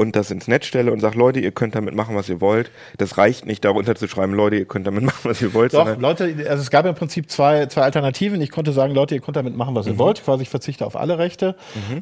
und 0.00 0.16
das 0.16 0.30
ins 0.30 0.48
Netz 0.48 0.64
stelle 0.64 0.92
und 0.92 1.00
sage, 1.00 1.18
Leute, 1.18 1.40
ihr 1.40 1.52
könnt 1.52 1.74
damit 1.74 1.94
machen, 1.94 2.16
was 2.16 2.28
ihr 2.30 2.40
wollt. 2.40 2.70
Das 2.96 3.18
reicht 3.18 3.44
nicht, 3.44 3.64
darunter 3.64 3.94
zu 3.94 4.08
schreiben, 4.08 4.32
Leute, 4.32 4.56
ihr 4.56 4.64
könnt 4.64 4.86
damit 4.86 5.02
machen, 5.04 5.20
was 5.24 5.42
ihr 5.42 5.52
wollt. 5.52 5.74
Doch, 5.74 5.98
Leute, 5.98 6.34
also 6.48 6.62
es 6.62 6.70
gab 6.70 6.86
im 6.86 6.94
Prinzip 6.94 7.30
zwei, 7.30 7.66
zwei 7.66 7.82
Alternativen. 7.82 8.40
Ich 8.40 8.50
konnte 8.50 8.72
sagen, 8.72 8.94
Leute, 8.94 9.14
ihr 9.14 9.20
könnt 9.20 9.36
damit 9.36 9.54
machen, 9.56 9.74
was 9.74 9.86
ihr 9.86 9.98
wollt. 9.98 10.24
Quasi, 10.24 10.42
ich 10.44 10.48
verzichte 10.48 10.86
auf 10.86 10.96
alle 10.96 11.18
Rechte 11.18 11.54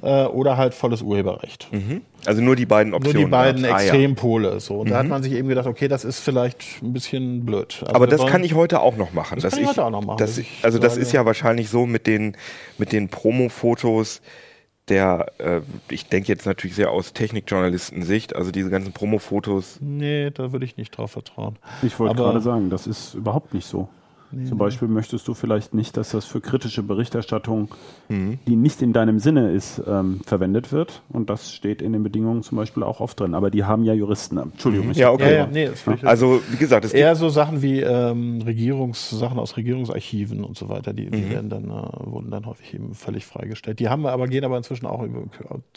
äh, 0.03 0.25
oder 0.27 0.57
halt 0.57 0.75
volles 0.75 1.03
Urheberrecht. 1.03 1.69
Mhm. 1.73 2.03
Also 2.25 2.41
nur 2.41 2.57
die 2.57 2.67
beiden 2.67 2.91
Nur 2.91 2.99
Optionen. 2.99 3.27
die 3.27 3.31
beiden. 3.31 3.65
Ah. 3.65 3.81
Extrempole. 3.81 4.61
So. 4.61 4.77
Und 4.77 4.91
da 4.91 4.99
hat 4.99 5.09
man 5.09 5.23
sich 5.23 5.33
eben 5.33 5.49
gedacht, 5.49 5.67
okay, 5.67 5.89
das 5.89 6.05
ist 6.05 6.21
vielleicht 6.21 6.63
ein 6.83 6.93
bisschen 6.93 7.45
blöd. 7.45 7.79
Also 7.83 7.95
Aber 7.95 8.07
das 8.07 8.21
wollen- 8.21 8.31
kann 8.31 8.45
ich 8.45 8.55
heute 8.55 8.81
auch 8.81 8.97
noch 8.97 9.13
machen. 9.13 9.41
Das 9.41 9.53
kann 9.55 9.63
ich 9.63 9.69
heute 9.69 9.85
auch 9.85 9.91
noch 9.91 10.05
machen, 10.05 10.25
ich, 10.39 10.59
also 10.63 10.79
das 10.79 10.97
ist 10.97 11.13
ja 11.13 11.25
wahrscheinlich 11.25 11.69
so 11.69 11.87
mit 11.87 12.07
den, 12.07 12.37
mit 12.79 12.93
den 12.93 13.09
Promo-Fotos 13.09 14.21
der, 14.88 15.33
äh, 15.38 15.61
ich 15.88 16.07
denke 16.07 16.29
jetzt 16.29 16.46
natürlich 16.46 16.77
sehr 16.77 16.90
aus 16.90 17.12
Technikjournalistensicht, 17.12 18.35
also 18.35 18.51
diese 18.51 18.70
ganzen 18.70 18.92
Promo-Fotos. 18.92 19.79
Nee, 19.81 20.31
da 20.31 20.53
würde 20.53 20.64
ich 20.64 20.77
nicht 20.77 20.96
drauf 20.96 21.12
vertrauen. 21.12 21.57
Ich 21.83 21.98
wollte 21.98 22.16
gerade 22.16 22.40
sagen, 22.40 22.70
das 22.70 22.87
ist 22.87 23.14
überhaupt 23.14 23.55
nicht 23.55 23.66
so. 23.66 23.88
Nee, 24.31 24.45
Zum 24.45 24.59
nee. 24.59 24.64
Beispiel 24.64 24.88
möchtest 24.88 25.27
du 25.29 25.35
vielleicht 25.35 25.73
nicht, 25.75 25.97
dass 25.97 26.11
das 26.11 26.25
für 26.27 26.41
kritische 26.41 26.83
Berichterstattung, 26.83 27.69
die 28.11 28.57
nicht 28.57 28.83
in 28.83 28.93
deinem 28.93 29.19
Sinne 29.19 29.53
ist, 29.53 29.81
ähm, 29.87 30.21
verwendet 30.27 30.71
wird. 30.73 31.03
Und 31.09 31.31
das 31.31 31.53
steht 31.53 31.81
in 31.83 31.93
den 31.93 32.03
Bedingungen 32.03 32.43
zum 32.43 32.57
Beispiel 32.59 32.83
auch 32.83 33.01
oft 33.01 33.19
drin. 33.21 33.35
Aber 33.35 33.51
die 33.51 33.64
haben 33.64 33.85
ja 33.85 33.95
Juristen. 33.95 34.38
Entschuldigung. 34.38 34.91
ich- 34.91 34.97
Ja, 34.99 35.11
okay. 35.12 35.33
Ja, 35.33 35.38
ja, 35.38 35.47
nee, 35.47 35.71
Also, 36.03 36.41
wie 36.51 36.57
gesagt, 36.57 36.85
es 36.85 36.93
gibt 36.93 37.01
Eher 37.03 37.17
so 37.17 37.29
Sachen 37.29 37.62
wie 37.62 37.81
ähm, 37.81 38.43
Regierungssachen 38.43 39.38
aus 39.38 39.57
Regierungsarchiven 39.57 40.45
und 40.45 40.57
so 40.57 40.69
weiter, 40.69 40.93
die, 40.93 41.11
die 41.11 41.31
werden 41.31 41.49
dann, 41.49 41.64
äh, 41.64 42.07
wurden 42.11 42.31
dann 42.31 42.47
häufig 42.47 42.75
eben 42.75 42.95
völlig 42.95 43.25
freigestellt. 43.27 43.79
Die 43.81 43.88
haben 43.88 44.03
wir 44.03 44.12
aber, 44.12 44.29
gehen 44.29 44.45
aber 44.45 44.57
inzwischen 44.57 44.87
auch 44.87 45.03
über, 45.03 45.25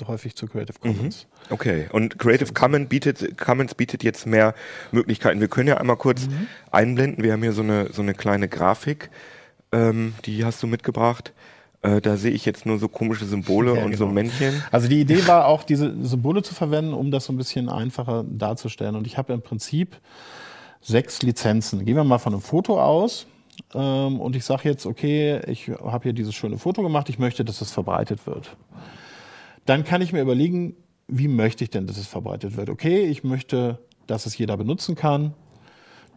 häufig 0.08 0.36
zu 0.36 0.48
Creative 0.48 0.78
Commons. 0.80 1.28
Okay, 1.50 1.88
und 1.92 2.20
Creative 2.20 2.52
Commons 2.54 2.90
bietet, 2.90 3.38
Commons 3.38 3.76
bietet 3.76 4.04
jetzt 4.04 4.26
mehr 4.28 4.54
Möglichkeiten. 4.92 5.40
Wir 5.40 5.48
können 5.48 5.68
ja 5.70 5.78
einmal 5.78 5.98
kurz 5.98 6.28
Mhm. 6.28 6.48
Einblenden. 6.72 7.24
Wir 7.24 7.34
haben 7.34 7.44
hier 7.44 7.54
so 7.54 7.62
eine, 7.62 7.92
so 7.92 8.02
eine 8.02 8.14
kleine 8.14 8.48
Grafik, 8.48 9.10
ähm, 9.72 10.14
die 10.26 10.44
hast 10.46 10.62
du 10.64 10.68
mitgebracht. 10.68 11.34
Äh, 11.82 12.02
da 12.02 12.16
sehe 12.16 12.32
ich 12.32 12.46
jetzt 12.46 12.66
nur 12.66 12.78
so 12.80 12.88
komische 12.88 13.26
Symbole 13.26 13.76
Ja, 13.76 13.84
und 13.84 13.96
so 13.96 14.06
genau. 14.06 14.14
Männchen. 14.14 14.64
Also 14.72 14.88
die 14.88 15.02
Idee 15.02 15.28
war 15.28 15.48
auch, 15.48 15.64
diese 15.64 15.94
Symbole 16.06 16.44
zu 16.44 16.54
verwenden, 16.54 16.94
um 16.94 17.12
das 17.12 17.26
so 17.26 17.34
ein 17.34 17.38
bisschen 17.38 17.70
einfacher 17.70 18.24
darzustellen. 18.28 18.96
Und 18.96 19.08
ich 19.08 19.18
habe 19.18 19.34
im 19.34 19.42
Prinzip 19.42 19.98
sechs 20.82 21.22
Lizenzen. 21.22 21.86
Gehen 21.86 21.96
wir 21.96 22.04
mal 22.04 22.20
von 22.20 22.34
einem 22.34 22.42
Foto 22.42 22.82
aus. 22.82 23.26
Ähm, 23.74 24.20
und 24.20 24.36
ich 24.36 24.46
sage 24.46 24.70
jetzt, 24.70 24.86
okay, 24.86 25.42
ich 25.48 25.70
habe 25.70 26.04
hier 26.04 26.14
dieses 26.14 26.36
schöne 26.36 26.58
Foto 26.58 26.84
gemacht, 26.84 27.10
ich 27.10 27.20
möchte, 27.20 27.44
dass 27.44 27.62
es 27.62 27.72
verbreitet 27.72 28.26
wird. 28.28 28.56
Dann 29.66 29.84
kann 29.84 30.02
ich 30.02 30.14
mir 30.14 30.22
überlegen, 30.22 30.76
wie 31.08 31.28
möchte 31.28 31.64
ich 31.64 31.70
denn, 31.70 31.88
dass 31.88 31.98
es 31.98 32.08
verbreitet 32.08 32.58
wird? 32.58 32.70
Okay, 32.70 33.06
ich 33.06 33.24
möchte, 33.24 33.80
dass 34.08 34.26
es 34.26 34.38
jeder 34.38 34.58
benutzen 34.58 34.96
kann, 34.96 35.34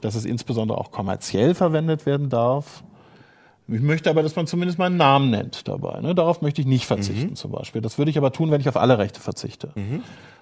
dass 0.01 0.15
es 0.15 0.25
insbesondere 0.25 0.79
auch 0.79 0.91
kommerziell 0.91 1.55
verwendet 1.55 2.07
werden 2.07 2.29
darf. 2.29 2.83
Ich 3.67 3.81
möchte 3.81 4.11
aber, 4.11 4.23
dass 4.23 4.37
man 4.37 4.47
zumindest 4.47 4.79
meinen 4.79 4.99
Namen 4.99 5.31
nennt 5.31 5.67
dabei. 5.69 6.01
Ne? 6.03 6.15
Darauf 6.15 6.43
möchte 6.43 6.61
ich 6.61 6.67
nicht 6.67 6.85
verzichten 6.85 7.35
zum 7.35 7.51
Beispiel. 7.51 7.81
Das 7.81 7.97
würde 7.97 8.11
ich 8.11 8.19
aber 8.19 8.31
tun, 8.31 8.51
wenn 8.51 8.61
ich 8.61 8.69
auf 8.69 8.77
alle 8.77 8.99
Rechte 8.99 9.21
verzichte. 9.21 9.71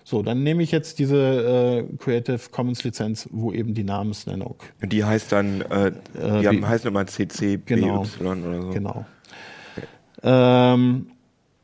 So, 0.02 0.22
dann 0.22 0.42
nehme 0.42 0.64
ich 0.64 0.72
jetzt 0.72 0.98
diese 0.98 1.86
äh, 1.88 1.96
Creative 1.98 2.40
Commons 2.50 2.82
Lizenz, 2.82 3.28
wo 3.30 3.52
eben 3.52 3.74
die 3.74 3.84
Namensnennung. 3.84 4.56
Die 4.82 5.04
heißt 5.04 5.30
dann, 5.30 5.60
äh, 5.60 5.92
die 6.14 6.18
wie- 6.42 6.48
haben, 6.48 6.66
heißen 6.68 6.88
immer 6.88 7.06
CC, 7.06 7.58
BY 7.58 7.76
Genau. 7.76 8.00
oder 8.18 8.62
so. 8.62 8.68
Genau. 8.70 9.04
Ähm, 10.24 11.06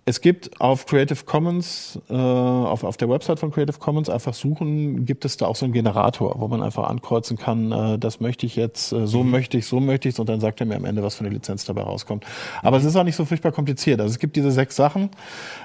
es 0.09 0.23
gibt 0.23 0.59
auf 0.59 0.87
Creative 0.87 1.23
Commons, 1.27 2.01
äh, 2.09 2.14
auf, 2.14 2.83
auf 2.83 2.97
der 2.97 3.11
Website 3.11 3.38
von 3.38 3.51
Creative 3.51 3.79
Commons 3.79 4.09
einfach 4.09 4.33
suchen, 4.33 5.05
gibt 5.05 5.27
es 5.27 5.37
da 5.37 5.47
auch 5.47 5.55
so 5.55 5.66
einen 5.66 5.75
Generator, 5.75 6.37
wo 6.38 6.49
man 6.49 6.62
einfach 6.62 6.88
ankreuzen 6.88 7.37
kann, 7.37 7.73
äh, 7.73 7.99
das 7.99 8.18
möchte 8.18 8.47
ich 8.47 8.57
jetzt, 8.57 8.92
äh, 8.92 9.07
so 9.07 9.23
möchte 9.23 9.59
ich, 9.59 9.66
so 9.66 9.81
möchte 9.81 10.09
ich 10.09 10.18
und 10.18 10.27
dann 10.31 10.40
sagt 10.40 10.61
er 10.61 10.66
mir 10.66 10.77
am 10.77 10.87
Ende, 10.87 11.03
was 11.03 11.16
für 11.16 11.27
eine 11.27 11.35
Lizenz 11.35 11.66
dabei 11.66 11.83
rauskommt. 11.83 12.25
Aber 12.62 12.79
es 12.79 12.85
ist 12.85 12.97
auch 12.97 13.05
nicht 13.05 13.16
so 13.16 13.27
furchtbar 13.27 13.53
kompliziert. 13.53 14.01
Also 14.01 14.11
es 14.11 14.18
gibt 14.18 14.35
diese 14.37 14.51
sechs 14.51 14.77
Sachen. 14.77 15.11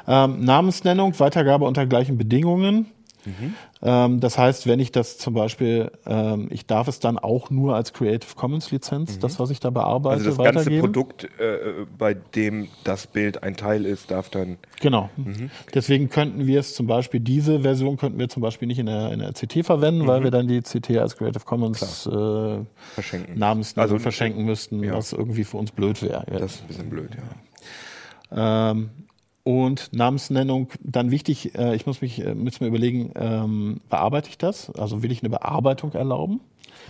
Ähm, 0.10 0.44
Namensnennung, 0.44 1.18
Weitergabe 1.22 1.64
unter 1.64 1.86
gleichen 1.86 2.18
Bedingungen. 2.18 2.88
Ähm, 3.82 4.20
das 4.20 4.38
heißt, 4.38 4.68
wenn 4.68 4.80
ich 4.80 4.92
das 4.92 5.18
zum 5.18 5.34
Beispiel, 5.34 5.92
ähm, 6.06 6.48
ich 6.52 6.66
darf 6.68 6.88
es 6.88 7.00
dann 7.00 7.18
auch 7.18 7.50
nur 7.50 7.76
als 7.76 7.94
Creative 7.94 8.36
Commons 8.36 8.72
Lizenz, 8.72 9.20
das, 9.20 9.40
was 9.40 9.50
ich 9.50 9.60
da 9.60 9.70
bearbeite, 9.70 10.26
Also 10.26 10.42
das 10.44 10.54
ganze. 10.54 10.70
Produkt, 10.80 11.26
äh, 11.40 11.86
bei 11.98 12.14
dem 12.14 12.68
das 12.84 13.08
Bild 13.08 13.44
ein 13.44 13.56
Teil 13.56 13.86
ist, 13.86 14.12
darf 14.12 14.30
dann. 14.30 14.58
Genau. 14.82 15.10
Mhm. 15.16 15.50
Deswegen 15.74 16.10
könnten 16.10 16.46
wir 16.48 16.60
es 16.60 16.76
zum 16.76 16.88
Beispiel, 16.88 17.20
diese 17.20 17.62
Version 17.62 17.98
könnten 17.98 18.20
wir 18.20 18.30
zum 18.30 18.42
Beispiel 18.42 18.68
nicht 18.68 18.80
in 18.80 18.88
der, 18.88 19.12
in 19.14 19.20
der 19.20 19.34
CT 19.34 19.64
verwenden, 19.66 20.02
Mhm. 20.04 20.08
weil 20.08 20.24
wir 20.24 20.32
dann 20.32 20.48
die 20.48 20.62
CT 20.62 20.98
als 20.98 21.16
Creative 21.18 21.44
Commons 21.46 22.06
äh, 22.08 22.60
Verschenken. 22.94 23.40
Namensnennung 23.40 23.84
Also, 23.92 24.00
verschenken 24.00 24.46
müssten, 24.46 24.84
ja. 24.84 24.94
was 24.96 25.14
irgendwie 25.14 25.44
für 25.44 25.58
uns 25.58 25.72
blöd 25.72 26.02
wäre. 26.02 26.26
Das 26.30 26.56
ist 26.56 26.62
ein 26.64 26.68
bisschen 26.68 26.90
blöd, 26.90 27.10
ja. 27.16 28.72
Ähm, 28.72 28.90
und 29.44 29.92
Namensnennung, 29.94 30.70
dann 30.82 31.12
wichtig, 31.12 31.58
äh, 31.58 31.76
ich 31.76 31.86
muss 31.86 32.02
mich 32.02 32.24
äh, 32.24 32.34
muss 32.34 32.62
mir 32.62 32.68
überlegen, 32.68 33.12
ähm, 33.16 33.82
bearbeite 33.90 34.30
ich 34.30 34.38
das? 34.38 34.70
Also 34.72 35.04
will 35.04 35.12
ich 35.12 35.22
eine 35.22 35.30
Bearbeitung 35.30 35.94
erlauben? 35.94 36.40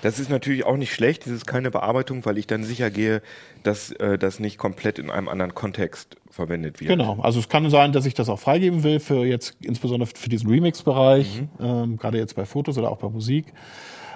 Das 0.02 0.20
ist 0.20 0.30
natürlich 0.30 0.66
auch 0.66 0.76
nicht 0.76 0.94
schlecht, 0.94 1.26
das 1.26 1.32
ist 1.32 1.48
keine 1.48 1.72
Bearbeitung, 1.72 2.26
weil 2.26 2.38
ich 2.38 2.46
dann 2.46 2.64
sicher 2.64 2.92
gehe, 2.92 3.22
dass 3.64 3.92
äh, 3.94 4.18
das 4.18 4.40
nicht 4.40 4.58
komplett 4.58 5.00
in 5.00 5.10
einem 5.10 5.30
anderen 5.30 5.54
Kontext 5.54 6.18
verwendet 6.30 6.80
wird. 6.80 6.90
Genau, 6.90 7.20
also 7.22 7.40
es 7.40 7.48
kann 7.48 7.70
sein, 7.70 7.92
dass 7.92 8.06
ich 8.06 8.14
das 8.14 8.28
auch 8.28 8.40
freigeben 8.40 8.84
will 8.84 9.00
für 9.00 9.26
jetzt 9.26 9.56
insbesondere 9.62 10.10
für 10.14 10.30
diesen 10.30 10.50
Remix-Bereich, 10.50 11.44
ähm, 11.60 11.98
gerade 11.98 12.18
jetzt 12.18 12.36
bei 12.36 12.46
Fotos 12.46 12.78
oder 12.78 12.92
auch 12.92 12.98
bei 12.98 13.10
Musik. 13.10 13.54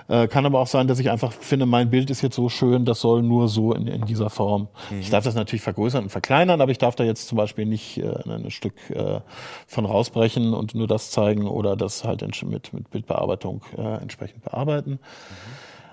Äh, 0.09 0.27
kann 0.27 0.45
aber 0.45 0.59
auch 0.59 0.67
sein, 0.67 0.87
dass 0.87 0.99
ich 0.99 1.09
einfach 1.09 1.33
finde, 1.33 1.65
mein 1.65 1.89
Bild 1.89 2.09
ist 2.09 2.21
jetzt 2.21 2.35
so 2.35 2.47
schön, 2.49 2.85
das 2.85 3.01
soll 3.01 3.21
nur 3.21 3.47
so 3.49 3.73
in, 3.73 3.87
in 3.87 4.05
dieser 4.05 4.29
Form. 4.29 4.69
Ich 4.99 5.09
darf 5.09 5.25
das 5.25 5.35
natürlich 5.35 5.61
vergrößern 5.61 6.03
und 6.03 6.09
verkleinern, 6.09 6.61
aber 6.61 6.71
ich 6.71 6.77
darf 6.77 6.95
da 6.95 7.03
jetzt 7.03 7.27
zum 7.27 7.37
Beispiel 7.37 7.65
nicht 7.65 7.97
äh, 7.97 8.13
ein 8.25 8.49
Stück 8.49 8.89
äh, 8.89 9.19
von 9.65 9.85
rausbrechen 9.85 10.53
und 10.53 10.75
nur 10.75 10.87
das 10.87 11.11
zeigen 11.11 11.47
oder 11.47 11.75
das 11.75 12.03
halt 12.03 12.21
mit, 12.45 12.73
mit 12.73 12.89
Bildbearbeitung 12.89 13.61
äh, 13.77 14.01
entsprechend 14.01 14.43
bearbeiten. 14.43 14.99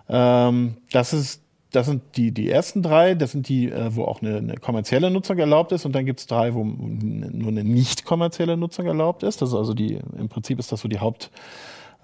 Ähm, 0.08 0.76
das 0.92 1.12
ist 1.12 1.44
das 1.74 1.86
sind 1.86 2.02
die, 2.16 2.30
die 2.30 2.50
ersten 2.50 2.82
drei, 2.82 3.14
das 3.14 3.32
sind 3.32 3.48
die, 3.48 3.68
äh, 3.68 3.94
wo 3.96 4.04
auch 4.04 4.22
eine, 4.22 4.36
eine 4.36 4.54
kommerzielle 4.56 5.10
Nutzung 5.10 5.38
erlaubt 5.38 5.72
ist. 5.72 5.84
Und 5.84 5.92
dann 5.92 6.06
gibt's 6.06 6.26
drei, 6.26 6.54
wo 6.54 6.62
nur 6.64 7.48
eine 7.48 7.64
nicht 7.64 8.04
kommerzielle 8.04 8.56
Nutzung 8.56 8.86
erlaubt 8.86 9.22
ist. 9.22 9.42
Das 9.42 9.48
ist 9.48 9.54
also 9.54 9.74
die, 9.74 9.98
im 10.16 10.28
Prinzip 10.28 10.58
ist 10.58 10.70
das 10.70 10.80
so 10.80 10.88
die 10.88 11.00
Haupt, 11.00 11.30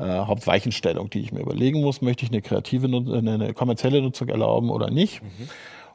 äh, 0.00 0.26
Hauptweichenstellung, 0.26 1.10
die 1.10 1.20
ich 1.20 1.32
mir 1.32 1.40
überlegen 1.40 1.80
muss. 1.80 2.00
Möchte 2.02 2.24
ich 2.24 2.32
eine 2.32 2.42
kreative, 2.42 2.88
Nut- 2.88 3.12
eine, 3.12 3.34
eine 3.34 3.52
kommerzielle 3.54 4.00
Nutzung 4.02 4.28
erlauben 4.28 4.70
oder 4.70 4.90
nicht? 4.90 5.20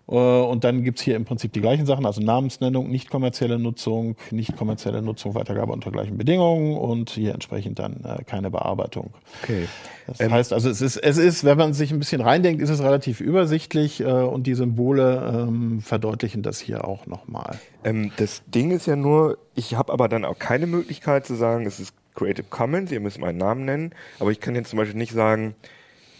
Äh, 0.07 0.15
Und 0.15 0.63
dann 0.63 0.83
gibt's 0.83 1.01
hier 1.01 1.15
im 1.15 1.25
Prinzip 1.25 1.51
die 1.53 1.61
gleichen 1.61 1.87
Sachen, 1.87 2.05
also 2.05 2.21
Namensnennung, 2.21 2.91
nicht 2.91 3.09
kommerzielle 3.09 3.57
Nutzung, 3.57 4.15
nicht 4.29 4.55
kommerzielle 4.55 5.01
Nutzung, 5.01 5.33
Weitergabe 5.33 5.73
unter 5.73 5.89
gleichen 5.89 6.15
Bedingungen 6.17 6.77
und 6.77 7.09
hier 7.09 7.33
entsprechend 7.33 7.79
dann 7.79 8.03
äh, 8.05 8.23
keine 8.23 8.51
Bearbeitung. 8.51 9.09
Okay. 9.41 9.65
Das 10.05 10.19
heißt, 10.19 10.53
also 10.53 10.69
es 10.69 10.81
ist, 10.81 10.97
es 10.97 11.17
ist, 11.17 11.43
wenn 11.43 11.57
man 11.57 11.73
sich 11.73 11.91
ein 11.91 11.97
bisschen 11.97 12.21
reindenkt, 12.21 12.61
ist 12.61 12.69
es 12.69 12.83
relativ 12.83 13.19
übersichtlich 13.19 14.01
äh, 14.01 14.03
und 14.05 14.45
die 14.45 14.53
Symbole 14.53 15.47
ähm, 15.47 15.81
verdeutlichen 15.81 16.43
das 16.43 16.59
hier 16.59 16.87
auch 16.87 17.07
nochmal. 17.07 17.57
Ähm, 17.83 18.11
das 18.17 18.43
Ding 18.45 18.69
ist 18.69 18.85
ja 18.85 18.95
nur, 18.95 19.39
ich 19.55 19.73
habe 19.73 19.91
aber 19.91 20.07
dann 20.07 20.23
auch 20.23 20.37
keine 20.37 20.67
Möglichkeit 20.67 21.25
zu 21.25 21.33
sagen, 21.33 21.65
es 21.65 21.79
ist 21.79 21.95
Creative 22.15 22.47
Commons, 22.49 22.91
ihr 22.91 22.99
müsst 22.99 23.19
meinen 23.19 23.37
Namen 23.37 23.65
nennen, 23.65 23.95
aber 24.19 24.31
ich 24.31 24.39
kann 24.39 24.55
jetzt 24.55 24.69
zum 24.69 24.77
Beispiel 24.77 24.97
nicht 24.97 25.13
sagen, 25.13 25.55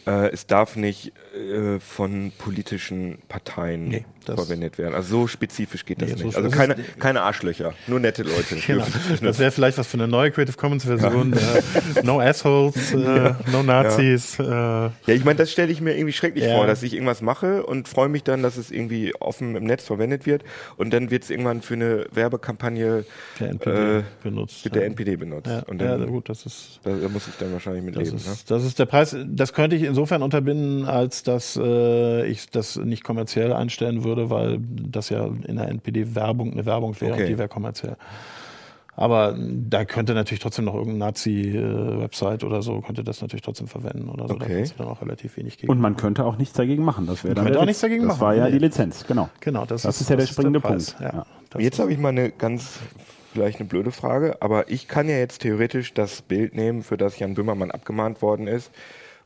äh, 0.07 0.29
es 0.31 0.45
darf 0.47 0.75
nicht 0.75 1.13
äh, 1.35 1.79
von 1.79 2.31
politischen 2.37 3.19
Parteien 3.27 3.87
Nee, 3.89 4.05
verwendet 4.25 4.77
werden. 4.77 4.93
Also 4.95 5.21
so 5.21 5.27
spezifisch 5.27 5.85
geht 5.85 6.01
das 6.01 6.09
Nee, 6.09 6.15
so 6.17 6.25
nicht. 6.25 6.35
Also 6.35 6.49
das 6.49 6.57
keine, 6.57 6.75
keine 6.99 7.21
Arschlöcher, 7.21 7.73
nur 7.87 7.99
nette 7.99 8.23
Leute. 8.23 8.55
Genau. 8.67 8.85
Das 9.21 9.39
wäre 9.39 9.51
vielleicht 9.51 9.77
was 9.77 9.87
für 9.87 9.97
eine 9.97 10.07
neue 10.07 10.31
Creative 10.31 10.57
Commons 10.57 10.85
Version. 10.85 11.33
Äh, 11.33 12.03
no 12.03 12.19
Assholes, 12.19 12.91
äh, 12.93 13.33
no 13.51 13.63
Nazis. 13.63 14.39
Äh, 14.39 14.43
Ja, 14.43 14.91
ich 15.07 15.23
meine, 15.25 15.37
das 15.37 15.51
stelle 15.51 15.71
ich 15.71 15.81
mir 15.81 15.95
irgendwie 15.95 16.13
schrecklich 16.13 16.45
Ja. 16.45 16.55
vor, 16.55 16.67
dass 16.67 16.81
ich 16.83 16.93
irgendwas 16.93 17.21
mache 17.21 17.63
und 17.65 17.87
freue 17.87 18.09
mich 18.09 18.23
dann, 18.23 18.41
dass 18.43 18.57
es 18.57 18.71
irgendwie 18.71 19.13
offen 19.19 19.55
im 19.55 19.63
Netz 19.65 19.85
verwendet 19.85 20.25
wird 20.25 20.43
und 20.77 20.93
dann 20.93 21.11
wird 21.11 21.23
es 21.23 21.29
irgendwann 21.29 21.61
für 21.61 21.73
eine 21.75 22.05
Werbekampagne 22.11 23.05
der 23.39 23.49
NPD 23.49 23.99
äh, 23.99 24.03
benutzt. 24.23 24.65
mit 24.65 24.75
der 24.75 24.85
NPD 24.85 25.15
benutzt. 25.15 25.47
Ja, 25.47 25.59
und 25.67 25.81
ja, 25.81 25.97
dann, 25.97 26.07
gut, 26.07 26.29
das 26.29 26.45
ist 26.45 26.79
da, 26.83 26.91
da 26.95 27.09
muss 27.09 27.27
ich 27.27 27.33
dann 27.39 27.51
wahrscheinlich 27.53 27.83
mit 27.83 27.95
Das 27.95 28.03
leben. 28.05 28.17
ist, 28.17 28.27
Ne? 28.27 28.35
das 28.47 28.63
ist 28.63 28.79
der 28.79 28.85
Preis. 28.85 29.15
Das 29.27 29.53
könnte 29.53 29.75
ich 29.75 29.83
insofern 29.95 30.21
unterbinden, 30.23 30.85
als 30.85 31.23
dass 31.23 31.55
äh, 31.61 32.25
ich 32.27 32.49
das 32.49 32.75
nicht 32.75 33.03
kommerziell 33.05 33.53
einstellen 33.53 34.03
würde, 34.03 34.29
weil 34.29 34.59
das 34.59 35.07
ja 35.09 35.25
in 35.47 35.55
der 35.55 35.69
NPD 35.69 36.13
Werbung 36.15 36.51
eine 36.51 36.65
Werbung 36.65 36.99
wäre 36.99 37.13
Okay. 37.13 37.23
und 37.23 37.29
die 37.29 37.37
wäre 37.37 37.47
kommerziell. 37.47 37.95
Aber 38.97 39.35
da 39.37 39.83
könnte 39.83 40.13
natürlich 40.13 40.39
trotzdem 40.41 40.65
noch 40.65 40.73
irgendeine 40.73 40.99
Nazi-Website 40.99 42.43
oder 42.43 42.61
so, 42.61 42.79
könnte 42.81 43.03
das 43.03 43.21
natürlich 43.21 43.41
trotzdem 43.41 43.67
verwenden 43.67 44.09
oder 44.09 44.27
so. 44.27 44.35
Da 44.35 44.45
Okay. 44.45 44.57
kannst 44.57 44.73
du 44.73 44.77
dann 44.79 44.87
auch 44.87 45.01
relativ 45.01 45.35
wenig 45.37 45.57
gegen. 45.57 45.71
Und 45.71 45.79
man 45.79 45.95
könnte 45.97 46.23
auch 46.25 46.37
nichts 46.37 46.53
dagegen 46.55 46.83
machen. 46.83 47.05
Das 47.07 47.23
wäre 47.23 47.29
Man 47.29 47.35
dann 47.35 47.43
könnte 47.45 47.53
der 47.53 47.61
auch 47.61 47.65
nichts 47.65 47.81
dagegen 47.81 48.03
das 48.07 48.17
machen. 48.17 48.21
war 48.21 48.35
ja 48.35 48.45
Nee. 48.45 48.51
die 48.53 48.59
Lizenz, 48.59 49.05
genau. 49.05 49.29
genau, 49.39 49.65
das, 49.65 49.81
Das 49.83 49.99
ist 50.01 50.09
ja 50.09 50.15
der 50.15 50.27
springende 50.27 50.59
Preis. 50.61 50.91
Punkt. 50.91 51.01
Ja, 51.13 51.19
Ja. 51.19 51.25
das 51.49 51.61
Jetzt 51.61 51.73
ist- 51.75 51.79
habe 51.81 51.91
ich 51.91 51.99
mal 51.99 52.09
eine 52.09 52.31
ganz, 52.31 52.79
vielleicht 53.33 53.59
eine 53.59 53.67
blöde 53.67 53.91
Frage, 53.91 54.37
aber 54.41 54.69
ich 54.69 54.87
kann 54.87 55.09
ja 55.09 55.17
jetzt 55.17 55.39
theoretisch 55.41 55.93
das 55.93 56.21
Bild 56.21 56.55
nehmen, 56.55 56.81
für 56.81 56.95
das 56.95 57.19
Jan 57.19 57.33
Böhmermann 57.33 57.71
abgemahnt 57.71 58.21
worden 58.21 58.47
ist, 58.47 58.71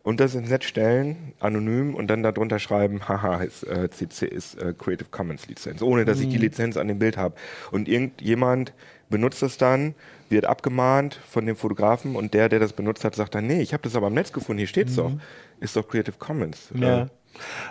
und 0.03 0.19
das 0.19 0.33
ins 0.35 0.49
Netz 0.49 0.65
stellen, 0.65 1.33
anonym, 1.39 1.93
und 1.95 2.07
dann 2.07 2.23
darunter 2.23 2.57
schreiben, 2.59 3.07
haha, 3.07 3.43
ist, 3.43 3.63
äh, 3.63 3.89
CC 3.89 4.25
ist 4.27 4.55
äh, 4.61 4.73
Creative 4.77 5.09
Commons 5.11 5.47
Lizenz, 5.47 5.81
ohne 5.81 6.05
dass 6.05 6.19
ich 6.19 6.29
die 6.29 6.37
Lizenz 6.37 6.77
an 6.77 6.87
dem 6.87 6.99
Bild 6.99 7.17
habe. 7.17 7.35
Und 7.71 7.87
irgendjemand 7.87 8.73
benutzt 9.09 9.41
das 9.41 9.57
dann, 9.57 9.95
wird 10.29 10.45
abgemahnt 10.45 11.19
von 11.29 11.45
dem 11.45 11.55
Fotografen 11.55 12.15
und 12.15 12.33
der, 12.33 12.49
der 12.49 12.59
das 12.59 12.73
benutzt 12.73 13.03
hat, 13.03 13.15
sagt 13.15 13.35
dann, 13.35 13.47
nee, 13.47 13.61
ich 13.61 13.73
habe 13.73 13.83
das 13.83 13.95
aber 13.95 14.07
im 14.07 14.13
Netz 14.13 14.31
gefunden, 14.31 14.59
hier 14.59 14.67
steht's 14.67 14.95
doch. 14.95 15.11
Ist 15.59 15.75
doch 15.75 15.87
Creative 15.87 16.15
Commons. 16.17 16.69
Ja. 16.75 17.01
Äh, 17.03 17.07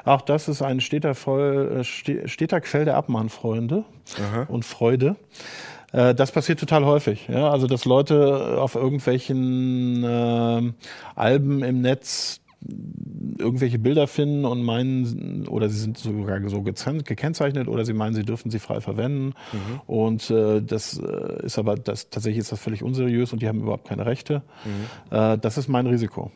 Auch 0.04 0.20
das 0.22 0.48
ist 0.48 0.60
ein 0.62 0.80
steter, 0.80 1.14
voll, 1.14 1.78
äh, 1.80 1.84
ste- 1.84 2.28
steter 2.28 2.60
Quell 2.60 2.84
der 2.84 2.96
Abmahnfreunde 2.96 3.84
und 4.48 4.64
Freude. 4.64 5.16
Äh, 5.92 6.14
Das 6.14 6.32
passiert 6.32 6.60
total 6.60 6.84
häufig. 6.84 7.28
Ja? 7.28 7.50
Also, 7.50 7.66
dass 7.66 7.84
Leute 7.84 8.58
auf 8.58 8.74
irgendwelchen 8.74 10.04
ähm, 10.06 10.74
Alben 11.14 11.62
im 11.62 11.80
Netz 11.80 12.40
irgendwelche 13.38 13.78
Bilder 13.78 14.08
finden 14.08 14.44
und 14.44 14.62
meinen, 14.62 15.46
oder 15.46 15.68
sie 15.68 15.78
sind 15.78 15.96
sogar 15.96 16.40
so 16.48 16.62
gekennzeichnet 16.62 17.68
oder 17.68 17.84
sie 17.84 17.92
meinen, 17.92 18.14
sie 18.14 18.24
dürfen 18.24 18.50
sie 18.50 18.58
frei 18.58 18.80
verwenden. 18.80 19.34
Mhm. 19.52 19.80
Und 19.86 20.30
äh, 20.30 20.60
das 20.60 20.98
äh, 20.98 21.46
ist 21.46 21.58
aber, 21.58 21.76
das, 21.76 22.10
tatsächlich 22.10 22.40
ist 22.40 22.50
das 22.50 22.60
völlig 22.60 22.82
unseriös 22.82 23.32
und 23.32 23.42
die 23.42 23.48
haben 23.48 23.60
überhaupt 23.60 23.86
keine 23.86 24.06
Rechte. 24.06 24.42
Mhm. 24.64 25.16
Äh, 25.16 25.38
das 25.38 25.56
ist 25.56 25.68
mein 25.68 25.86
Risiko. 25.86 26.32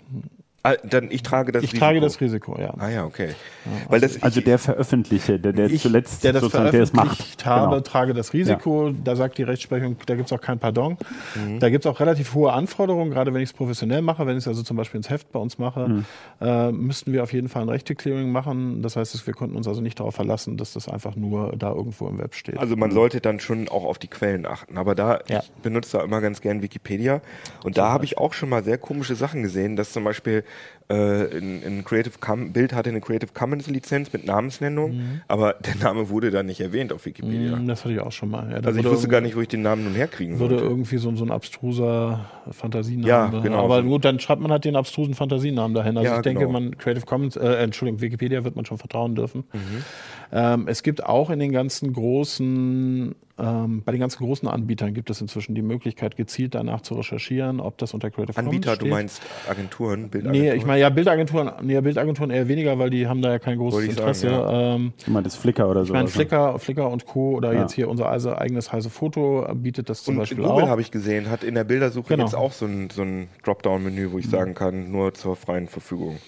Ah, 0.65 0.75
dann 0.85 1.11
ich 1.11 1.25
trage 1.25 1.51
das 1.51 1.65
ich 1.65 1.71
Risiko. 1.71 1.77
Ich 1.77 1.81
trage 1.81 2.01
das 2.01 2.21
Risiko, 2.21 2.57
ja. 2.61 2.73
Ah 2.79 2.89
ja, 2.89 3.05
okay. 3.05 3.31
Ja, 3.65 3.73
Weil 3.89 4.01
das, 4.01 4.23
also 4.23 4.41
der 4.41 4.59
Veröffentliche, 4.59 5.41
der, 5.41 5.53
der 5.53 5.67
ich, 5.67 5.83
zuletzt 5.83 6.23
der 6.23 6.35
das 6.35 6.45
veröffentlicht 6.47 6.75
der 6.75 6.83
es 6.83 6.93
macht. 6.93 7.47
habe, 7.47 7.71
genau. 7.71 7.81
trage 7.81 8.15
das 8.15 8.33
Risiko. 8.33 8.89
Ja. 8.89 8.95
Da 9.03 9.17
sagt 9.17 9.39
die 9.39 9.43
Rechtsprechung, 9.43 9.97
da 10.07 10.15
gibt 10.15 10.27
es 10.27 10.33
auch 10.33 10.41
kein 10.41 10.61
Pardon. 10.61 10.99
Mhm. 11.35 11.59
Da 11.59 11.69
gibt 11.69 11.85
es 11.85 11.91
auch 11.91 11.99
relativ 11.99 12.35
hohe 12.35 12.53
Anforderungen, 12.53 13.11
gerade 13.11 13.35
wenn 13.35 13.43
ich 13.43 13.51
es 13.51 13.53
professionell 13.53 14.03
mache, 14.03 14.25
wenn 14.25 14.37
ich 14.37 14.45
es 14.45 14.49
also 14.49 14.63
zum 14.63 14.77
Beispiel 14.77 14.99
ins 14.99 15.11
Heft 15.11 15.33
bei 15.33 15.41
uns 15.41 15.59
mache, 15.59 15.89
mhm. 15.89 16.05
äh, 16.41 16.71
müssten 16.71 17.13
wir 17.13 17.25
auf 17.25 17.33
jeden 17.33 17.49
Fall 17.49 17.63
ein 17.63 17.69
Rechte-Clearing 17.69 18.31
machen. 18.31 18.83
Das 18.83 18.95
heißt, 18.95 19.27
wir 19.27 19.35
konnten 19.35 19.57
uns 19.57 19.67
also 19.67 19.81
nicht 19.81 19.99
darauf 19.99 20.15
verlassen, 20.15 20.57
dass 20.57 20.75
das 20.75 20.89
einfach 20.89 21.17
nur 21.17 21.57
da 21.57 21.73
irgendwo 21.73 22.07
im 22.07 22.19
Web 22.19 22.37
steht. 22.37 22.59
Also 22.59 22.77
man 22.77 22.93
sollte 22.93 23.21
dann 23.21 23.41
schon 23.41 23.69
auch 23.69 23.85
auf 23.85 23.99
die 23.99 24.09
Quellen 24.09 24.47
achten. 24.47 24.79
Aber 24.79 24.95
da, 24.95 25.19
ja. 25.29 25.41
ich 25.41 25.51
benutze 25.63 25.99
da 25.99 26.05
immer 26.05 26.21
ganz 26.21 26.41
gern 26.41 26.63
Wikipedia. 26.63 27.21
Und 27.65 27.79
da 27.79 27.91
habe 27.91 28.05
ich 28.05 28.17
auch 28.19 28.33
schon 28.33 28.49
mal 28.49 28.63
sehr 28.63 28.79
komische 28.79 29.17
Sachen 29.17 29.43
gesehen, 29.43 29.75
dass 29.75 29.93
zum 29.93 30.05
Beispiel 30.05 30.45
äh, 30.93 31.39
in, 31.39 31.63
in 31.63 31.85
Creative 31.85 32.15
Com 32.21 32.53
Bild 32.53 32.73
hatte 32.73 32.91
eine 32.91 33.01
Creative 33.01 33.31
Commons 33.33 33.67
Lizenz 33.69 34.13
mit 34.13 34.27
Namensnennung, 34.27 34.97
mhm. 34.97 35.21
aber 35.29 35.55
der 35.55 35.77
Name 35.77 36.11
wurde 36.11 36.31
da 36.31 36.43
nicht 36.43 36.61
erwähnt 36.61 36.93
auf 36.93 37.07
Wikipedia. 37.07 37.57
Mhm, 37.57 37.67
das 37.67 37.85
hatte 37.85 37.95
ich 37.95 38.01
auch 38.01 38.13
schon 38.13 38.31
mal. 38.31 38.51
Ja, 38.51 38.57
also 38.57 38.79
ich 38.79 38.85
wusste 38.85 39.09
gar 39.09 39.21
nicht, 39.21 39.37
wo 39.37 39.41
ich 39.41 39.49
den 39.49 39.63
Namen 39.63 39.85
nun 39.85 39.95
herkriegen 39.95 40.39
würde. 40.39 40.57
Würde 40.57 40.67
irgendwie 40.67 40.99
so, 40.99 41.15
so 41.17 41.25
ein 41.25 41.31
abstruser 41.31 42.27
Fantasienamen. 42.51 43.09
Ja, 43.09 43.41
genau. 43.41 43.65
Aber 43.65 43.83
gut, 43.83 44.05
dann 44.05 44.21
schreibt 44.21 44.43
man 44.43 44.51
halt 44.51 44.65
den 44.65 44.77
abstrusen 44.77 45.15
Fantasienamen 45.15 45.75
dahin. 45.75 45.97
Also 45.97 46.11
ja, 46.11 46.17
ich 46.17 46.23
denke, 46.23 46.41
genau. 46.41 46.53
man 46.53 46.77
Creative 46.77 47.07
Commons, 47.07 47.37
äh, 47.37 47.55
Entschuldigung, 47.55 48.01
Wikipedia 48.01 48.45
wird 48.45 48.57
man 48.57 48.67
schon 48.67 48.79
vertrauen 48.79 49.15
dürfen. 49.15 49.45
Mhm. 49.53 49.85
Ähm, 50.33 50.69
es 50.69 50.83
gibt 50.83 51.05
auch 51.05 51.31
in 51.31 51.39
den 51.39 51.53
ganzen 51.53 51.93
großen 51.93 53.15
ähm, 53.39 53.83
bei 53.85 53.93
den 53.93 54.01
ganzen 54.01 54.25
großen 54.25 54.47
Anbietern 54.47 54.93
gibt 54.93 55.09
es 55.09 55.21
inzwischen 55.21 55.55
die 55.55 55.63
Möglichkeit, 55.63 56.17
gezielt 56.17 56.55
danach 56.55 56.83
zu 56.83 56.95
recherchieren, 56.95 57.61
ob 57.61 57.79
das 57.79 57.95
unter 57.95 58.11
Creative 58.11 58.35
Commons 58.35 58.55
Anbieter, 58.55 58.77
du 58.77 58.87
meinst 58.87 59.23
Agenturen, 59.49 60.11
Bildagenturen? 60.11 60.51
Nee, 60.51 60.57
ich 60.57 60.67
meine 60.67 60.81
ja 60.81 60.91
Bildagenturen, 60.91 61.53
nee, 61.63 61.81
Bildagenturen 61.81 62.31
eher 62.31 62.49
weniger, 62.49 62.79
weil 62.79 62.91
die 62.91 63.07
haben 63.07 63.23
da 63.23 63.31
ja 63.31 63.39
kein 63.39 63.57
großes 63.57 63.85
Interesse. 63.85 64.31
Sagen, 64.31 64.43
ja. 64.43 64.75
ähm, 64.75 64.93
ich 64.99 65.09
meine 65.09 65.25
das 65.25 65.37
Flickr 65.37 65.69
oder 65.69 65.81
so. 65.85 65.93
Ich 65.93 65.93
meine 65.93 66.09
Flickr, 66.09 66.59
Flickr 66.59 66.91
und 66.91 67.07
Co. 67.07 67.33
oder 67.37 67.55
ja. 67.55 67.63
jetzt 67.63 67.73
hier 67.73 67.89
unser 67.89 68.09
also 68.09 68.35
eigenes 68.35 68.71
heiße 68.71 68.91
Foto 68.91 69.47
bietet 69.55 69.89
das 69.89 70.05
zum 70.05 70.15
und 70.15 70.21
Beispiel 70.21 70.37
Google 70.37 70.51
auch. 70.51 70.57
Google 70.57 70.71
habe 70.71 70.81
ich 70.83 70.91
gesehen, 70.91 71.31
hat 71.31 71.43
in 71.43 71.55
der 71.55 71.65
Bildersuche 71.65 72.09
genau. 72.09 72.25
jetzt 72.25 72.35
auch 72.35 72.53
so 72.53 72.67
ein, 72.67 72.91
so 72.91 73.03
ein 73.03 73.29
Dropdown-Menü, 73.45 74.13
wo 74.13 74.19
ich 74.19 74.27
mhm. 74.27 74.31
sagen 74.31 74.55
kann, 74.55 74.93
nur 74.93 75.15
zur 75.15 75.37
freien 75.37 75.69
Verfügung. 75.69 76.19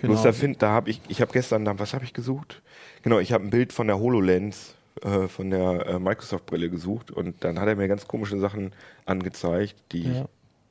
Genau. 0.00 0.12
Bloß 0.12 0.22
da, 0.22 0.32
find, 0.32 0.62
da 0.62 0.70
habe 0.70 0.90
ich, 0.90 1.00
ich 1.08 1.20
habe 1.20 1.32
gestern, 1.32 1.66
was 1.78 1.94
habe 1.94 2.04
ich 2.04 2.12
gesucht? 2.12 2.62
Genau, 3.02 3.18
ich 3.18 3.32
habe 3.32 3.44
ein 3.44 3.50
Bild 3.50 3.72
von 3.72 3.88
der 3.88 3.98
HoloLens 3.98 4.74
äh, 5.04 5.28
von 5.28 5.50
der 5.50 5.86
äh, 5.86 5.98
Microsoft-Brille 5.98 6.70
gesucht 6.70 7.10
und 7.10 7.42
dann 7.44 7.58
hat 7.58 7.68
er 7.68 7.76
mir 7.76 7.88
ganz 7.88 8.06
komische 8.06 8.38
Sachen 8.38 8.72
angezeigt, 9.04 9.74
die 9.92 10.04
ja. 10.04 10.26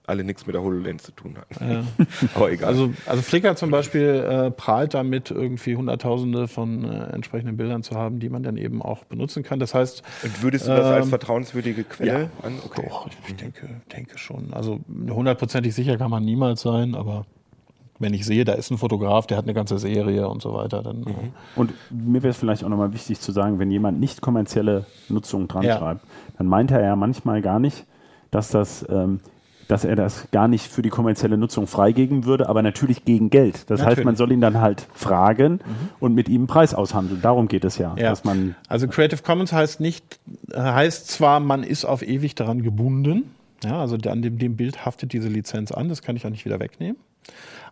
alle 0.08 0.24
nichts 0.24 0.46
mit 0.46 0.56
der 0.56 0.62
HoloLens 0.62 1.04
zu 1.04 1.12
tun 1.12 1.38
hatten. 1.38 1.72
Ja. 1.72 2.06
Aber 2.36 2.52
egal. 2.52 2.70
Also, 2.70 2.94
also 3.06 3.22
Flickr 3.22 3.56
zum 3.56 3.72
Beispiel 3.72 4.02
äh, 4.02 4.52
prahlt 4.52 4.94
damit, 4.94 5.32
irgendwie 5.32 5.76
Hunderttausende 5.76 6.48
von 6.48 6.86
äh, 6.86 7.14
entsprechenden 7.14 7.58
Bildern 7.58 7.84
zu 7.84 7.96
haben, 7.96 8.20
die 8.20 8.30
man 8.30 8.42
dann 8.42 8.58
eben 8.58 8.82
auch 8.82 9.04
benutzen 9.04 9.44
kann. 9.44 9.60
Das 9.60 9.74
heißt. 9.74 10.02
Und 10.24 10.44
würdest 10.44 10.66
du 10.66 10.70
das 10.70 10.86
als 10.86 11.06
ähm, 11.06 11.10
vertrauenswürdige 11.10 11.84
Quelle 11.84 12.12
ja, 12.12 12.30
an? 12.42 12.54
Okay. 12.66 12.88
Doch, 12.88 13.08
ich, 13.08 13.18
ich 13.28 13.36
denke, 13.36 13.82
denke 13.92 14.18
schon. 14.18 14.54
Also 14.54 14.80
hundertprozentig 15.10 15.76
sicher 15.76 15.98
kann 15.98 16.10
man 16.10 16.24
niemals 16.24 16.62
sein, 16.62 16.96
aber 16.96 17.26
wenn 18.02 18.14
ich 18.14 18.26
sehe, 18.26 18.44
da 18.44 18.54
ist 18.54 18.72
ein 18.72 18.78
Fotograf, 18.78 19.28
der 19.28 19.38
hat 19.38 19.46
eine 19.46 19.54
ganze 19.54 19.78
Serie 19.78 20.28
und 20.28 20.42
so 20.42 20.54
weiter, 20.54 20.84
dann. 20.84 21.02
Mhm. 21.02 21.34
Und 21.56 21.74
mir 21.90 22.24
wäre 22.24 22.32
es 22.32 22.38
vielleicht 22.38 22.64
auch 22.64 22.70
nochmal 22.70 22.94
wichtig 22.94 23.20
zu 23.20 23.32
sagen, 23.32 23.60
wenn 23.60 23.72
jemand 23.72 24.00
nicht 24.00 24.22
kommerzielle 24.22 24.86
Nutzung 25.10 25.48
dran 25.48 25.64
ja. 25.64 25.78
schreibt, 25.78 26.02
dann 26.38 26.48
meint 26.48 26.72
er 26.72 26.82
ja 26.82 26.96
manchmal 26.96 27.42
gar 27.42 27.60
nicht, 27.60 27.86
dass 28.32 28.50
das 28.50 28.86
ähm, 28.90 29.20
dass 29.72 29.86
er 29.86 29.96
das 29.96 30.28
gar 30.32 30.50
nicht 30.50 30.68
für 30.68 30.82
die 30.82 30.90
kommerzielle 30.90 31.38
Nutzung 31.38 31.66
freigeben 31.66 32.26
würde, 32.26 32.50
aber 32.50 32.62
natürlich 32.62 33.06
gegen 33.06 33.30
Geld. 33.30 33.70
Das 33.70 33.80
natürlich. 33.80 34.00
heißt, 34.00 34.06
man 34.06 34.18
soll 34.18 34.34
ihn 34.34 34.42
dann 34.42 34.60
halt 34.60 34.86
fragen 34.94 35.54
mhm. 35.54 35.60
und 36.02 36.14
mit 36.14 36.28
ihm 36.28 36.42
einen 36.42 36.48
Preis 36.48 36.74
aushandeln. 36.74 37.22
Darum 37.22 37.48
geht 37.48 37.64
es 37.64 37.78
ja, 37.78 37.96
ja. 37.98 38.10
Dass 38.10 38.26
man 38.26 38.56
also 38.68 38.90
Creative 38.90 39.24
Commons 39.24 39.54
heißt 39.54 39.80
nicht, 39.80 40.20
heißt 40.54 41.08
zwar, 41.08 41.40
man 41.40 41.64
ist 41.64 41.86
auf 41.86 42.02
ewig 42.02 42.36
daran 42.36 42.64
gebunden. 42.64 43.32
Ja, 43.64 43.80
also 43.80 43.96
an 43.96 44.22
dem, 44.22 44.40
dem 44.40 44.58
Bild 44.58 44.86
haftet 44.86 45.14
diese 45.14 45.30
Lizenz 45.30 45.72
an, 45.72 45.88
das 45.88 46.02
kann 46.02 46.18
ich 46.18 46.26
auch 46.26 46.32
nicht 46.32 46.44
wieder 46.44 46.60
wegnehmen 46.60 46.98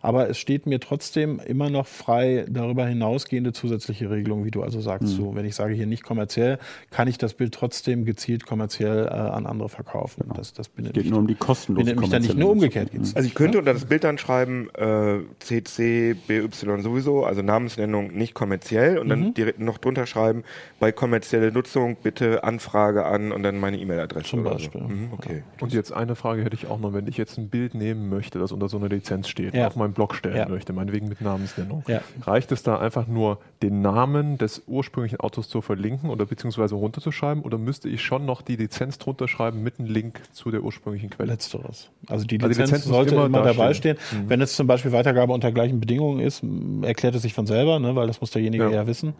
aber 0.02 0.28
es 0.28 0.38
steht 0.38 0.66
mir 0.66 0.80
trotzdem 0.80 1.40
immer 1.40 1.70
noch 1.70 1.86
frei, 1.86 2.46
darüber 2.48 2.86
hinausgehende 2.86 3.52
zusätzliche 3.52 4.10
Regelungen, 4.10 4.44
wie 4.44 4.50
du 4.50 4.62
also 4.62 4.80
sagst. 4.80 5.08
Mhm. 5.08 5.16
So, 5.16 5.34
wenn 5.34 5.44
ich 5.44 5.54
sage 5.54 5.74
hier 5.74 5.86
nicht 5.86 6.02
kommerziell, 6.02 6.58
kann 6.90 7.08
ich 7.08 7.18
das 7.18 7.34
Bild 7.34 7.54
trotzdem 7.54 8.04
gezielt 8.04 8.46
kommerziell 8.46 9.06
äh, 9.06 9.10
an 9.10 9.46
andere 9.46 9.68
verkaufen. 9.68 10.22
Genau. 10.22 10.34
Das, 10.34 10.52
das 10.52 10.68
bindet 10.68 10.94
geht 10.94 11.04
nicht, 11.04 11.10
nur 11.10 11.20
um 11.20 11.26
die 11.26 11.34
kostenlose 11.34 11.94
mich 11.94 12.10
dann 12.10 12.22
nicht 12.22 12.36
nur 12.36 12.50
umgekehrt 12.50 12.92
geht's. 12.92 13.14
Also 13.14 13.26
ich 13.26 13.34
könnte 13.34 13.58
unter 13.58 13.74
das 13.74 13.84
Bild 13.84 14.04
dann 14.04 14.18
schreiben 14.18 14.68
äh, 14.74 15.18
CC, 15.40 16.14
BY 16.26 16.48
sowieso, 16.52 17.24
also 17.24 17.42
Namensnennung 17.42 18.12
nicht 18.12 18.34
kommerziell 18.34 18.98
und 18.98 19.08
dann 19.08 19.20
mhm. 19.20 19.34
direkt 19.34 19.60
noch 19.60 19.78
drunter 19.78 20.06
schreiben, 20.06 20.44
bei 20.78 20.92
kommerzielle 20.92 21.52
Nutzung 21.52 21.96
bitte 22.02 22.44
Anfrage 22.44 23.04
an 23.04 23.32
und 23.32 23.42
dann 23.42 23.58
meine 23.58 23.78
E-Mail-Adresse. 23.78 24.26
Zum 24.26 24.44
Beispiel. 24.44 24.80
So. 24.80 24.88
Mhm, 24.88 25.08
okay. 25.12 25.42
Und 25.60 25.72
jetzt 25.72 25.92
eine 25.92 26.16
Frage 26.16 26.42
hätte 26.44 26.56
ich 26.56 26.66
auch 26.66 26.80
noch, 26.80 26.92
wenn 26.92 27.06
ich 27.06 27.16
jetzt 27.16 27.38
ein 27.38 27.48
Bild 27.48 27.74
nehmen 27.74 28.08
möchte, 28.08 28.38
das 28.38 28.52
unter 28.52 28.68
so 28.68 28.78
einer 28.78 28.88
Lizenz 28.88 29.28
steht, 29.28 29.54
ja. 29.54 29.66
auf 29.66 29.76
meinem 29.76 29.89
Blog 29.90 30.14
stellen 30.14 30.36
ja. 30.36 30.48
möchte, 30.48 30.72
meinetwegen 30.72 31.08
mit 31.08 31.20
Namensnennung. 31.20 31.84
Ja. 31.86 32.00
Reicht 32.22 32.52
es 32.52 32.62
da 32.62 32.78
einfach 32.78 33.06
nur, 33.06 33.38
den 33.62 33.82
Namen 33.82 34.38
des 34.38 34.62
ursprünglichen 34.66 35.20
Autos 35.20 35.48
zu 35.48 35.60
verlinken 35.60 36.08
oder 36.10 36.26
beziehungsweise 36.26 36.74
runterzuschreiben 36.74 37.42
oder 37.42 37.58
müsste 37.58 37.88
ich 37.88 38.02
schon 38.02 38.24
noch 38.24 38.42
die 38.42 38.56
Lizenz 38.56 38.98
drunter 38.98 39.28
schreiben 39.28 39.62
mit 39.62 39.78
einem 39.78 39.88
Link 39.88 40.20
zu 40.32 40.50
der 40.50 40.62
ursprünglichen 40.62 41.10
Quelle? 41.10 41.32
Letzteres. 41.32 41.90
Also 42.06 42.24
die 42.24 42.38
Lizenz, 42.38 42.58
also 42.58 42.60
die 42.60 42.62
Lizenz 42.62 42.84
sollte 42.84 43.14
immer, 43.14 43.26
immer 43.26 43.42
dabei 43.42 43.74
stehen. 43.74 43.98
Mhm. 44.12 44.28
Wenn 44.28 44.40
es 44.40 44.56
zum 44.56 44.66
Beispiel 44.66 44.92
Weitergabe 44.92 45.32
unter 45.32 45.52
gleichen 45.52 45.80
Bedingungen 45.80 46.20
ist, 46.20 46.42
erklärt 46.82 47.14
es 47.14 47.22
sich 47.22 47.34
von 47.34 47.46
selber, 47.46 47.78
ne, 47.78 47.94
weil 47.94 48.06
das 48.06 48.20
muss 48.20 48.30
derjenige 48.30 48.64
ja, 48.64 48.70
ja 48.70 48.86
wissen. 48.86 49.14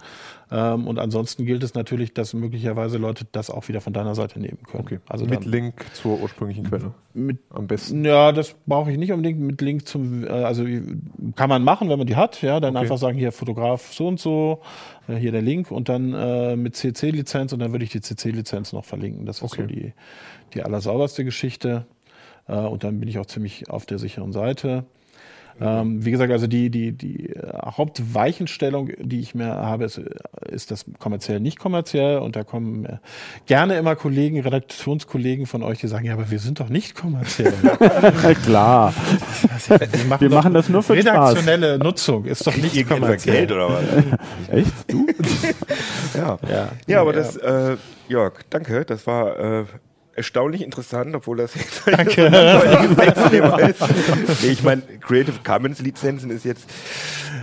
Ähm, 0.50 0.86
und 0.86 0.98
ansonsten 0.98 1.46
gilt 1.46 1.62
es 1.62 1.74
natürlich, 1.74 2.12
dass 2.14 2.34
möglicherweise 2.34 2.98
Leute 2.98 3.26
das 3.30 3.50
auch 3.50 3.68
wieder 3.68 3.80
von 3.80 3.92
deiner 3.92 4.14
Seite 4.14 4.40
nehmen 4.40 4.58
können. 4.68 4.84
Okay. 4.84 4.98
Also 5.08 5.24
mit 5.24 5.44
dann, 5.44 5.50
Link 5.50 5.84
zur 5.94 6.20
ursprünglichen 6.20 6.64
Quelle. 6.64 6.92
Mit, 7.14 7.38
Am 7.50 7.66
besten. 7.66 8.04
Ja, 8.04 8.32
das 8.32 8.54
brauche 8.66 8.90
ich 8.90 8.98
nicht 8.98 9.12
unbedingt 9.12 9.40
mit 9.40 9.60
Link 9.60 9.86
zum, 9.86 10.24
äh, 10.24 10.28
also 10.60 11.32
kann 11.36 11.48
man 11.48 11.64
machen, 11.64 11.88
wenn 11.88 11.98
man 11.98 12.06
die 12.06 12.16
hat, 12.16 12.42
ja, 12.42 12.60
dann 12.60 12.76
okay. 12.76 12.82
einfach 12.82 12.98
sagen, 12.98 13.18
hier 13.18 13.32
Fotograf 13.32 13.92
so 13.92 14.08
und 14.08 14.20
so, 14.20 14.60
äh, 15.08 15.14
hier 15.14 15.32
der 15.32 15.42
Link 15.42 15.70
und 15.70 15.88
dann 15.88 16.14
äh, 16.14 16.56
mit 16.56 16.76
CC-Lizenz 16.76 17.52
und 17.52 17.60
dann 17.60 17.72
würde 17.72 17.84
ich 17.84 17.90
die 17.90 18.00
CC-Lizenz 18.00 18.72
noch 18.72 18.84
verlinken. 18.84 19.26
Das 19.26 19.38
ist 19.38 19.42
okay. 19.42 19.62
so 19.62 19.66
die, 19.66 19.92
die 20.54 20.62
allersauberste 20.62 21.24
Geschichte. 21.24 21.86
Äh, 22.46 22.56
und 22.56 22.84
dann 22.84 23.00
bin 23.00 23.08
ich 23.08 23.18
auch 23.18 23.26
ziemlich 23.26 23.70
auf 23.70 23.86
der 23.86 23.98
sicheren 23.98 24.32
Seite. 24.32 24.84
Ähm, 25.60 26.04
wie 26.04 26.10
gesagt, 26.10 26.32
also 26.32 26.46
die, 26.46 26.70
die, 26.70 26.92
die 26.92 27.30
äh, 27.30 27.52
Hauptweichenstellung, 27.64 28.90
die 28.98 29.20
ich 29.20 29.34
mir 29.34 29.46
habe, 29.46 29.84
ist, 29.84 30.00
ist 30.48 30.70
das 30.70 30.86
kommerziell 30.98 31.40
nicht 31.40 31.58
kommerziell. 31.58 32.18
Und 32.18 32.36
da 32.36 32.44
kommen 32.44 32.86
äh, 32.86 32.96
gerne 33.46 33.76
immer 33.76 33.94
Kollegen, 33.96 34.40
Redaktionskollegen 34.40 35.46
von 35.46 35.62
euch, 35.62 35.78
die 35.78 35.88
sagen, 35.88 36.06
ja, 36.06 36.14
aber 36.14 36.30
wir 36.30 36.38
sind 36.38 36.60
doch 36.60 36.68
nicht 36.68 36.94
kommerziell. 36.94 37.52
Klar. 38.44 38.94
wir 39.68 40.04
machen, 40.04 40.20
wir 40.20 40.30
machen 40.30 40.54
das 40.54 40.68
nur 40.68 40.82
für 40.82 40.94
redaktionelle 40.94 41.74
Spaß. 41.74 41.84
Nutzung 41.84 42.24
ist 42.24 42.46
doch 42.46 42.56
nicht 42.56 42.88
kommerziell. 42.88 43.46
Geld 43.46 43.52
oder 43.52 43.68
was? 43.68 43.84
Echt? 44.50 44.72
Du? 44.88 45.06
ja. 46.16 46.38
ja. 46.48 46.68
Ja, 46.86 47.00
aber 47.00 47.12
das, 47.12 47.36
äh, 47.36 47.76
Jörg, 48.08 48.40
danke. 48.48 48.84
Das 48.84 49.06
war 49.06 49.38
äh, 49.38 49.64
erstaunlich 50.14 50.62
interessant, 50.62 51.14
obwohl 51.14 51.36
das 51.36 51.54
jetzt 51.54 51.82
Danke. 51.86 52.30
nee, 54.42 54.48
ich 54.50 54.62
meine, 54.62 54.82
Creative 55.00 55.38
Commons 55.44 55.80
Lizenzen 55.80 56.30
ist 56.30 56.44
jetzt 56.44 56.68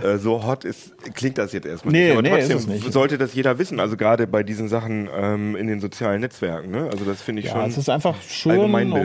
äh, 0.02 0.18
so 0.18 0.44
hot, 0.46 0.64
ist, 0.64 0.92
klingt 1.14 1.38
das 1.38 1.52
jetzt 1.52 1.66
erstmal 1.66 1.92
nee, 1.92 2.04
nicht. 2.04 2.12
Aber 2.12 2.22
nee, 2.22 2.30
trotzdem 2.30 2.90
sollte 2.90 3.18
das 3.18 3.34
jeder 3.34 3.58
wissen, 3.58 3.80
also 3.80 3.96
gerade 3.96 4.26
bei 4.26 4.42
diesen 4.42 4.68
Sachen 4.68 5.08
ähm, 5.14 5.56
in 5.56 5.66
den 5.66 5.80
sozialen 5.80 6.20
Netzwerken. 6.20 6.70
Ne? 6.70 6.88
Also 6.90 7.04
das 7.04 7.22
finde 7.22 7.40
ich 7.40 7.46
ja, 7.46 7.54
schon. 7.54 7.62
Es 7.62 7.78
ist 7.78 7.88
einfach 7.88 8.20
schön, 8.22 8.58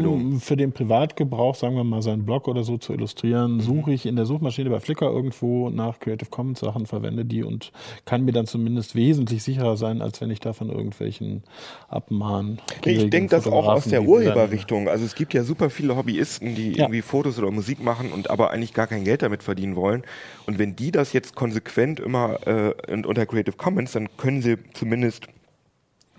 um 0.06 0.40
für 0.40 0.58
den 0.58 0.72
Privatgebrauch, 0.72 1.56
sagen 1.56 1.76
wir 1.76 1.84
mal, 1.84 2.02
seinen 2.02 2.26
Blog 2.26 2.48
oder 2.48 2.64
so 2.64 2.78
zu 2.78 2.94
illustrieren, 2.94 3.60
suche 3.60 3.94
ich 3.94 4.06
in 4.06 4.16
der 4.16 4.26
Suchmaschine 4.26 4.70
bei 4.70 4.80
Flickr 4.80 5.06
irgendwo 5.06 5.70
nach 5.70 6.00
Creative 6.00 6.30
Commons 6.30 6.60
Sachen, 6.60 6.86
verwende 6.86 7.26
die 7.26 7.44
und 7.44 7.72
kann 8.06 8.26
mir 8.26 8.32
dann 8.32 8.46
zumindest 8.46 8.96
wesentlich 8.96 9.44
sicherer 9.44 9.78
sein, 9.78 10.02
als 10.02 10.22
wenn 10.22 10.30
ich 10.30 10.40
da 10.40 10.54
von 10.54 10.70
irgendwelchen 10.70 11.44
Abmahnen. 11.88 12.60
Ich 12.86 13.10
denke 13.10 13.30
das 13.30 13.48
auch 13.54 13.68
aus 13.68 13.86
der 13.86 14.04
Urheberrichtung. 14.04 14.90
Also 14.90 15.06
es 15.06 15.16
gibt 15.16 15.34
ja 15.34 15.44
super 15.44 15.70
viele 15.70 15.96
Hobbyisten, 15.96 16.56
die 16.56 16.72
ja. 16.72 16.86
irgendwie 16.86 17.02
Fotos 17.02 17.38
oder 17.40 17.52
Musik 17.52 17.82
machen 17.82 18.12
und 18.12 18.30
aber 18.30 18.52
eigentlich 18.52 18.74
gar 18.74 18.88
kein 18.88 19.04
Geld 19.04 19.22
damit 19.22 19.44
verdienen 19.44 19.76
wollen. 19.76 20.04
Und 20.46 20.60
wenn 20.60 20.76
die 20.76 20.92
das 20.92 21.14
jetzt 21.14 21.36
konsequent 21.36 22.00
immer 22.00 22.46
äh, 22.48 22.74
unter 23.06 23.26
Creative 23.26 23.56
Commons, 23.56 23.94
dann 23.94 24.10
können 24.18 24.42
sie 24.42 24.58
zumindest 24.74 25.28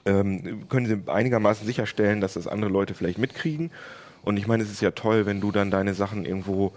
ähm, 0.07 0.68
können 0.68 0.87
sie 0.87 1.11
einigermaßen 1.11 1.66
sicherstellen, 1.66 2.20
dass 2.20 2.35
das 2.35 2.47
andere 2.47 2.70
Leute 2.70 2.95
vielleicht 2.95 3.18
mitkriegen. 3.18 3.70
Und 4.22 4.37
ich 4.37 4.47
meine, 4.47 4.62
es 4.62 4.70
ist 4.70 4.80
ja 4.80 4.91
toll, 4.91 5.26
wenn 5.26 5.41
du 5.41 5.51
dann 5.51 5.70
deine 5.70 5.95
Sachen 5.95 6.24
irgendwo 6.24 6.72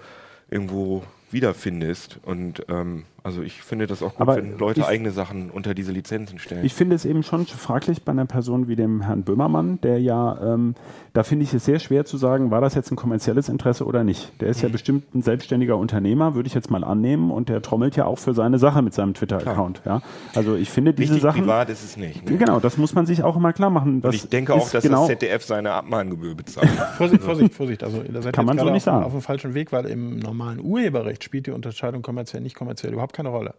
irgendwo 0.50 1.04
wiederfindest. 1.32 2.20
Und 2.24 2.66
ähm, 2.70 3.06
Also 3.28 3.42
ich 3.42 3.62
finde 3.62 3.88
das 3.88 4.02
auch 4.02 4.12
gut, 4.14 4.22
Aber 4.22 4.38
wenn 4.38 4.58
Leute 4.58 4.80
ich- 4.80 4.86
eigene 4.88 5.12
Sachen 5.12 5.50
unter 5.50 5.74
diese 5.74 5.92
Lizenzen 5.92 6.40
stellen. 6.40 6.64
Ich 6.64 6.74
finde 6.74 6.96
es 6.96 7.04
eben 7.04 7.24
schon 7.24 7.46
fraglich 7.46 8.04
bei 8.04 8.14
einer 8.14 8.26
Person 8.26 8.70
wie 8.70 8.78
dem 8.78 9.02
Herrn 9.02 9.24
Böhmermann, 9.24 9.82
der 9.82 10.00
ja, 10.00 10.40
ähm, 10.54 10.76
da 11.12 11.24
finde 11.24 11.44
ich 11.44 11.54
es 11.54 11.66
sehr 11.66 11.80
schwer 11.80 12.06
zu 12.06 12.16
sagen, 12.16 12.52
war 12.52 12.62
das 12.62 12.74
jetzt 12.74 12.90
ein 12.90 12.96
kommerzielles 12.96 13.50
Interesse 13.50 13.84
oder 13.86 14.06
nicht. 14.06 14.32
Der 14.40 14.48
Mhm. 14.48 14.52
ist 14.52 14.62
ja 14.62 14.70
bestimmt 14.70 15.14
ein 15.14 15.24
selbstständiger 15.24 15.76
Unternehmer, 15.76 16.36
würde 16.36 16.48
ich 16.48 16.54
jetzt 16.54 16.72
mal 16.72 16.86
annehmen, 16.86 17.30
und 17.30 17.50
der 17.50 17.62
trommelt 17.62 17.98
ja 17.98 18.06
auch 18.06 18.18
für 18.18 18.34
seine 18.34 18.60
Sache 18.60 18.82
mit 18.82 18.94
seinem 18.94 19.14
Twitter-Account. 19.14 19.82
Ja? 19.86 20.02
Also 20.34 20.56
ich 20.56 20.70
finde 20.70 20.94
diese 20.94 21.16
Richtig 21.16 21.24
Sachen. 21.24 21.42
privat 21.42 21.70
ist 21.70 21.84
es 21.84 21.98
nicht. 21.98 22.30
Ne? 22.30 22.38
Genau, 22.38 22.62
das 22.62 22.78
muss 22.78 22.96
man 22.96 23.06
sich 23.06 23.24
auch 23.24 23.36
immer 23.36 23.52
klar 23.52 23.70
machen. 23.70 24.00
Und 24.02 24.16
ich 24.16 24.30
denke 24.30 24.54
auch, 24.54 24.70
dass 24.70 24.84
genau, 24.84 25.00
das 25.00 25.08
ZDF 25.20 25.44
seine 25.44 25.72
Abmahngebühr 25.74 26.34
bezahlt. 26.34 26.70
Vorsicht, 26.98 27.24
Vorsicht, 27.24 27.54
Vorsicht. 27.54 27.84
Also, 27.84 28.02
da 28.10 28.22
seid 28.22 28.34
Kann 28.34 28.46
man 28.46 28.56
jetzt 28.56 28.66
so 28.66 28.72
nicht 28.72 28.88
auf, 28.88 28.94
sagen. 28.94 29.04
auf 29.06 29.12
dem 29.12 29.22
falschen 29.22 29.54
Weg, 29.54 29.74
weil 29.74 29.86
im 29.88 30.18
normalen 30.20 30.62
Urheberrecht 30.62 31.26
spielt 31.26 31.48
die 31.48 31.52
Unterscheidung 31.52 32.02
kommerziell, 32.04 32.42
nicht 32.42 32.56
kommerziell 32.56 32.94
überhaupt 32.94 33.17
keine 33.18 33.30
Rolle. 33.30 33.54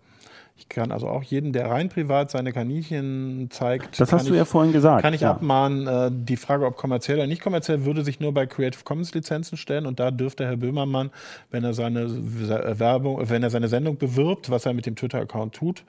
Ich 0.57 0.69
kann 0.69 0.91
also 0.91 1.07
auch 1.07 1.23
jeden, 1.23 1.53
der 1.53 1.71
rein 1.71 1.89
privat 1.89 2.33
seine 2.33 2.53
Kaninchen 2.53 3.49
zeigt, 3.51 4.01
Das 4.01 4.11
kann 4.11 4.19
hast 4.19 4.29
du 4.29 4.33
ich, 4.33 4.39
ja 4.39 4.45
vorhin 4.45 4.73
gesagt. 4.73 5.03
kann 5.03 5.15
ich 5.15 5.21
ja. 5.21 5.31
abmahnen. 5.31 5.87
Äh, 5.87 6.11
die 6.13 6.37
Frage, 6.37 6.67
ob 6.67 6.77
kommerziell 6.77 7.19
oder 7.19 7.29
nicht 7.29 7.43
kommerziell, 7.43 7.85
würde 7.85 8.03
sich 8.03 8.19
nur 8.19 8.35
bei 8.35 8.47
Creative 8.47 8.83
Commons 8.83 9.15
Lizenzen 9.15 9.57
stellen 9.57 9.87
und 9.87 10.01
da 10.01 10.11
dürfte 10.11 10.45
Herr 10.47 10.57
Böhmermann, 10.57 11.11
wenn 11.53 11.63
er 11.63 11.75
seine 11.75 12.09
Werbung, 12.11 13.31
wenn 13.31 13.45
er 13.45 13.51
seine 13.51 13.69
Sendung 13.69 13.99
bewirbt, 13.99 14.51
was 14.51 14.67
er 14.67 14.75
mit 14.75 14.87
dem 14.87 14.97
Twitter-Account 14.97 15.55
tut, 15.55 15.85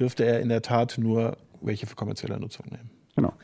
dürfte 0.00 0.24
er 0.24 0.40
in 0.40 0.48
der 0.48 0.62
Tat 0.62 0.96
nur 0.96 1.36
welche 1.60 1.86
für 1.86 1.94
kommerzielle 1.94 2.40
Nutzung 2.40 2.66
nehmen. 2.70 2.90
Genau. 3.16 3.34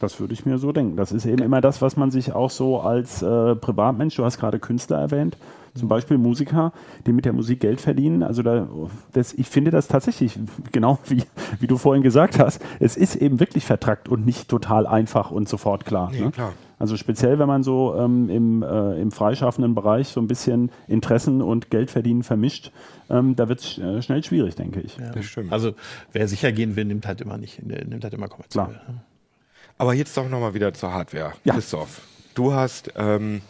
Das 0.00 0.18
würde 0.18 0.34
ich 0.34 0.44
mir 0.44 0.58
so 0.58 0.72
denken. 0.72 0.96
Das 0.96 1.12
ist 1.12 1.24
eben 1.24 1.42
immer 1.42 1.60
das, 1.60 1.80
was 1.80 1.96
man 1.96 2.10
sich 2.10 2.32
auch 2.32 2.50
so 2.50 2.80
als 2.80 3.22
äh, 3.22 3.54
Privatmensch, 3.54 4.16
du 4.16 4.24
hast 4.24 4.38
gerade 4.38 4.58
Künstler 4.58 4.98
erwähnt, 4.98 5.36
zum 5.76 5.88
Beispiel 5.88 6.18
Musiker, 6.18 6.72
die 7.06 7.12
mit 7.12 7.24
der 7.24 7.32
Musik 7.32 7.60
Geld 7.60 7.80
verdienen. 7.80 8.22
Also 8.22 8.42
da, 8.42 8.68
das, 9.12 9.32
ich 9.32 9.48
finde 9.48 9.70
das 9.70 9.88
tatsächlich, 9.88 10.38
genau 10.72 10.98
wie, 11.06 11.22
wie 11.60 11.66
du 11.66 11.76
vorhin 11.76 12.02
gesagt 12.02 12.38
hast, 12.38 12.60
es 12.80 12.96
ist 12.96 13.16
eben 13.16 13.40
wirklich 13.40 13.64
vertrackt 13.64 14.08
und 14.08 14.26
nicht 14.26 14.48
total 14.48 14.86
einfach 14.86 15.30
und 15.30 15.48
sofort 15.48 15.84
klar. 15.84 16.10
Nee, 16.12 16.20
ne? 16.20 16.30
klar. 16.30 16.52
Also 16.78 16.96
speziell, 16.96 17.38
wenn 17.38 17.48
man 17.48 17.62
so 17.62 17.94
ähm, 17.96 18.28
im, 18.28 18.62
äh, 18.62 19.00
im 19.00 19.10
freischaffenden 19.10 19.74
Bereich 19.74 20.08
so 20.08 20.20
ein 20.20 20.26
bisschen 20.26 20.70
Interessen 20.88 21.40
und 21.40 21.70
Geld 21.70 21.90
verdienen 21.90 22.22
vermischt, 22.22 22.70
ähm, 23.08 23.34
da 23.34 23.48
wird 23.48 23.60
es 23.60 23.78
äh, 23.78 24.02
schnell 24.02 24.22
schwierig, 24.22 24.56
denke 24.56 24.80
ich. 24.80 24.98
Ja. 24.98 25.10
Das 25.10 25.24
stimmt. 25.24 25.52
Also 25.52 25.72
wer 26.12 26.28
sicher 26.28 26.52
gehen 26.52 26.76
will, 26.76 26.84
nimmt 26.84 27.06
halt 27.06 27.22
immer 27.22 27.38
nicht, 27.38 27.62
nimmt 27.64 28.04
halt 28.04 28.12
immer 28.12 28.28
kommerziell. 28.28 28.66
Klar. 28.66 28.80
Aber 29.78 29.94
jetzt 29.94 30.16
doch 30.16 30.28
nochmal 30.28 30.54
wieder 30.54 30.72
zur 30.74 30.92
Hardware. 30.92 31.32
Ja. 31.44 31.54
Christoph, 31.54 32.02
du 32.34 32.52
hast, 32.52 32.92
ähm, 32.96 33.40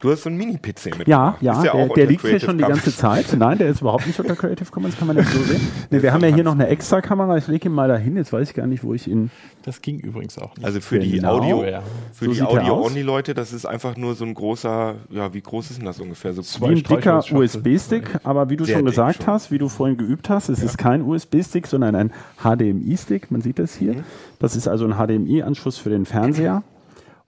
du 0.00 0.10
hast 0.10 0.22
so 0.22 0.28
einen 0.28 0.38
Mini-PC 0.38 0.64
mitgebracht. 0.96 1.06
Ja, 1.08 1.36
ja, 1.40 1.52
Ist 1.54 1.62
der, 1.64 1.74
auch 1.74 1.94
der 1.94 2.06
liegt 2.06 2.26
hier 2.26 2.38
schon 2.40 2.56
die 2.58 2.64
ganze 2.64 2.94
Zeit. 2.94 3.26
Nein, 3.36 3.58
der 3.58 3.68
ist 3.68 3.80
überhaupt 3.80 4.06
nicht 4.06 4.18
unter 4.20 4.36
Creative 4.36 4.70
Commons, 4.70 4.96
kann 4.96 5.06
man 5.08 5.16
nicht 5.16 5.28
so 5.30 5.38
sehen. 5.42 5.60
Nee, 5.90 6.02
wir 6.02 6.12
haben 6.12 6.22
ja 6.22 6.28
hier 6.34 6.44
noch 6.44 6.52
eine 6.52 6.68
extra 6.68 7.00
Kamera. 7.00 7.36
Ich 7.36 7.46
lege 7.48 7.68
ihn 7.68 7.74
mal 7.74 7.88
dahin. 7.88 8.16
Jetzt 8.16 8.32
weiß 8.32 8.48
ich 8.50 8.54
gar 8.54 8.66
nicht, 8.66 8.84
wo 8.84 8.94
ich 8.94 9.08
ihn. 9.08 9.30
Das 9.64 9.80
ging 9.82 9.98
übrigens 10.00 10.38
auch 10.38 10.54
nicht. 10.56 10.64
Also 10.64 10.80
für 10.80 10.98
die 10.98 11.12
Genau. 11.12 11.38
Audio, 11.38 11.64
Ja. 11.64 11.82
für 12.12 12.26
So 12.26 12.32
die 12.32 12.42
Audio-Only-Leute, 12.42 13.34
das 13.34 13.52
ist 13.52 13.66
einfach 13.66 13.96
nur 13.96 14.14
so 14.14 14.24
ein 14.24 14.34
großer, 14.34 14.94
ja, 15.10 15.34
wie 15.34 15.40
groß 15.40 15.70
ist 15.70 15.78
denn 15.78 15.86
das 15.86 15.98
ungefähr? 16.00 16.32
So 16.32 16.42
Zwei 16.42 16.68
Wie 16.70 16.72
ein 16.76 16.82
dicker. 16.82 17.24
USB-Stick, 17.32 18.20
aber 18.24 18.50
wie 18.50 18.56
du 18.56 18.64
Sehr 18.64 18.76
schon 18.76 18.84
gesagt 18.86 19.24
schon. 19.24 19.26
hast, 19.32 19.50
wie 19.50 19.58
du 19.58 19.68
vorhin 19.68 19.96
geübt 19.96 20.30
hast, 20.30 20.48
es 20.48 20.62
ist 20.62 20.78
kein 20.78 21.02
USB-Stick, 21.02 21.66
sondern 21.66 21.94
ein 21.96 22.12
HDMI-Stick. 22.42 23.30
Man 23.30 23.40
sieht 23.40 23.58
das 23.58 23.74
hier. 23.74 23.94
Mhm. 23.94 24.04
Das 24.38 24.56
ist 24.56 24.68
also 24.68 24.86
ein 24.86 24.94
HDMI-Anschluss 24.94 25.78
für 25.78 25.90
den 25.90 26.04
Fernseher. 26.06 26.62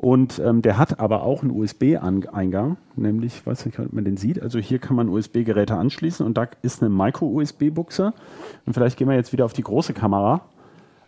Und 0.01 0.39
ähm, 0.39 0.63
der 0.63 0.79
hat 0.79 0.99
aber 0.99 1.25
auch 1.25 1.43
einen 1.43 1.51
USB-Eingang, 1.51 2.79
nämlich, 2.97 3.35
ich 3.37 3.47
weiß 3.47 3.67
nicht, 3.67 3.79
ob 3.79 3.93
man 3.93 4.07
den 4.07 4.17
sieht. 4.17 4.41
Also 4.41 4.59
hier 4.59 4.79
kann 4.79 4.97
man 4.97 5.11
USB-Geräte 5.11 5.77
anschließen 5.77 6.25
und 6.25 6.39
da 6.39 6.49
ist 6.63 6.83
eine 6.83 6.89
Micro-USB-Buchse. 6.89 8.15
Und 8.65 8.73
vielleicht 8.73 8.97
gehen 8.97 9.11
wir 9.11 9.15
jetzt 9.15 9.35
wieder 9.35 9.45
auf 9.45 9.53
die 9.53 9.63
große 9.63 9.93
Kamera. 9.93 10.41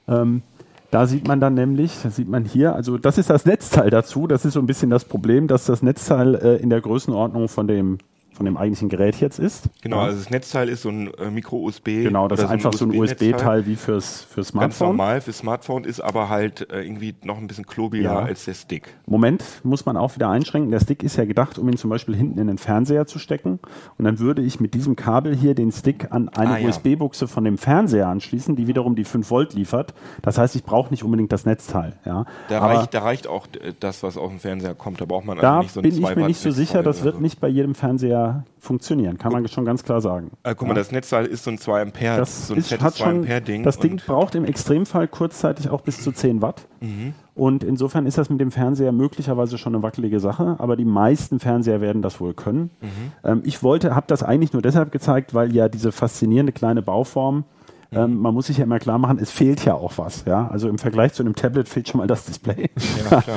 Ähm, 0.06 0.42
da 0.90 1.06
sieht 1.06 1.26
man 1.26 1.40
dann 1.40 1.54
nämlich, 1.54 2.02
das 2.02 2.16
sieht 2.16 2.28
man 2.28 2.44
hier, 2.44 2.74
also 2.74 2.98
das 2.98 3.16
ist 3.16 3.30
das 3.30 3.46
Netzteil 3.46 3.88
dazu. 3.88 4.26
Das 4.26 4.44
ist 4.44 4.52
so 4.52 4.60
ein 4.60 4.66
bisschen 4.66 4.90
das 4.90 5.06
Problem, 5.06 5.48
dass 5.48 5.64
das 5.64 5.82
Netzteil 5.82 6.34
äh, 6.34 6.56
in 6.56 6.68
der 6.68 6.82
Größenordnung 6.82 7.48
von 7.48 7.66
dem, 7.66 7.96
von 8.34 8.46
dem 8.46 8.56
eigentlichen 8.56 8.88
Gerät 8.88 9.16
jetzt 9.20 9.38
ist. 9.38 9.64
Genau, 9.82 9.96
Ja. 9.98 10.04
also 10.04 10.18
das 10.18 10.30
Netzteil 10.30 10.68
ist 10.68 10.82
so 10.82 10.88
ein 10.88 11.12
äh, 11.14 11.30
Micro-USB. 11.30 11.84
Genau, 12.04 12.28
das 12.28 12.40
ist 12.40 12.46
einfach 12.48 12.72
so 12.72 12.84
ein. 12.86 12.92
USB-Teil 12.96 13.66
wie 13.66 13.76
fürs, 13.76 14.22
fürs 14.22 14.52
Ganz 14.52 14.76
Smartphone. 14.76 14.88
normal 14.96 15.20
für 15.20 15.32
Smartphone, 15.32 15.84
ist 15.84 16.00
aber 16.00 16.28
halt 16.28 16.70
äh, 16.72 16.82
irgendwie 16.82 17.14
noch 17.24 17.38
ein 17.38 17.46
bisschen 17.46 17.66
klobiger 17.66 18.12
Ja. 18.14 18.18
als 18.20 18.44
der 18.44 18.54
Stick. 18.54 18.94
Moment, 19.06 19.44
muss 19.64 19.84
man 19.86 19.96
auch 19.96 20.14
wieder 20.14 20.30
einschränken. 20.30 20.70
Der 20.70 20.80
Stick 20.80 21.02
ist 21.02 21.16
ja 21.16 21.24
gedacht, 21.24 21.58
um 21.58 21.68
ihn 21.68 21.76
zum 21.76 21.90
Beispiel 21.90 22.14
hinten 22.16 22.38
in 22.38 22.46
den 22.46 22.58
Fernseher 22.58 23.06
zu 23.06 23.18
stecken. 23.18 23.58
Und 23.98 24.04
dann 24.04 24.18
würde 24.18 24.42
ich 24.42 24.60
mit 24.60 24.74
diesem 24.74 24.96
Kabel 24.96 25.34
hier 25.36 25.54
den 25.54 25.72
Stick 25.72 26.08
an 26.10 26.28
eine 26.30 26.52
Ah, 26.54 26.58
ja. 26.58 26.68
USB-Buchse 26.68 27.28
von 27.28 27.44
dem 27.44 27.58
Fernseher 27.58 28.08
anschließen, 28.08 28.56
die 28.56 28.66
wiederum 28.66 28.94
die 28.94 29.04
5 29.04 29.30
Volt 29.30 29.54
liefert. 29.54 29.94
Das 30.22 30.38
heißt, 30.38 30.56
ich 30.56 30.64
brauche 30.64 30.90
nicht 30.90 31.02
unbedingt 31.04 31.32
das 31.32 31.44
Netzteil. 31.44 31.96
Ja. 32.04 32.24
Da, 32.48 32.60
Aber 32.60 32.78
reicht, 32.78 32.94
da 32.94 33.00
reicht 33.00 33.26
auch 33.26 33.46
das, 33.80 34.02
was 34.02 34.16
auf 34.16 34.30
dem 34.30 34.38
Fernseher 34.38 34.74
kommt. 34.74 35.00
Da 35.00 35.04
braucht 35.04 35.24
man 35.24 35.38
da 35.38 35.58
also 35.58 35.62
nicht 35.62 35.72
so 35.72 35.80
ein 35.80 35.82
bin 35.82 35.92
ich 35.92 36.00
2 36.00 36.14
mir 36.14 36.26
nicht 36.26 36.40
so 36.40 36.50
sicher, 36.50 36.82
das 36.82 37.02
wird 37.04 37.20
nicht 37.20 37.40
bei 37.40 37.48
jedem 37.48 37.74
Fernseher 37.74 38.21
funktionieren. 38.58 39.18
Kann 39.18 39.32
man 39.32 39.46
schon 39.48 39.64
ganz 39.64 39.82
klar 39.82 40.00
sagen. 40.00 40.30
Äh, 40.42 40.54
guck 40.54 40.68
mal, 40.68 40.74
das 40.74 40.92
Netzteil 40.92 41.26
ist 41.26 41.44
so 41.44 41.50
ein 41.50 41.58
2 41.58 41.82
Ampere, 41.82 42.18
Das, 42.18 42.46
so 42.48 42.54
ein 42.54 42.60
ist, 42.60 42.70
hat 42.80 42.94
2 42.94 43.04
schon, 43.04 43.16
Ampere 43.18 43.40
Ding. 43.40 43.62
das 43.62 43.78
Ding 43.78 44.00
braucht 44.04 44.34
im 44.34 44.44
Extremfall 44.44 45.08
kurzzeitig 45.08 45.68
auch 45.70 45.80
bis 45.80 46.02
zu 46.02 46.12
10 46.12 46.42
Watt. 46.42 46.66
Mhm. 46.80 47.14
Und 47.34 47.64
insofern 47.64 48.06
ist 48.06 48.18
das 48.18 48.28
mit 48.30 48.40
dem 48.40 48.50
Fernseher 48.50 48.92
möglicherweise 48.92 49.58
schon 49.58 49.74
eine 49.74 49.82
wackelige 49.82 50.20
Sache, 50.20 50.56
aber 50.58 50.76
die 50.76 50.84
meisten 50.84 51.40
Fernseher 51.40 51.80
werden 51.80 52.02
das 52.02 52.20
wohl 52.20 52.34
können. 52.34 52.70
Mhm. 52.80 52.88
Ähm, 53.24 53.42
ich 53.44 53.62
wollte, 53.62 53.94
habe 53.94 54.06
das 54.06 54.22
eigentlich 54.22 54.52
nur 54.52 54.62
deshalb 54.62 54.92
gezeigt, 54.92 55.34
weil 55.34 55.54
ja 55.54 55.68
diese 55.68 55.92
faszinierende 55.92 56.52
kleine 56.52 56.82
Bauform. 56.82 57.44
Ähm, 57.92 58.18
man 58.20 58.34
muss 58.34 58.46
sich 58.46 58.58
ja 58.58 58.64
immer 58.64 58.78
klar 58.78 58.98
machen, 58.98 59.18
es 59.20 59.30
fehlt 59.30 59.64
ja 59.64 59.74
auch 59.74 59.98
was. 59.98 60.24
Ja? 60.24 60.48
Also 60.48 60.68
im 60.68 60.78
Vergleich 60.78 61.12
zu 61.12 61.22
einem 61.22 61.34
Tablet 61.34 61.68
fehlt 61.68 61.88
schon 61.88 61.98
mal 61.98 62.06
das 62.06 62.24
Display. 62.24 62.70
Ja. 63.10 63.22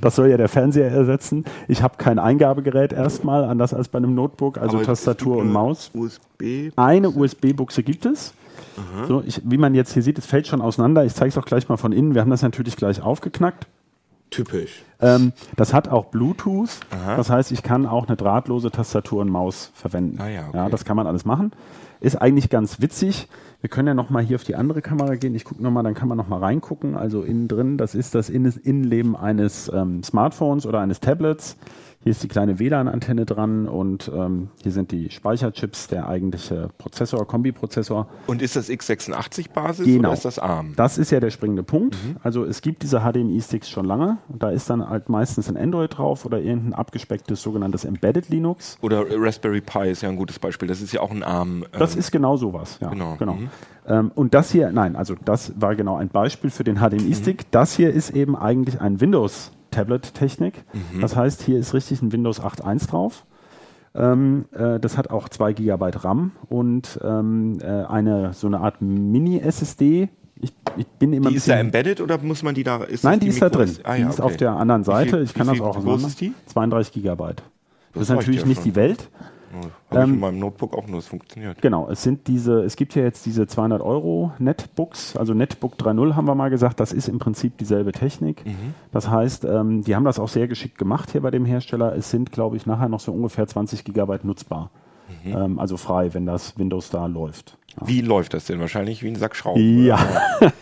Das 0.00 0.16
soll 0.16 0.30
ja 0.30 0.36
der 0.36 0.48
Fernseher 0.48 0.90
ersetzen. 0.90 1.44
Ich 1.68 1.80
habe 1.80 1.94
kein 1.96 2.18
Eingabegerät 2.18 2.92
erstmal, 2.92 3.44
anders 3.44 3.72
als 3.72 3.86
bei 3.86 3.98
einem 3.98 4.16
Notebook, 4.16 4.58
also 4.58 4.78
Aber 4.78 4.86
Tastatur 4.86 5.36
und 5.36 5.52
Maus. 5.52 5.92
USB. 5.94 6.72
Eine 6.74 7.08
USB-Buchse 7.08 7.84
gibt 7.84 8.04
es. 8.04 8.34
So, 9.06 9.22
ich, 9.24 9.40
wie 9.44 9.58
man 9.58 9.74
jetzt 9.74 9.92
hier 9.92 10.02
sieht, 10.02 10.18
es 10.18 10.26
fällt 10.26 10.46
schon 10.46 10.60
auseinander. 10.60 11.04
Ich 11.04 11.14
zeige 11.14 11.28
es 11.28 11.38
auch 11.38 11.44
gleich 11.44 11.68
mal 11.68 11.76
von 11.76 11.92
innen. 11.92 12.14
Wir 12.14 12.20
haben 12.20 12.30
das 12.30 12.42
natürlich 12.42 12.76
gleich 12.76 13.00
aufgeknackt. 13.00 13.66
Typisch. 14.32 14.82
Ähm, 15.00 15.32
das 15.56 15.72
hat 15.72 15.88
auch 15.88 16.06
Bluetooth. 16.06 16.70
Aha. 16.90 17.16
Das 17.16 17.30
heißt, 17.30 17.52
ich 17.52 17.62
kann 17.62 17.86
auch 17.86 18.08
eine 18.08 18.16
drahtlose 18.16 18.70
Tastatur 18.72 19.20
und 19.20 19.28
Maus 19.30 19.70
verwenden. 19.74 20.18
Ah 20.20 20.28
ja, 20.28 20.48
okay. 20.48 20.56
ja, 20.56 20.68
das 20.68 20.84
kann 20.84 20.96
man 20.96 21.06
alles 21.06 21.24
machen. 21.24 21.52
Ist 22.00 22.16
eigentlich 22.20 22.50
ganz 22.50 22.80
witzig. 22.80 23.28
Wir 23.60 23.70
können 23.70 23.86
ja 23.86 23.94
noch 23.94 24.10
mal 24.10 24.22
hier 24.24 24.34
auf 24.34 24.42
die 24.42 24.56
andere 24.56 24.82
Kamera 24.82 25.14
gehen. 25.14 25.36
Ich 25.36 25.44
gucke 25.44 25.62
noch 25.62 25.70
mal, 25.70 25.84
dann 25.84 25.94
kann 25.94 26.08
man 26.08 26.18
noch 26.18 26.26
mal 26.26 26.40
reingucken. 26.40 26.96
Also 26.96 27.22
innen 27.22 27.46
drin, 27.46 27.78
das 27.78 27.94
ist 27.94 28.14
das 28.16 28.28
Innen- 28.28 28.58
Innenleben 28.64 29.14
eines 29.14 29.70
ähm, 29.72 30.02
Smartphones 30.02 30.66
oder 30.66 30.80
eines 30.80 30.98
Tablets. 30.98 31.56
Hier 32.04 32.10
ist 32.10 32.20
die 32.22 32.26
kleine 32.28 32.58
WLAN-Antenne 32.58 33.24
dran 33.26 33.68
und 33.68 34.10
ähm, 34.12 34.48
hier 34.60 34.72
sind 34.72 34.90
die 34.90 35.08
Speicherchips, 35.08 35.86
der 35.86 36.08
eigentliche 36.08 36.68
Prozessor, 36.76 37.24
Kombiprozessor. 37.28 38.08
Und 38.26 38.42
ist 38.42 38.56
das 38.56 38.68
x86-Basis 38.68 39.86
Genau. 39.86 40.08
oder 40.08 40.12
ist 40.14 40.24
das 40.24 40.40
ARM? 40.40 40.74
Das 40.74 40.98
ist 40.98 41.12
ja 41.12 41.20
der 41.20 41.30
springende 41.30 41.62
Punkt. 41.62 41.94
Mhm. 42.04 42.16
Also 42.24 42.44
es 42.44 42.60
gibt 42.60 42.82
diese 42.82 43.00
HDMI-Sticks 43.02 43.70
schon 43.70 43.84
lange. 43.84 44.18
Da 44.28 44.50
ist 44.50 44.68
dann 44.68 44.88
halt 44.88 45.08
meistens 45.08 45.48
ein 45.48 45.56
Android 45.56 45.96
drauf 45.96 46.24
oder 46.26 46.40
irgendein 46.40 46.74
abgespecktes 46.74 47.40
sogenanntes 47.40 47.84
Embedded 47.84 48.28
Linux. 48.30 48.78
Oder 48.82 49.04
Raspberry 49.08 49.60
Pi 49.60 49.88
ist 49.90 50.02
ja 50.02 50.08
ein 50.08 50.16
gutes 50.16 50.40
Beispiel. 50.40 50.66
Das 50.66 50.82
ist 50.82 50.92
ja 50.92 51.00
auch 51.02 51.12
ein 51.12 51.22
ARM. 51.22 51.64
Das 51.70 51.94
ähm, 51.94 52.00
ist 52.00 52.10
genau 52.10 52.36
sowas. 52.36 52.78
Ja, 52.80 52.88
Genau. 52.90 53.14
genau. 53.16 53.34
Mhm. 53.34 53.48
Ähm, 53.86 54.10
und 54.16 54.34
das 54.34 54.50
hier, 54.50 54.72
nein, 54.72 54.96
also 54.96 55.14
das 55.24 55.52
war 55.60 55.76
genau 55.76 55.96
ein 55.96 56.08
Beispiel 56.08 56.50
für 56.50 56.64
den 56.64 56.78
HDMI-Stick. 56.78 57.42
Mhm. 57.42 57.46
Das 57.52 57.74
hier 57.76 57.90
ist 57.92 58.10
eben 58.10 58.34
eigentlich 58.36 58.80
ein 58.80 59.00
Windows-Tablet-Technik. 59.72 60.64
Mhm. 60.72 61.00
Das 61.00 61.16
heißt, 61.16 61.42
hier 61.42 61.58
ist 61.58 61.74
richtig 61.74 62.02
ein 62.02 62.12
Windows 62.12 62.40
8.1 62.40 62.88
drauf. 62.88 63.24
Ähm, 63.94 64.46
äh, 64.52 64.80
das 64.80 64.96
hat 64.96 65.10
auch 65.10 65.28
2 65.28 65.52
GB 65.52 65.90
RAM 65.98 66.32
und 66.48 66.98
ähm, 67.04 67.58
äh, 67.60 67.66
eine 67.84 68.32
so 68.32 68.46
eine 68.46 68.60
Art 68.60 68.80
Mini-SSD. 68.80 70.08
Ich, 70.40 70.52
ich 70.78 70.86
bin 70.98 71.12
immer 71.12 71.28
die 71.28 71.36
ist 71.36 71.46
da 71.48 71.56
embedded 71.58 72.00
oder 72.00 72.18
muss 72.18 72.42
man 72.42 72.54
die 72.54 72.64
da? 72.64 72.82
Ist 72.84 73.04
Nein, 73.04 73.20
das 73.20 73.24
die 73.24 73.28
ist 73.28 73.42
da 73.42 73.50
drin. 73.50 73.70
Ah, 73.84 73.94
die 73.96 74.00
ja, 74.02 74.08
ist 74.08 74.18
okay. 74.18 74.22
auf 74.32 74.36
der 74.38 74.52
anderen 74.52 74.82
Seite. 74.84 75.10
viel- 75.10 75.22
ich 75.24 75.34
kann 75.34 75.46
wie 75.46 75.50
das 75.50 75.56
viel 75.58 75.62
auch 75.66 75.74
groß 75.74 75.84
auseinander. 75.84 76.08
ist 76.08 76.20
die? 76.20 76.32
32 76.46 76.92
Gigabyte. 76.94 77.36
Das, 77.36 77.44
Das 77.92 78.02
ist 78.04 78.08
natürlich 78.14 78.40
ja 78.40 78.46
nicht 78.46 78.64
die 78.64 78.74
Welt. 78.74 79.08
Habe 79.52 79.70
ich 79.90 79.96
Ähm, 79.98 80.14
in 80.14 80.20
meinem 80.20 80.38
Notebook 80.38 80.74
auch 80.74 80.86
nur, 80.86 80.98
es 80.98 81.06
funktioniert. 81.06 81.60
Genau, 81.60 81.88
es 81.90 82.02
sind 82.02 82.26
diese, 82.26 82.62
es 82.62 82.76
gibt 82.76 82.94
ja 82.94 83.02
jetzt 83.02 83.26
diese 83.26 83.46
200 83.46 83.80
Euro 83.82 84.32
Netbooks, 84.38 85.16
also 85.16 85.34
Netbook 85.34 85.74
3.0 85.74 86.14
haben 86.14 86.26
wir 86.26 86.34
mal 86.34 86.50
gesagt, 86.50 86.80
das 86.80 86.92
ist 86.92 87.08
im 87.08 87.18
Prinzip 87.18 87.58
dieselbe 87.58 87.92
Technik. 87.92 88.44
Mhm. 88.46 88.74
Das 88.90 89.08
heißt, 89.08 89.44
ähm, 89.44 89.84
die 89.84 89.94
haben 89.94 90.04
das 90.04 90.18
auch 90.18 90.28
sehr 90.28 90.48
geschickt 90.48 90.78
gemacht 90.78 91.10
hier 91.12 91.20
bei 91.20 91.30
dem 91.30 91.44
Hersteller. 91.44 91.94
Es 91.94 92.10
sind, 92.10 92.32
glaube 92.32 92.56
ich, 92.56 92.66
nachher 92.66 92.88
noch 92.88 93.00
so 93.00 93.12
ungefähr 93.12 93.46
20 93.46 93.84
Gigabyte 93.84 94.24
nutzbar. 94.24 94.70
Mhm. 95.24 95.36
Ähm, 95.36 95.58
also 95.58 95.76
frei, 95.76 96.14
wenn 96.14 96.26
das 96.26 96.58
Windows 96.58 96.90
da 96.90 97.06
läuft. 97.06 97.58
Wie 97.84 98.00
läuft 98.00 98.34
das 98.34 98.46
denn? 98.46 98.60
Wahrscheinlich 98.60 99.02
wie 99.02 99.08
ein 99.08 99.16
Sack 99.16 99.34
Schrauben. 99.34 99.84
Ja, 99.84 99.98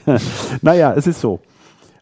naja, 0.62 0.94
es 0.94 1.06
ist 1.06 1.20
so. 1.20 1.40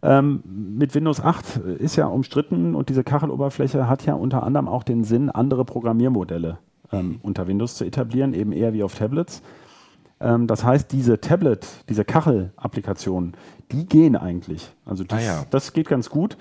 Ähm, 0.02 0.42
mit 0.44 0.94
Windows 0.94 1.20
8 1.20 1.56
ist 1.56 1.96
ja 1.96 2.06
umstritten 2.06 2.74
und 2.74 2.88
diese 2.88 3.02
Kacheloberfläche 3.02 3.88
hat 3.88 4.06
ja 4.06 4.14
unter 4.14 4.44
anderem 4.44 4.68
auch 4.68 4.84
den 4.84 5.02
Sinn, 5.02 5.28
andere 5.30 5.64
Programmiermodelle 5.64 6.58
ähm, 6.92 7.20
unter 7.22 7.46
Windows 7.46 7.74
zu 7.76 7.84
etablieren, 7.84 8.34
eben 8.34 8.52
eher 8.52 8.72
wie 8.72 8.82
auf 8.82 8.94
Tablets. 8.94 9.42
Ähm, 10.20 10.46
das 10.46 10.64
heißt, 10.64 10.90
diese 10.92 11.20
Tablet, 11.20 11.66
diese 11.88 12.04
Kachel-Applikationen, 12.04 13.34
die 13.72 13.86
gehen 13.86 14.16
eigentlich. 14.16 14.68
Also 14.84 15.04
das, 15.04 15.18
Ah 15.18 15.22
ja. 15.22 15.44
das 15.50 15.72
geht 15.72 15.88
ganz 15.88 16.10
gut. 16.10 16.36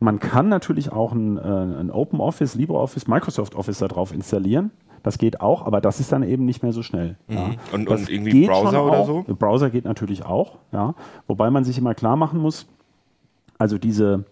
Man 0.00 0.18
kann 0.18 0.48
natürlich 0.48 0.90
auch 0.90 1.12
ein, 1.12 1.38
äh, 1.38 1.40
ein 1.42 1.90
Open 1.90 2.20
Office, 2.20 2.54
LibreOffice, 2.56 3.06
Microsoft 3.06 3.54
Office 3.54 3.78
da 3.78 3.88
drauf 3.88 4.12
installieren. 4.12 4.70
Das 5.04 5.18
geht 5.18 5.40
auch, 5.40 5.64
aber 5.66 5.80
das 5.80 5.98
ist 6.00 6.12
dann 6.12 6.22
eben 6.22 6.44
nicht 6.44 6.62
mehr 6.62 6.72
so 6.72 6.82
schnell. 6.82 7.16
Ja. 7.28 7.46
Mhm. 7.48 7.56
Und- 7.72 7.90
Das 7.90 8.00
und 8.02 8.10
irgendwie 8.10 8.46
Browser 8.46 8.84
oder 8.84 9.04
so? 9.04 9.24
Browser 9.28 9.70
geht 9.70 9.84
natürlich 9.84 10.24
auch, 10.24 10.58
ja. 10.72 10.94
Wobei 11.26 11.50
man 11.50 11.64
sich 11.64 11.78
immer 11.78 11.94
klar 11.94 12.16
machen 12.16 12.40
muss, 12.40 12.66
also 13.58 13.78
diese 13.78 14.24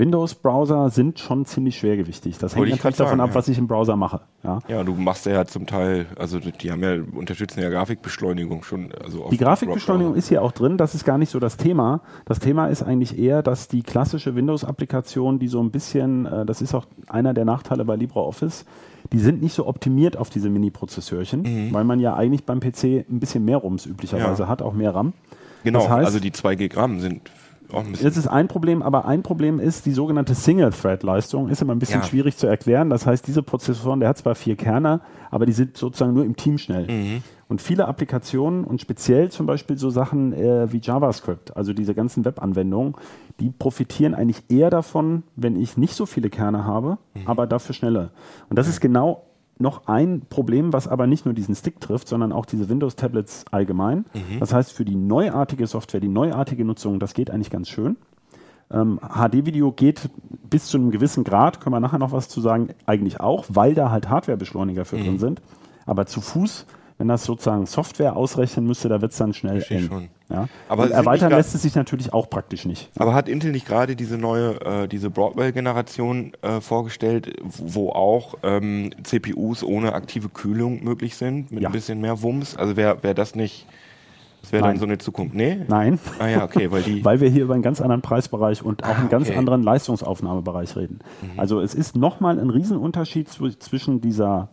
Windows-Browser 0.00 0.90
sind 0.90 1.18
schon 1.20 1.44
ziemlich 1.44 1.78
schwergewichtig. 1.78 2.38
Das 2.38 2.52
hängt 2.52 2.60
Wollte 2.60 2.70
ich 2.72 2.78
natürlich 2.78 2.96
davon 2.96 3.10
sagen, 3.18 3.20
ab, 3.20 3.28
ja. 3.30 3.34
was 3.36 3.48
ich 3.48 3.58
im 3.58 3.68
Browser 3.68 3.94
mache. 3.96 4.22
Ja. 4.42 4.58
Ja, 4.66 4.82
du 4.82 4.94
machst 4.94 5.26
ja 5.26 5.44
zum 5.44 5.66
Teil, 5.66 6.06
also 6.18 6.38
die 6.40 6.72
haben 6.72 6.82
ja, 6.82 6.96
unterstützen 7.16 7.60
ja 7.60 7.68
Grafikbeschleunigung 7.70 8.64
schon. 8.64 8.90
Also 9.04 9.28
Die 9.30 9.36
Grafikbeschleunigung 9.36 10.14
ist 10.16 10.28
hier 10.28 10.42
auch 10.42 10.52
drin, 10.52 10.76
das 10.76 10.94
ist 10.94 11.04
gar 11.04 11.18
nicht 11.18 11.30
so 11.30 11.38
das 11.38 11.56
Thema. 11.56 12.00
Das 12.24 12.40
Thema 12.40 12.66
ist 12.66 12.82
eigentlich 12.82 13.18
eher, 13.18 13.42
dass 13.42 13.68
die 13.68 13.82
klassische 13.82 14.34
Windows-Applikation, 14.34 15.38
die 15.38 15.48
so 15.48 15.62
ein 15.62 15.70
bisschen, 15.70 16.26
äh, 16.26 16.44
das 16.44 16.60
ist 16.62 16.74
auch 16.74 16.86
einer 17.08 17.34
der 17.34 17.44
Nachteile 17.44 17.84
bei 17.84 17.96
LibreOffice, 17.96 18.64
die 19.12 19.18
sind 19.18 19.42
nicht 19.42 19.54
so 19.54 19.66
optimiert 19.66 20.16
auf 20.16 20.30
diese 20.30 20.50
Mini-Prozessorchen, 20.50 21.72
weil 21.72 21.84
man 21.84 22.00
ja 22.00 22.14
eigentlich 22.14 22.44
beim 22.44 22.60
PC 22.60 23.04
ein 23.08 23.18
bisschen 23.20 23.44
mehr 23.44 23.56
Rums 23.58 23.86
üblicherweise 23.86 24.42
Ja. 24.42 24.48
hat, 24.48 24.62
auch 24.62 24.72
mehr 24.74 24.94
RAM. 24.94 25.12
Genau, 25.64 25.80
Das 25.80 25.88
heißt- 25.90 26.04
also 26.06 26.20
die 26.20 26.32
2 26.32 26.54
Gig 26.54 26.76
RAM 26.76 27.00
sind. 27.00 27.30
Das 28.02 28.16
ist 28.16 28.26
ein 28.26 28.48
Problem, 28.48 28.82
aber 28.82 29.04
ein 29.06 29.22
Problem 29.22 29.58
ist, 29.60 29.86
die 29.86 29.92
sogenannte 29.92 30.34
Single-Thread-Leistung 30.34 31.48
ist 31.48 31.62
immer 31.62 31.74
ein 31.74 31.78
bisschen 31.78 32.00
Ja. 32.00 32.06
schwierig 32.06 32.36
zu 32.36 32.46
erklären. 32.46 32.90
Das 32.90 33.06
heißt, 33.06 33.26
diese 33.26 33.42
Prozessoren, 33.42 34.00
der 34.00 34.08
hat 34.08 34.18
zwar 34.18 34.34
vier 34.34 34.56
Kerne, 34.56 35.00
aber 35.30 35.46
die 35.46 35.52
sind 35.52 35.76
sozusagen 35.76 36.12
nur 36.14 36.24
im 36.24 36.36
Team 36.36 36.58
schnell. 36.58 36.86
Mhm. 36.90 37.22
Und 37.48 37.60
viele 37.60 37.88
Applikationen 37.88 38.64
und 38.64 38.80
speziell 38.80 39.30
zum 39.30 39.46
Beispiel 39.46 39.76
so 39.76 39.90
Sachen 39.90 40.32
äh, 40.32 40.72
wie 40.72 40.78
JavaScript, 40.80 41.56
also 41.56 41.72
diese 41.72 41.94
ganzen 41.94 42.24
Web-Anwendungen, 42.24 42.94
die 43.40 43.50
profitieren 43.50 44.14
eigentlich 44.14 44.44
eher 44.48 44.70
davon, 44.70 45.24
wenn 45.34 45.56
ich 45.60 45.76
nicht 45.76 45.94
so 45.94 46.06
viele 46.06 46.30
Kerne 46.30 46.64
habe, 46.64 46.98
Mhm. 47.14 47.22
aber 47.26 47.46
dafür 47.48 47.74
schneller. 47.74 48.10
Und 48.48 48.58
das 48.58 48.68
ist 48.68 48.80
genau 48.80 49.24
noch 49.60 49.86
ein 49.86 50.22
Problem, 50.28 50.72
was 50.72 50.88
aber 50.88 51.06
nicht 51.06 51.24
nur 51.24 51.34
diesen 51.34 51.54
Stick 51.54 51.80
trifft, 51.80 52.08
sondern 52.08 52.32
auch 52.32 52.46
diese 52.46 52.68
Windows-Tablets 52.68 53.44
allgemein. 53.50 54.06
Mhm. 54.14 54.40
Das 54.40 54.52
heißt, 54.54 54.72
für 54.72 54.84
die 54.84 54.96
neuartige 54.96 55.66
Software, 55.66 56.00
die 56.00 56.08
neuartige 56.08 56.64
Nutzung, 56.64 56.98
das 57.00 57.14
geht 57.14 57.30
eigentlich 57.30 57.50
ganz 57.50 57.68
schön. 57.68 57.96
Ähm, 58.72 59.00
HD-Video 59.02 59.72
geht 59.72 60.08
bis 60.48 60.66
zu 60.66 60.78
einem 60.78 60.90
gewissen 60.90 61.24
Grad, 61.24 61.60
können 61.60 61.74
wir 61.74 61.80
nachher 61.80 61.98
noch 61.98 62.12
was 62.12 62.28
zu 62.28 62.40
sagen, 62.40 62.68
eigentlich 62.86 63.20
auch, 63.20 63.44
weil 63.48 63.74
da 63.74 63.90
halt 63.90 64.08
Hardware-Beschleuniger 64.08 64.84
für 64.84 64.96
Mhm. 64.96 65.04
drin 65.04 65.18
sind. 65.18 65.42
Aber 65.86 66.06
zu 66.06 66.20
Fuß, 66.20 66.66
wenn 66.98 67.08
das 67.08 67.24
sozusagen 67.24 67.66
Software 67.66 68.16
ausrechnen 68.16 68.66
müsste, 68.66 68.88
da 68.88 69.00
wird 69.00 69.12
es 69.12 69.18
dann 69.18 69.32
schnell 69.34 69.56
Verstehe 69.62 69.78
eng. 69.78 69.88
schon. 69.88 70.08
Ja? 70.30 70.48
Aber 70.68 70.88
erweitern 70.90 71.30
lässt 71.32 71.54
es 71.54 71.62
sich 71.62 71.74
natürlich 71.74 72.12
auch 72.12 72.30
praktisch 72.30 72.64
nicht. 72.64 72.88
Aber 72.96 73.14
hat 73.14 73.28
Intel 73.28 73.50
nicht 73.52 73.66
gerade 73.66 73.96
diese 73.96 74.16
neue, 74.16 74.60
äh, 74.60 74.88
diese 74.88 75.10
Broadwell-Generation 75.10 76.32
äh, 76.42 76.60
vorgestellt, 76.60 77.34
wo 77.42 77.90
auch 77.90 78.34
ähm, 78.42 78.90
CPUs 79.02 79.62
ohne 79.64 79.92
aktive 79.92 80.28
Kühlung 80.28 80.84
möglich 80.84 81.16
sind, 81.16 81.50
mit 81.50 81.62
Ja. 81.62 81.68
ein 81.68 81.72
bisschen 81.72 82.00
mehr 82.00 82.22
Wumms? 82.22 82.56
Also 82.56 82.76
wäre 82.76 83.02
wär 83.02 83.14
das 83.14 83.34
nicht, 83.34 83.66
das 84.42 84.52
wäre 84.52 84.62
dann 84.64 84.78
so 84.78 84.84
eine 84.86 84.98
Zukunft? 84.98 85.34
Nee? 85.34 85.58
Nein, 85.68 85.98
Ah 86.18 86.28
ja, 86.28 86.44
okay, 86.44 86.70
weil 86.70 86.82
die. 86.82 87.04
weil 87.04 87.20
wir 87.20 87.28
hier 87.28 87.42
über 87.44 87.54
einen 87.54 87.62
ganz 87.62 87.80
anderen 87.80 88.00
Preisbereich 88.02 88.62
und 88.64 88.84
auch 88.84 88.96
einen 88.98 89.08
ganz 89.08 89.24
okay. 89.26 89.32
Mhm. 89.34 89.38
anderen 89.40 89.62
Leistungsaufnahmebereich 89.62 90.76
reden. 90.76 91.00
Also 91.36 91.60
es 91.60 91.74
ist 91.74 91.96
nochmal 91.96 92.38
ein 92.38 92.50
Riesenunterschied 92.50 93.28
zw- 93.28 93.58
zwischen 93.58 94.00
dieser 94.00 94.48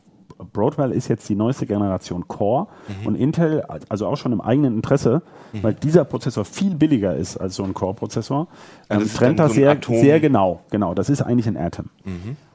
Broadwell 0.53 0.91
ist 0.91 1.07
jetzt 1.07 1.27
die 1.29 1.35
neueste 1.35 1.65
Generation 1.65 2.27
Core 2.27 2.67
Mhm. 3.01 3.07
und 3.07 3.15
Intel, 3.15 3.63
also 3.89 4.07
auch 4.07 4.17
schon 4.17 4.31
im 4.33 4.41
eigenen 4.41 4.75
Interesse, 4.75 5.21
weil 5.61 5.73
dieser 5.73 6.05
Prozessor 6.05 6.45
viel 6.45 6.75
billiger 6.75 7.15
ist 7.15 7.37
als 7.37 7.55
so 7.55 7.63
ein 7.63 7.73
Core-Prozessor, 7.73 8.47
Also 8.89 9.03
ähm, 9.05 9.09
trennt 9.13 9.39
dann 9.39 9.47
das 9.47 9.55
so 9.55 9.61
sehr, 9.61 9.71
Atom- 9.71 9.99
sehr 9.99 10.19
genau. 10.19 10.61
Genau, 10.71 10.93
das 10.93 11.09
ist 11.09 11.21
eigentlich 11.21 11.47
ein 11.47 11.57
Atom. 11.57 11.85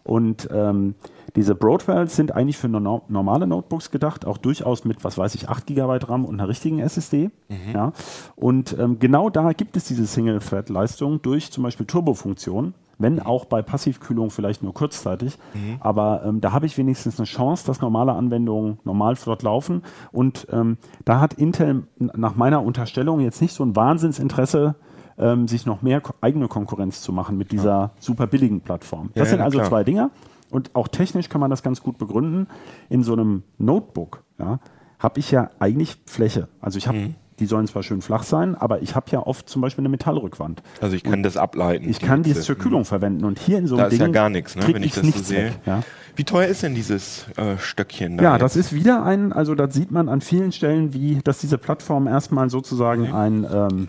Und 0.05 0.49
ähm, 0.53 0.95
diese 1.37 1.55
Broadwells 1.55 2.17
sind 2.17 2.33
eigentlich 2.35 2.59
für 2.59 2.69
no 2.69 3.03
normale 3.09 3.47
Notebooks 3.47 3.91
gedacht, 3.91 4.27
auch 4.27 4.37
durchaus 4.37 4.85
mit, 4.85 5.05
was 5.05 5.17
weiß 5.17 5.35
ich, 5.37 5.49
8 5.49 5.67
GB 5.67 5.99
RAM 6.07 6.25
und 6.25 6.35
einer 6.41 6.49
richtigen 6.49 6.81
SSD. 6.81 7.31
Ja. 7.73 7.93
Und 8.37 8.77
ähm, 8.79 8.99
genau 8.99 9.31
da 9.31 9.53
gibt 9.53 9.77
es 9.77 9.85
diese 9.85 10.05
Single-Thread-Leistung 10.07 11.23
durch 11.23 11.51
zum 11.53 11.63
Beispiel 11.63 11.87
Turbofunktionen, 11.87 12.75
wenn 12.99 13.21
auch 13.21 13.45
bei 13.47 13.63
Passivkühlung 13.63 14.31
vielleicht 14.31 14.63
nur 14.63 14.75
kurzzeitig. 14.75 15.39
Aber 15.81 16.23
ähm, 16.25 16.41
da 16.41 16.53
habe 16.53 16.67
ich 16.67 16.77
wenigstens 16.79 17.19
eine 17.19 17.27
Chance, 17.27 17.67
dass 17.67 17.81
normale 17.81 18.13
Anwendungen 18.13 18.79
normal 18.85 19.17
flott 19.17 19.43
laufen. 19.43 19.83
Und 20.13 20.47
ähm, 20.51 20.77
da 21.05 21.21
hat 21.21 21.35
Intel 21.35 21.85
nach 21.99 22.37
meiner 22.37 22.63
Unterstellung 22.63 23.21
jetzt 23.21 23.41
nicht 23.41 23.55
so 23.55 23.65
ein 23.65 23.75
Wahnsinnsinteresse, 23.75 24.75
ähm, 25.19 25.47
sich 25.49 25.67
noch 25.67 25.83
mehr 25.83 26.01
eigene 26.21 26.49
Konkurrenz 26.49 27.03
zu 27.03 27.13
machen 27.13 27.37
mit 27.37 27.53
dieser 27.53 27.91
super 27.99 28.27
billigen 28.27 28.61
Plattform. 28.61 29.11
Das 29.15 29.27
Ja, 29.29 29.31
sind 29.31 29.39
ja, 29.41 29.45
also 29.45 29.59
klar. 29.59 29.69
zwei 29.69 29.85
Dinger. 29.85 30.11
Und 30.51 30.75
auch 30.75 30.89
technisch 30.89 31.29
kann 31.29 31.41
man 31.41 31.51
das 31.51 31.63
ganz 31.63 31.83
gut 31.83 31.99
begründen. 31.99 32.47
In 32.89 33.03
so 33.03 33.13
einem 33.15 33.43
Notebook 33.59 34.23
ja, 34.39 34.59
habe 34.99 35.19
ich 35.19 35.31
ja 35.31 35.51
eigentlich 35.59 35.97
Fläche. 36.07 36.49
Also 36.61 36.79
ich 36.79 36.89
habe, 36.89 36.99
Mhm. 36.99 37.15
Die 37.43 37.47
sollen 37.47 37.67
zwar 37.67 37.83
schön 37.83 38.01
flach 38.03 38.23
sein, 38.23 38.55
aber 38.55 38.83
ich 38.83 38.95
habe 38.95 39.07
ja 39.11 39.19
oft 39.27 39.49
zum 39.49 39.61
Beispiel 39.63 39.83
eine 39.83 39.89
Metallrückwand. 39.89 40.63
Also 40.81 40.95
ich 40.95 41.03
kann 41.03 41.25
das 41.25 41.37
ableiten. 41.37 41.89
Ich 41.89 41.99
kann 41.99 42.23
dies 42.23 42.35
Hitze. 42.35 42.47
zur 42.47 42.57
Kühlung 42.57 42.85
verwenden. 42.85 43.25
Und 43.25 43.41
hier 43.41 43.59
in 43.59 43.67
so 43.67 43.75
einem 43.75 43.81
Da 43.83 43.87
ist 43.89 43.93
Ding 43.99 44.01
ja 44.01 44.09
gar 44.13 44.29
nichts, 44.31 44.55
ne, 44.55 44.63
wenn 44.73 44.83
ich 44.85 44.93
das 44.93 45.05
so 45.05 45.19
sehe. 45.19 45.47
weg, 45.47 45.59
ja. 45.67 45.83
Wie 46.15 46.25
teuer 46.25 46.47
ist 46.47 46.63
denn 46.63 46.75
dieses 46.77 47.27
äh, 47.37 47.59
Stöckchen 47.59 48.17
da? 48.19 48.23
Ja, 48.23 48.33
jetzt? 48.35 48.43
das 48.43 48.57
ist 48.57 48.73
wieder 48.73 49.03
ein, 49.05 49.33
also 49.33 49.55
das 49.57 49.75
sieht 49.75 49.91
man 49.91 50.09
an 50.09 50.21
vielen 50.21 50.53
Stellen, 50.53 50.95
wie, 50.95 51.19
dass 51.25 51.39
diese 51.41 51.59
Plattform 51.59 52.07
erstmal 52.07 52.49
sozusagen 52.49 53.13
ein 53.13 53.45
ähm, 53.53 53.89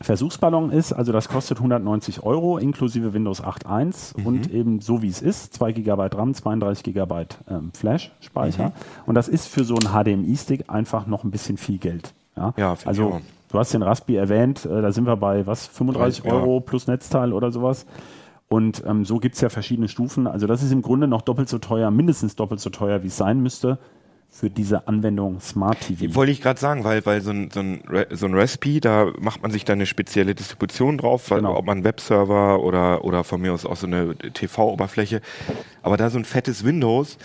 Versuchsballon 0.00 0.70
ist. 0.70 0.92
Also 0.92 1.12
das 1.12 1.28
kostet 1.28 1.58
190 1.58 2.22
Euro 2.24 2.58
inklusive 2.58 3.14
Windows 3.14 3.42
8.1 3.42 4.18
Mhm. 4.18 4.26
und 4.26 4.50
eben 4.52 4.80
so 4.80 5.00
wie 5.02 5.08
es 5.08 5.22
ist, 5.22 5.54
2 5.54 5.72
GB 5.72 5.92
RAM, 6.16 6.34
32 6.34 6.82
GB 6.92 7.26
ähm, 7.48 7.70
Flash-Speicher. 7.72 8.66
Mhm. 8.66 8.72
Und 9.06 9.14
das 9.14 9.28
ist 9.28 9.46
für 9.46 9.64
so 9.64 9.76
einen 9.76 9.92
HDMI-Stick 9.94 10.64
einfach 10.68 11.06
noch 11.06 11.22
ein 11.24 11.30
bisschen 11.30 11.56
viel 11.56 11.78
Geld. 11.78 12.12
Ja, 12.36 12.52
Ja, 12.56 12.76
also 12.84 13.20
du 13.50 13.58
hast 13.58 13.72
den 13.74 13.82
Raspi 13.82 14.16
erwähnt, 14.16 14.64
äh, 14.64 14.82
da 14.82 14.90
sind 14.92 15.06
wir 15.06 15.16
bei 15.16 15.46
was, 15.46 15.66
35 15.66 16.24
Ja. 16.24 16.32
Euro 16.32 16.60
plus 16.60 16.86
Netzteil 16.86 17.32
oder 17.32 17.50
sowas. 17.52 17.86
Und 18.48 18.84
ähm, 18.86 19.04
so 19.04 19.18
gibt 19.18 19.36
es 19.36 19.40
ja 19.40 19.48
verschiedene 19.48 19.88
Stufen. 19.88 20.26
Also 20.26 20.46
das 20.46 20.62
ist 20.62 20.70
im 20.72 20.82
Grunde 20.82 21.08
noch 21.08 21.22
doppelt 21.22 21.48
so 21.48 21.58
teuer, 21.58 21.90
mindestens 21.90 22.36
doppelt 22.36 22.60
so 22.60 22.70
teuer, 22.70 23.02
wie 23.02 23.06
es 23.08 23.16
sein 23.16 23.40
müsste 23.40 23.78
für 24.28 24.50
diese 24.50 24.88
Anwendung 24.88 25.40
Smart 25.40 25.80
TV. 25.80 26.14
Wollte 26.16 26.32
ich 26.32 26.42
gerade 26.42 26.58
sagen, 26.58 26.82
weil, 26.82 27.06
weil 27.06 27.20
so 27.20 27.30
ein, 27.30 27.50
so, 27.52 27.60
ein, 27.60 27.80
so 28.10 28.26
ein 28.26 28.34
Recipe, 28.34 28.80
da 28.80 29.12
macht 29.20 29.42
man 29.42 29.52
sich 29.52 29.64
dann 29.64 29.74
eine 29.78 29.86
spezielle 29.86 30.34
Distribution 30.34 30.98
drauf, 30.98 31.30
weil, 31.30 31.38
Genau. 31.38 31.56
ob 31.56 31.64
man 31.66 31.84
Webserver 31.84 32.60
oder, 32.60 33.04
oder 33.04 33.22
von 33.22 33.40
mir 33.40 33.52
aus 33.52 33.64
auch 33.64 33.76
so 33.76 33.86
eine 33.86 34.16
TV-Oberfläche. 34.16 35.20
Aber 35.82 35.96
da 35.96 36.10
so 36.10 36.18
ein 36.18 36.24
fettes 36.24 36.64
Windows, 36.64 37.16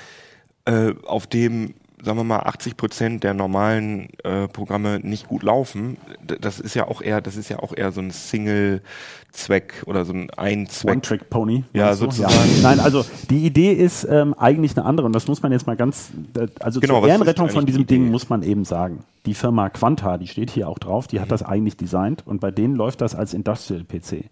äh, 0.66 0.93
auf 1.05 1.26
dem, 1.26 1.74
sagen 2.04 2.18
wir 2.18 2.24
mal, 2.24 2.39
80 2.39 2.78
Prozent 2.78 3.24
der 3.24 3.34
normalen 3.34 4.10
äh, 4.24 4.47
Programme 4.47 5.00
nicht 5.02 5.28
gut 5.28 5.43
laufen, 5.43 5.97
das 6.26 6.60
ist 6.60 6.74
ja 6.76 6.88
auch 6.88 7.02
eher, 7.02 7.22
das 7.22 7.36
ist 7.36 7.50
ja 7.50 7.60
auch 7.60 7.76
eher 7.76 7.91
so 7.91 8.02
ein 8.02 8.12
Single-Zweck 8.12 9.84
oder 9.86 10.06
so 10.06 10.14
ein 10.14 10.30
Ein-Zweck. 10.32 10.91
One-Trick-Pony. 10.93 11.64
Ja, 11.74 11.93
sozusagen. 11.95 12.34
Nein, 12.62 12.80
also 12.80 13.06
die 13.30 13.45
Idee 13.45 13.74
ist 13.74 14.06
ähm, 14.10 14.34
eigentlich 14.38 14.78
eine 14.78 14.86
andere 14.86 15.06
und 15.08 15.14
das 15.14 15.28
muss 15.28 15.41
man 15.41 15.52
jetzt 15.52 15.68
mal 15.68 15.76
ganz, 15.76 16.12
äh, 16.38 16.47
also 16.60 16.80
Genau, 16.80 17.00
zur 17.02 17.10
Ehrenrettung 17.10 17.50
von 17.50 17.66
diesem 17.66 17.84
die? 17.86 17.95
Ding 17.95 18.10
muss 18.10 18.30
man 18.30 18.43
eben 18.43 18.66
sagen, 18.66 19.04
die 19.26 19.34
Firma 19.34 19.70
Quanta, 19.70 20.18
die 20.18 20.28
steht 20.28 20.50
hier 20.52 20.68
auch 20.70 20.80
drauf, 20.80 21.08
die 21.08 21.18
Mhm. 21.18 21.22
hat 21.22 21.32
das 21.32 21.43
eigentlich 21.43 21.78
designt 21.78 22.24
und 22.26 22.39
bei 22.39 22.52
denen 22.52 22.76
läuft 22.76 23.02
das 23.02 23.16
als 23.16 23.34
Industrial-PC. 23.34 24.26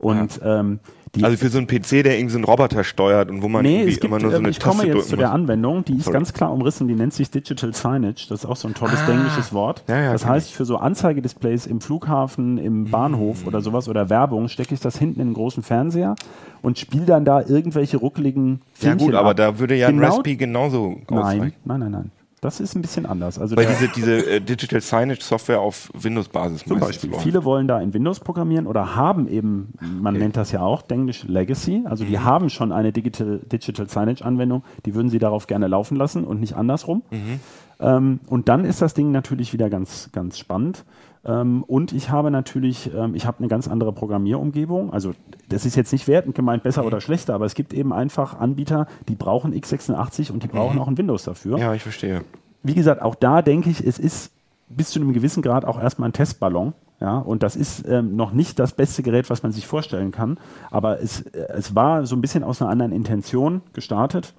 Und 0.00 0.40
ähm, 0.44 0.78
die 0.78 0.97
Also 1.22 1.36
für 1.36 1.48
so 1.48 1.58
einen 1.58 1.66
PC, 1.66 2.02
der 2.04 2.16
irgendwie 2.18 2.32
so 2.32 2.38
einen 2.38 2.44
Roboter 2.44 2.84
steuert 2.84 3.30
und 3.30 3.42
wo 3.42 3.48
man 3.48 3.62
Nee, 3.62 3.84
gibt, 3.86 4.04
immer 4.04 4.18
nur 4.18 4.30
so 4.30 4.36
ähm, 4.36 4.44
eine 4.44 4.50
ich 4.50 4.60
komme 4.60 4.74
Taste 4.76 4.86
jetzt 4.88 4.94
drücken 4.96 5.08
zu 5.10 5.16
der. 5.16 5.32
Anwendung, 5.32 5.84
die 5.84 5.94
ist 5.96 6.04
Sorry. 6.04 6.14
ganz 6.14 6.32
klar 6.32 6.52
umrissen, 6.52 6.86
die 6.88 6.94
nennt 6.94 7.12
sich 7.14 7.30
Digital 7.30 7.72
Signage, 7.74 8.26
das 8.28 8.40
ist 8.40 8.46
auch 8.46 8.56
so 8.56 8.68
ein 8.68 8.74
tolles 8.74 9.00
englisches 9.08 9.52
Wort. 9.52 9.84
Ah. 9.88 9.92
Ja, 9.92 10.02
ja, 10.04 10.12
das 10.12 10.26
heißt, 10.26 10.52
für 10.52 10.64
so 10.64 10.76
Anzeigedisplays 10.76 11.66
im 11.66 11.80
Flughafen, 11.80 12.58
im 12.58 12.90
Bahnhof 12.90 13.46
oder 13.46 13.60
sowas 13.60 13.88
oder 13.88 14.10
Werbung 14.10 14.48
stecke 14.48 14.74
ich 14.74 14.80
das 14.80 14.98
hinten 14.98 15.20
in 15.20 15.28
einen 15.28 15.34
großen 15.34 15.62
Fernseher 15.62 16.14
und 16.62 16.78
spiele 16.78 17.04
dann 17.06 17.24
da 17.24 17.40
irgendwelche 17.42 17.96
ruckeligen 17.96 18.60
Ja 18.80 18.90
Filmchen 18.90 19.06
gut, 19.08 19.14
aber 19.14 19.30
ab. 19.30 19.36
da 19.36 19.58
würde 19.58 19.74
ja 19.76 19.88
ein 19.88 19.96
Genau- 19.96 20.08
Recipe 20.16 20.36
genauso 20.36 20.96
Nein, 21.08 21.18
ausreichen. 21.18 21.52
nein, 21.64 21.80
nein, 21.80 21.90
nein. 21.90 22.10
Das 22.40 22.60
ist 22.60 22.74
ein 22.76 22.82
bisschen 22.82 23.04
anders. 23.06 23.38
Also 23.38 23.56
Weil 23.56 23.66
diese, 23.66 23.88
diese 23.88 24.26
äh, 24.26 24.40
Digital 24.40 24.80
Signage 24.80 25.22
Software 25.22 25.60
auf 25.60 25.90
Windows-Basis 25.94 26.64
Zum 26.64 26.78
Beispiel. 26.78 27.10
läuft. 27.10 27.22
Viele 27.22 27.44
wollen 27.44 27.66
da 27.66 27.80
in 27.80 27.92
Windows 27.92 28.20
programmieren 28.20 28.66
oder 28.66 28.94
haben 28.94 29.26
eben, 29.28 29.72
man 29.80 30.14
nennt 30.14 30.36
das 30.36 30.52
ja 30.52 30.60
auch 30.60 30.82
Englisch 30.88 31.24
Legacy, 31.26 31.82
also 31.84 32.04
Mhm. 32.04 32.08
die 32.08 32.18
haben 32.20 32.50
schon 32.50 32.70
eine 32.72 32.92
Digital, 32.92 33.40
Digital 33.50 33.88
Signage 33.88 34.24
Anwendung, 34.24 34.62
die 34.86 34.94
würden 34.94 35.08
sie 35.10 35.18
darauf 35.18 35.46
gerne 35.48 35.66
laufen 35.66 35.96
lassen 35.96 36.24
und 36.24 36.38
nicht 36.40 36.54
andersrum. 36.54 37.02
Mhm. 37.10 37.40
Ähm, 37.80 38.20
und 38.28 38.48
dann 38.48 38.64
ist 38.64 38.82
das 38.82 38.94
Ding 38.94 39.10
natürlich 39.12 39.52
wieder 39.52 39.70
ganz, 39.70 40.10
ganz 40.12 40.38
spannend. 40.38 40.84
Ähm, 41.24 41.62
und 41.64 41.92
ich 41.92 42.10
habe 42.10 42.30
natürlich, 42.30 42.90
ähm, 42.94 43.14
ich 43.14 43.26
habe 43.26 43.38
eine 43.38 43.48
ganz 43.48 43.68
andere 43.68 43.92
Programmierumgebung. 43.92 44.92
Also 44.92 45.12
das 45.48 45.66
ist 45.66 45.76
jetzt 45.76 45.92
nicht 45.92 46.06
wertend 46.08 46.34
gemeint, 46.34 46.62
besser 46.62 46.82
Mhm. 46.82 46.86
oder 46.88 47.00
schlechter, 47.00 47.34
aber 47.34 47.44
es 47.44 47.54
gibt 47.54 47.72
eben 47.74 47.92
einfach 47.92 48.38
Anbieter, 48.38 48.86
die 49.08 49.14
brauchen 49.14 49.52
x86 49.52 50.30
und 50.32 50.42
die 50.42 50.48
brauchen 50.48 50.78
auch 50.78 50.88
ein 50.88 50.96
Windows 50.98 51.24
dafür 51.24 51.56
Mhm. 51.56 51.62
Ja, 51.62 51.74
ich 51.74 51.82
verstehe. 51.82 52.22
wie 52.62 52.74
gesagt, 52.74 53.02
auch 53.02 53.14
da 53.14 53.42
denke 53.42 53.70
ich, 53.70 53.84
es 53.84 53.98
ist 53.98 54.32
bis 54.68 54.90
zu 54.90 55.00
einem 55.00 55.12
gewissen 55.12 55.42
Grad 55.42 55.64
auch 55.64 55.80
erstmal 55.80 56.08
ein 56.10 56.12
Testballon. 56.12 56.72
Ja, 57.00 57.18
und 57.18 57.44
das 57.44 57.54
ist 57.54 57.86
ähm, 57.88 58.16
noch 58.16 58.32
nicht 58.32 58.58
das 58.58 58.72
beste 58.72 59.04
Gerät, 59.04 59.30
was 59.30 59.44
man 59.44 59.52
sich 59.52 59.68
vorstellen 59.68 60.10
kann. 60.10 60.36
Aber 60.72 61.00
es, 61.00 61.20
äh, 61.20 61.46
es 61.56 61.74
war 61.76 62.04
so 62.06 62.16
ein 62.16 62.20
bisschen 62.20 62.42
aus 62.42 62.60
einer 62.60 62.70
anderen 62.72 62.90
Intention 62.90 63.62
gestartet. 63.72 64.34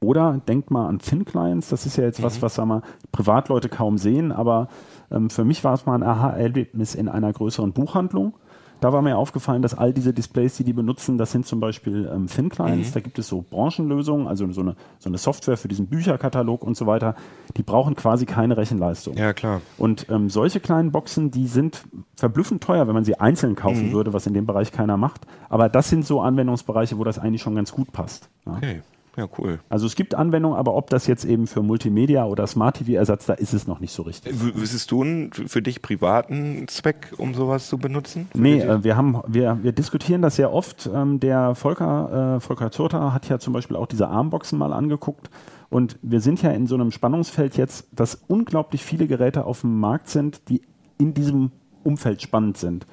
Oder 0.00 0.40
denkt 0.48 0.70
mal 0.70 0.88
an 0.88 0.98
Thin 0.98 1.24
Clients, 1.26 1.68
das 1.68 1.84
ist 1.86 1.96
ja 1.96 2.04
jetzt 2.04 2.20
mhm. 2.20 2.24
was, 2.24 2.40
was 2.42 2.54
sagen 2.54 2.68
wir, 2.68 2.82
Privatleute 3.12 3.68
kaum 3.68 3.98
sehen, 3.98 4.32
aber 4.32 4.68
ähm, 5.10 5.30
für 5.30 5.44
mich 5.44 5.64
war 5.64 5.74
es 5.74 5.86
mal 5.86 5.94
ein 5.94 6.02
Aha-Erlebnis 6.02 6.94
in 6.94 7.08
einer 7.08 7.32
größeren 7.32 7.72
Buchhandlung. 7.72 8.34
Da 8.80 8.92
war 8.92 9.00
mir 9.00 9.16
aufgefallen, 9.16 9.62
dass 9.62 9.72
all 9.72 9.92
diese 9.94 10.12
Displays, 10.12 10.56
die 10.56 10.64
die 10.64 10.74
benutzen, 10.74 11.16
das 11.16 11.32
sind 11.32 11.46
zum 11.46 11.60
Beispiel 11.60 12.10
ähm, 12.12 12.26
Thin 12.26 12.50
Clients. 12.50 12.90
Mhm. 12.90 12.94
Da 12.94 13.00
gibt 13.00 13.18
es 13.18 13.26
so 13.26 13.42
Branchenlösungen, 13.48 14.26
also 14.26 14.50
so 14.52 14.60
eine, 14.60 14.76
so 14.98 15.08
eine 15.08 15.16
Software 15.16 15.56
für 15.56 15.68
diesen 15.68 15.86
Bücherkatalog 15.86 16.62
und 16.62 16.76
so 16.76 16.86
weiter. 16.86 17.14
Die 17.56 17.62
brauchen 17.62 17.96
quasi 17.96 18.26
keine 18.26 18.56
Rechenleistung. 18.56 19.16
Ja, 19.16 19.32
klar. 19.32 19.62
Und 19.78 20.06
ähm, 20.10 20.28
solche 20.28 20.60
kleinen 20.60 20.92
Boxen, 20.92 21.30
die 21.30 21.46
sind 21.46 21.84
verblüffend 22.16 22.62
teuer, 22.62 22.86
wenn 22.86 22.94
man 22.94 23.04
sie 23.04 23.18
einzeln 23.18 23.54
kaufen 23.54 23.88
mhm. 23.88 23.92
würde, 23.92 24.12
was 24.12 24.26
in 24.26 24.34
dem 24.34 24.44
Bereich 24.44 24.72
keiner 24.72 24.98
macht. 24.98 25.22
Aber 25.48 25.70
das 25.70 25.88
sind 25.88 26.04
so 26.04 26.20
Anwendungsbereiche, 26.20 26.98
wo 26.98 27.04
das 27.04 27.18
eigentlich 27.18 27.42
schon 27.42 27.54
ganz 27.54 27.72
gut 27.72 27.92
passt. 27.92 28.28
Ja. 28.44 28.56
Okay. 28.56 28.82
Ja, 29.16 29.26
cool. 29.38 29.60
Also 29.70 29.86
es 29.86 29.96
gibt 29.96 30.14
Anwendungen, 30.14 30.58
aber 30.58 30.74
ob 30.74 30.90
das 30.90 31.06
jetzt 31.06 31.24
eben 31.24 31.46
für 31.46 31.62
Multimedia 31.62 32.26
oder 32.26 32.46
Smart 32.46 32.76
TV-Ersatz, 32.76 33.24
da 33.24 33.32
ist 33.32 33.54
es 33.54 33.66
noch 33.66 33.80
nicht 33.80 33.92
so 33.92 34.02
richtig. 34.02 34.34
Wüsstest 34.38 34.90
du 34.90 35.02
einen 35.02 35.32
für 35.32 35.62
dich 35.62 35.80
privaten 35.80 36.68
Zweck, 36.68 37.14
um 37.16 37.32
sowas 37.32 37.68
zu 37.68 37.78
benutzen? 37.78 38.28
Nee, 38.34 38.60
äh, 38.60 38.84
wir, 38.84 38.96
haben, 38.96 39.22
wir, 39.26 39.58
wir 39.62 39.72
diskutieren 39.72 40.20
das 40.20 40.36
sehr 40.36 40.52
oft. 40.52 40.90
Ähm, 40.92 41.18
der 41.18 41.54
Volker, 41.54 42.36
äh, 42.36 42.40
Volker 42.40 42.70
Zurter 42.70 43.14
hat 43.14 43.28
ja 43.28 43.38
zum 43.38 43.54
Beispiel 43.54 43.76
auch 43.76 43.86
diese 43.86 44.08
Armboxen 44.08 44.58
mal 44.58 44.74
angeguckt. 44.74 45.30
Und 45.70 45.98
wir 46.02 46.20
sind 46.20 46.42
ja 46.42 46.50
in 46.50 46.66
so 46.66 46.74
einem 46.74 46.90
Spannungsfeld 46.90 47.56
jetzt, 47.56 47.88
dass 47.92 48.22
unglaublich 48.28 48.84
viele 48.84 49.06
Geräte 49.06 49.46
auf 49.46 49.62
dem 49.62 49.80
Markt 49.80 50.08
sind, 50.08 50.48
die 50.48 50.60
in 50.98 51.14
diesem 51.14 51.50
Umfeld 51.84 52.20
spannend 52.20 52.58
sind. 52.58 52.86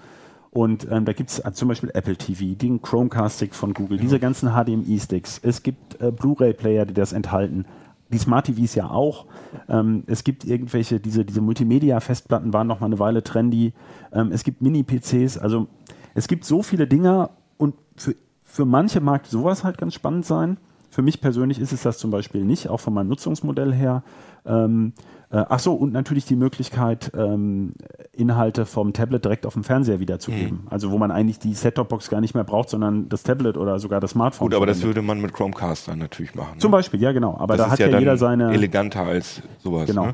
Und 0.53 0.87
ähm, 0.91 1.03
da 1.03 1.13
gibt 1.13 1.31
es 1.31 1.39
äh, 1.39 1.51
zum 1.51 1.67
Beispiel 1.67 1.89
Apple 1.95 2.15
TV, 2.15 2.55
den 2.55 2.79
Chromecast-Stick 2.79 3.55
von 3.55 3.73
Google, 3.73 3.97
ja. 3.97 4.03
diese 4.03 4.19
ganzen 4.19 4.49
HDMI-Sticks. 4.49 5.39
Es 5.41 5.63
gibt 5.63 5.99
äh, 5.99 6.11
Blu-ray-Player, 6.11 6.85
die 6.85 6.93
das 6.93 7.11
enthalten. 7.11 7.65
Die 8.09 8.19
Smart 8.19 8.45
TVs 8.45 8.75
ja 8.75 8.87
auch. 8.91 9.25
Ähm, 9.67 10.03
es 10.05 10.23
gibt 10.23 10.45
irgendwelche, 10.45 10.99
diese, 10.99 11.25
diese 11.25 11.41
Multimedia-Festplatten 11.41 12.53
waren 12.53 12.67
noch 12.67 12.81
mal 12.81 12.85
eine 12.85 12.99
Weile 12.99 13.23
trendy. 13.23 13.73
Ähm, 14.11 14.31
es 14.31 14.43
gibt 14.43 14.61
Mini-PCs. 14.61 15.39
Also 15.39 15.67
es 16.13 16.27
gibt 16.27 16.45
so 16.45 16.61
viele 16.61 16.85
Dinge 16.85 17.31
und 17.57 17.73
für, 17.95 18.13
für 18.43 18.65
manche 18.65 18.99
mag 19.01 19.25
sowas 19.25 19.63
halt 19.63 19.79
ganz 19.79 19.95
spannend 19.95 20.27
sein. 20.27 20.57
Für 20.93 21.01
mich 21.01 21.21
persönlich 21.21 21.57
ist 21.57 21.73
es 21.73 21.81
das 21.81 21.97
zum 21.97 22.11
Beispiel 22.11 22.45
nicht, 22.45 22.69
auch 22.69 22.79
von 22.79 22.93
meinem 22.93 23.07
Nutzungsmodell 23.07 23.73
her. 23.73 24.03
Ähm, 24.45 24.93
äh, 25.31 25.43
ach 25.49 25.57
so, 25.57 25.73
und 25.73 25.91
natürlich 25.91 26.25
die 26.25 26.35
Möglichkeit, 26.35 27.11
ähm, 27.17 27.73
Inhalte 28.11 28.67
vom 28.67 28.93
Tablet 28.93 29.25
direkt 29.25 29.47
auf 29.47 29.53
dem 29.53 29.63
Fernseher 29.63 29.99
wiederzugeben. 29.99 30.65
Mhm. 30.65 30.67
Also 30.69 30.91
wo 30.91 30.99
man 30.99 31.09
eigentlich 31.09 31.39
die 31.39 31.55
Set-Top-Box 31.55 32.11
gar 32.11 32.21
nicht 32.21 32.35
mehr 32.35 32.43
braucht, 32.43 32.69
sondern 32.69 33.09
das 33.09 33.23
Tablet 33.23 33.57
oder 33.57 33.79
sogar 33.79 34.01
das 34.01 34.11
Smartphone. 34.11 34.49
Gut, 34.49 34.53
aber 34.53 34.65
verwendet. 34.65 34.83
das 34.83 34.87
würde 34.87 35.01
man 35.01 35.19
mit 35.19 35.33
Chromecast 35.33 35.87
dann 35.87 35.97
natürlich 35.97 36.35
machen. 36.35 36.59
Zum 36.59 36.69
ne? 36.69 36.77
Beispiel, 36.77 37.01
ja 37.01 37.11
genau. 37.11 37.37
Aber 37.39 37.57
das 37.57 37.65
da 37.65 37.71
hat 37.71 37.79
ja, 37.79 37.87
ja 37.87 37.97
jeder 37.97 38.17
seine... 38.17 38.53
eleganter 38.53 39.01
als 39.01 39.41
sowas. 39.63 39.87
Genau. 39.87 40.05
Ne? 40.05 40.13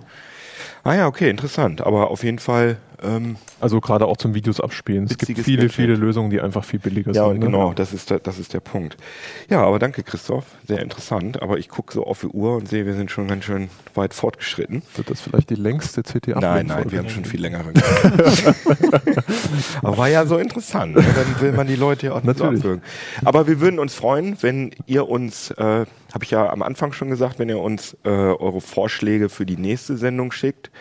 Ah 0.86 0.93
ja, 0.93 1.07
okay, 1.07 1.30
interessant. 1.30 1.82
Aber 1.82 2.09
auf 2.09 2.23
jeden 2.23 2.39
Fall. 2.39 2.77
Ähm, 3.02 3.38
also 3.60 3.80
gerade 3.80 4.06
auch 4.06 4.18
zum 4.18 4.34
Videos 4.34 4.60
abspielen. 4.60 5.06
Es 5.06 5.18
gibt 5.18 5.39
viele, 5.39 5.64
Gadget. 5.64 5.74
viele 5.74 5.95
Lösungen, 5.95 6.30
die 6.30 6.41
einfach 6.41 6.64
viel 6.64 6.80
billiger 6.80 7.12
ja, 7.12 7.28
sind. 7.28 7.41
Ja, 7.41 7.45
genau, 7.47 7.70
ne? 7.70 7.76
das, 7.76 7.93
ist 7.93 8.10
der, 8.10 8.20
das 8.20 8.39
ist 8.39 8.54
der 8.54 8.60
Punkt. 8.60 8.97
Ja, 9.50 9.64
aber 9.64 9.80
danke, 9.80 10.04
Christoph. 10.04 10.45
Sehr 10.68 10.80
interessant. 10.80 11.41
Aber 11.41 11.58
ich 11.58 11.70
gucke 11.70 11.93
so 11.93 12.06
auf 12.06 12.22
die 12.22 12.28
Uhr 12.28 12.56
und 12.58 12.68
sehe, 12.68 12.86
wir 12.86 12.93
sind 12.93 13.12
schon 13.12 13.28
ganz 13.28 13.45
schön 13.45 13.70
weit 13.95 14.14
fortgeschritten. 14.14 14.82
Wird 14.95 15.10
das 15.10 15.22
vielleicht 15.22 15.50
die 15.50 15.56
längste 15.56 16.02
CT8? 16.02 16.39
Nein, 16.39 16.68
nein, 16.68 16.91
wir 16.91 17.00
haben 17.00 17.10
schon 17.10 17.26
viel 17.26 17.41
längere. 17.41 17.72
aber 19.82 19.97
war 19.97 20.10
ja 20.10 20.26
so 20.26 20.38
interessant. 20.38 20.95
Ne? 20.95 21.04
Dann 21.04 21.41
will 21.41 21.52
man 21.54 21.68
die 21.68 21.76
Leute 21.76 22.08
ja 22.08 22.14
auch 22.14 22.24
nicht 22.24 22.39
Natürlich. 22.39 22.64
so 22.64 22.80
Aber 23.24 23.47
wir 23.47 23.62
würden 23.62 23.80
uns 23.80 23.95
freuen, 23.95 24.38
wenn 24.41 24.72
ihr 24.86 25.08
uns, 25.08 25.52
äh, 25.52 25.86
habe 26.14 26.24
ich 26.24 26.32
ja 26.32 26.50
am 26.50 26.62
Anfang 26.62 26.93
schon 26.93 27.10
gesagt, 27.10 27.39
wenn 27.39 27.50
ihr 27.50 27.60
uns 27.60 27.97
äh, 28.04 28.10
eure 28.10 28.62
Vorschläge 28.62 29.30
für 29.30 29.45
die 29.45 29.58
nächste 29.58 29.97
Sendung 29.97 30.32
schickt. 30.32 30.72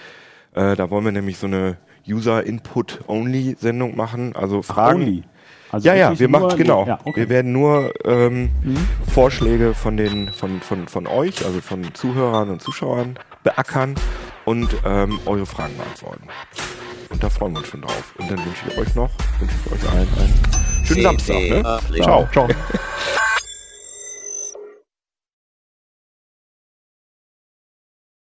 Äh, 0.54 0.76
da 0.76 0.90
wollen 0.90 1.04
wir 1.04 1.12
nämlich 1.12 1.38
so 1.38 1.46
eine 1.46 1.76
User-Input-Only-Sendung 2.08 3.96
machen. 3.96 4.34
Also 4.34 4.62
Fragen. 4.62 5.02
Only. 5.02 5.22
Also 5.70 5.88
ja, 5.88 5.94
ja, 5.94 6.18
wir 6.18 6.28
machen 6.28 6.56
genau. 6.56 6.86
Ja, 6.86 6.98
okay. 7.04 7.20
Wir 7.20 7.28
werden 7.28 7.52
nur 7.52 7.92
ähm, 8.04 8.50
mhm. 8.62 8.88
Vorschläge 9.12 9.74
von 9.74 9.98
den 9.98 10.32
von, 10.32 10.60
von, 10.60 10.88
von 10.88 11.06
euch, 11.06 11.44
also 11.44 11.60
von 11.60 11.92
Zuhörern 11.92 12.48
und 12.48 12.62
Zuschauern 12.62 13.18
beackern 13.44 13.94
und 14.46 14.74
ähm, 14.86 15.18
eure 15.26 15.44
Fragen 15.44 15.76
beantworten. 15.76 16.24
Und 17.10 17.22
da 17.22 17.28
freuen 17.28 17.52
wir 17.52 17.58
uns 17.58 17.68
schon 17.68 17.82
drauf. 17.82 18.14
Und 18.18 18.30
dann 18.30 18.38
wünsche 18.38 18.64
ich 18.68 18.78
euch 18.78 18.94
noch, 18.94 19.10
wünsche 19.40 19.54
ich 19.66 19.72
euch 19.72 19.90
allen 19.90 20.08
einen 20.18 20.86
schönen 20.86 21.02
Samstag. 21.02 21.36
Ne? 21.36 22.02
Ciao. 22.02 22.28
Ciao. 22.32 22.48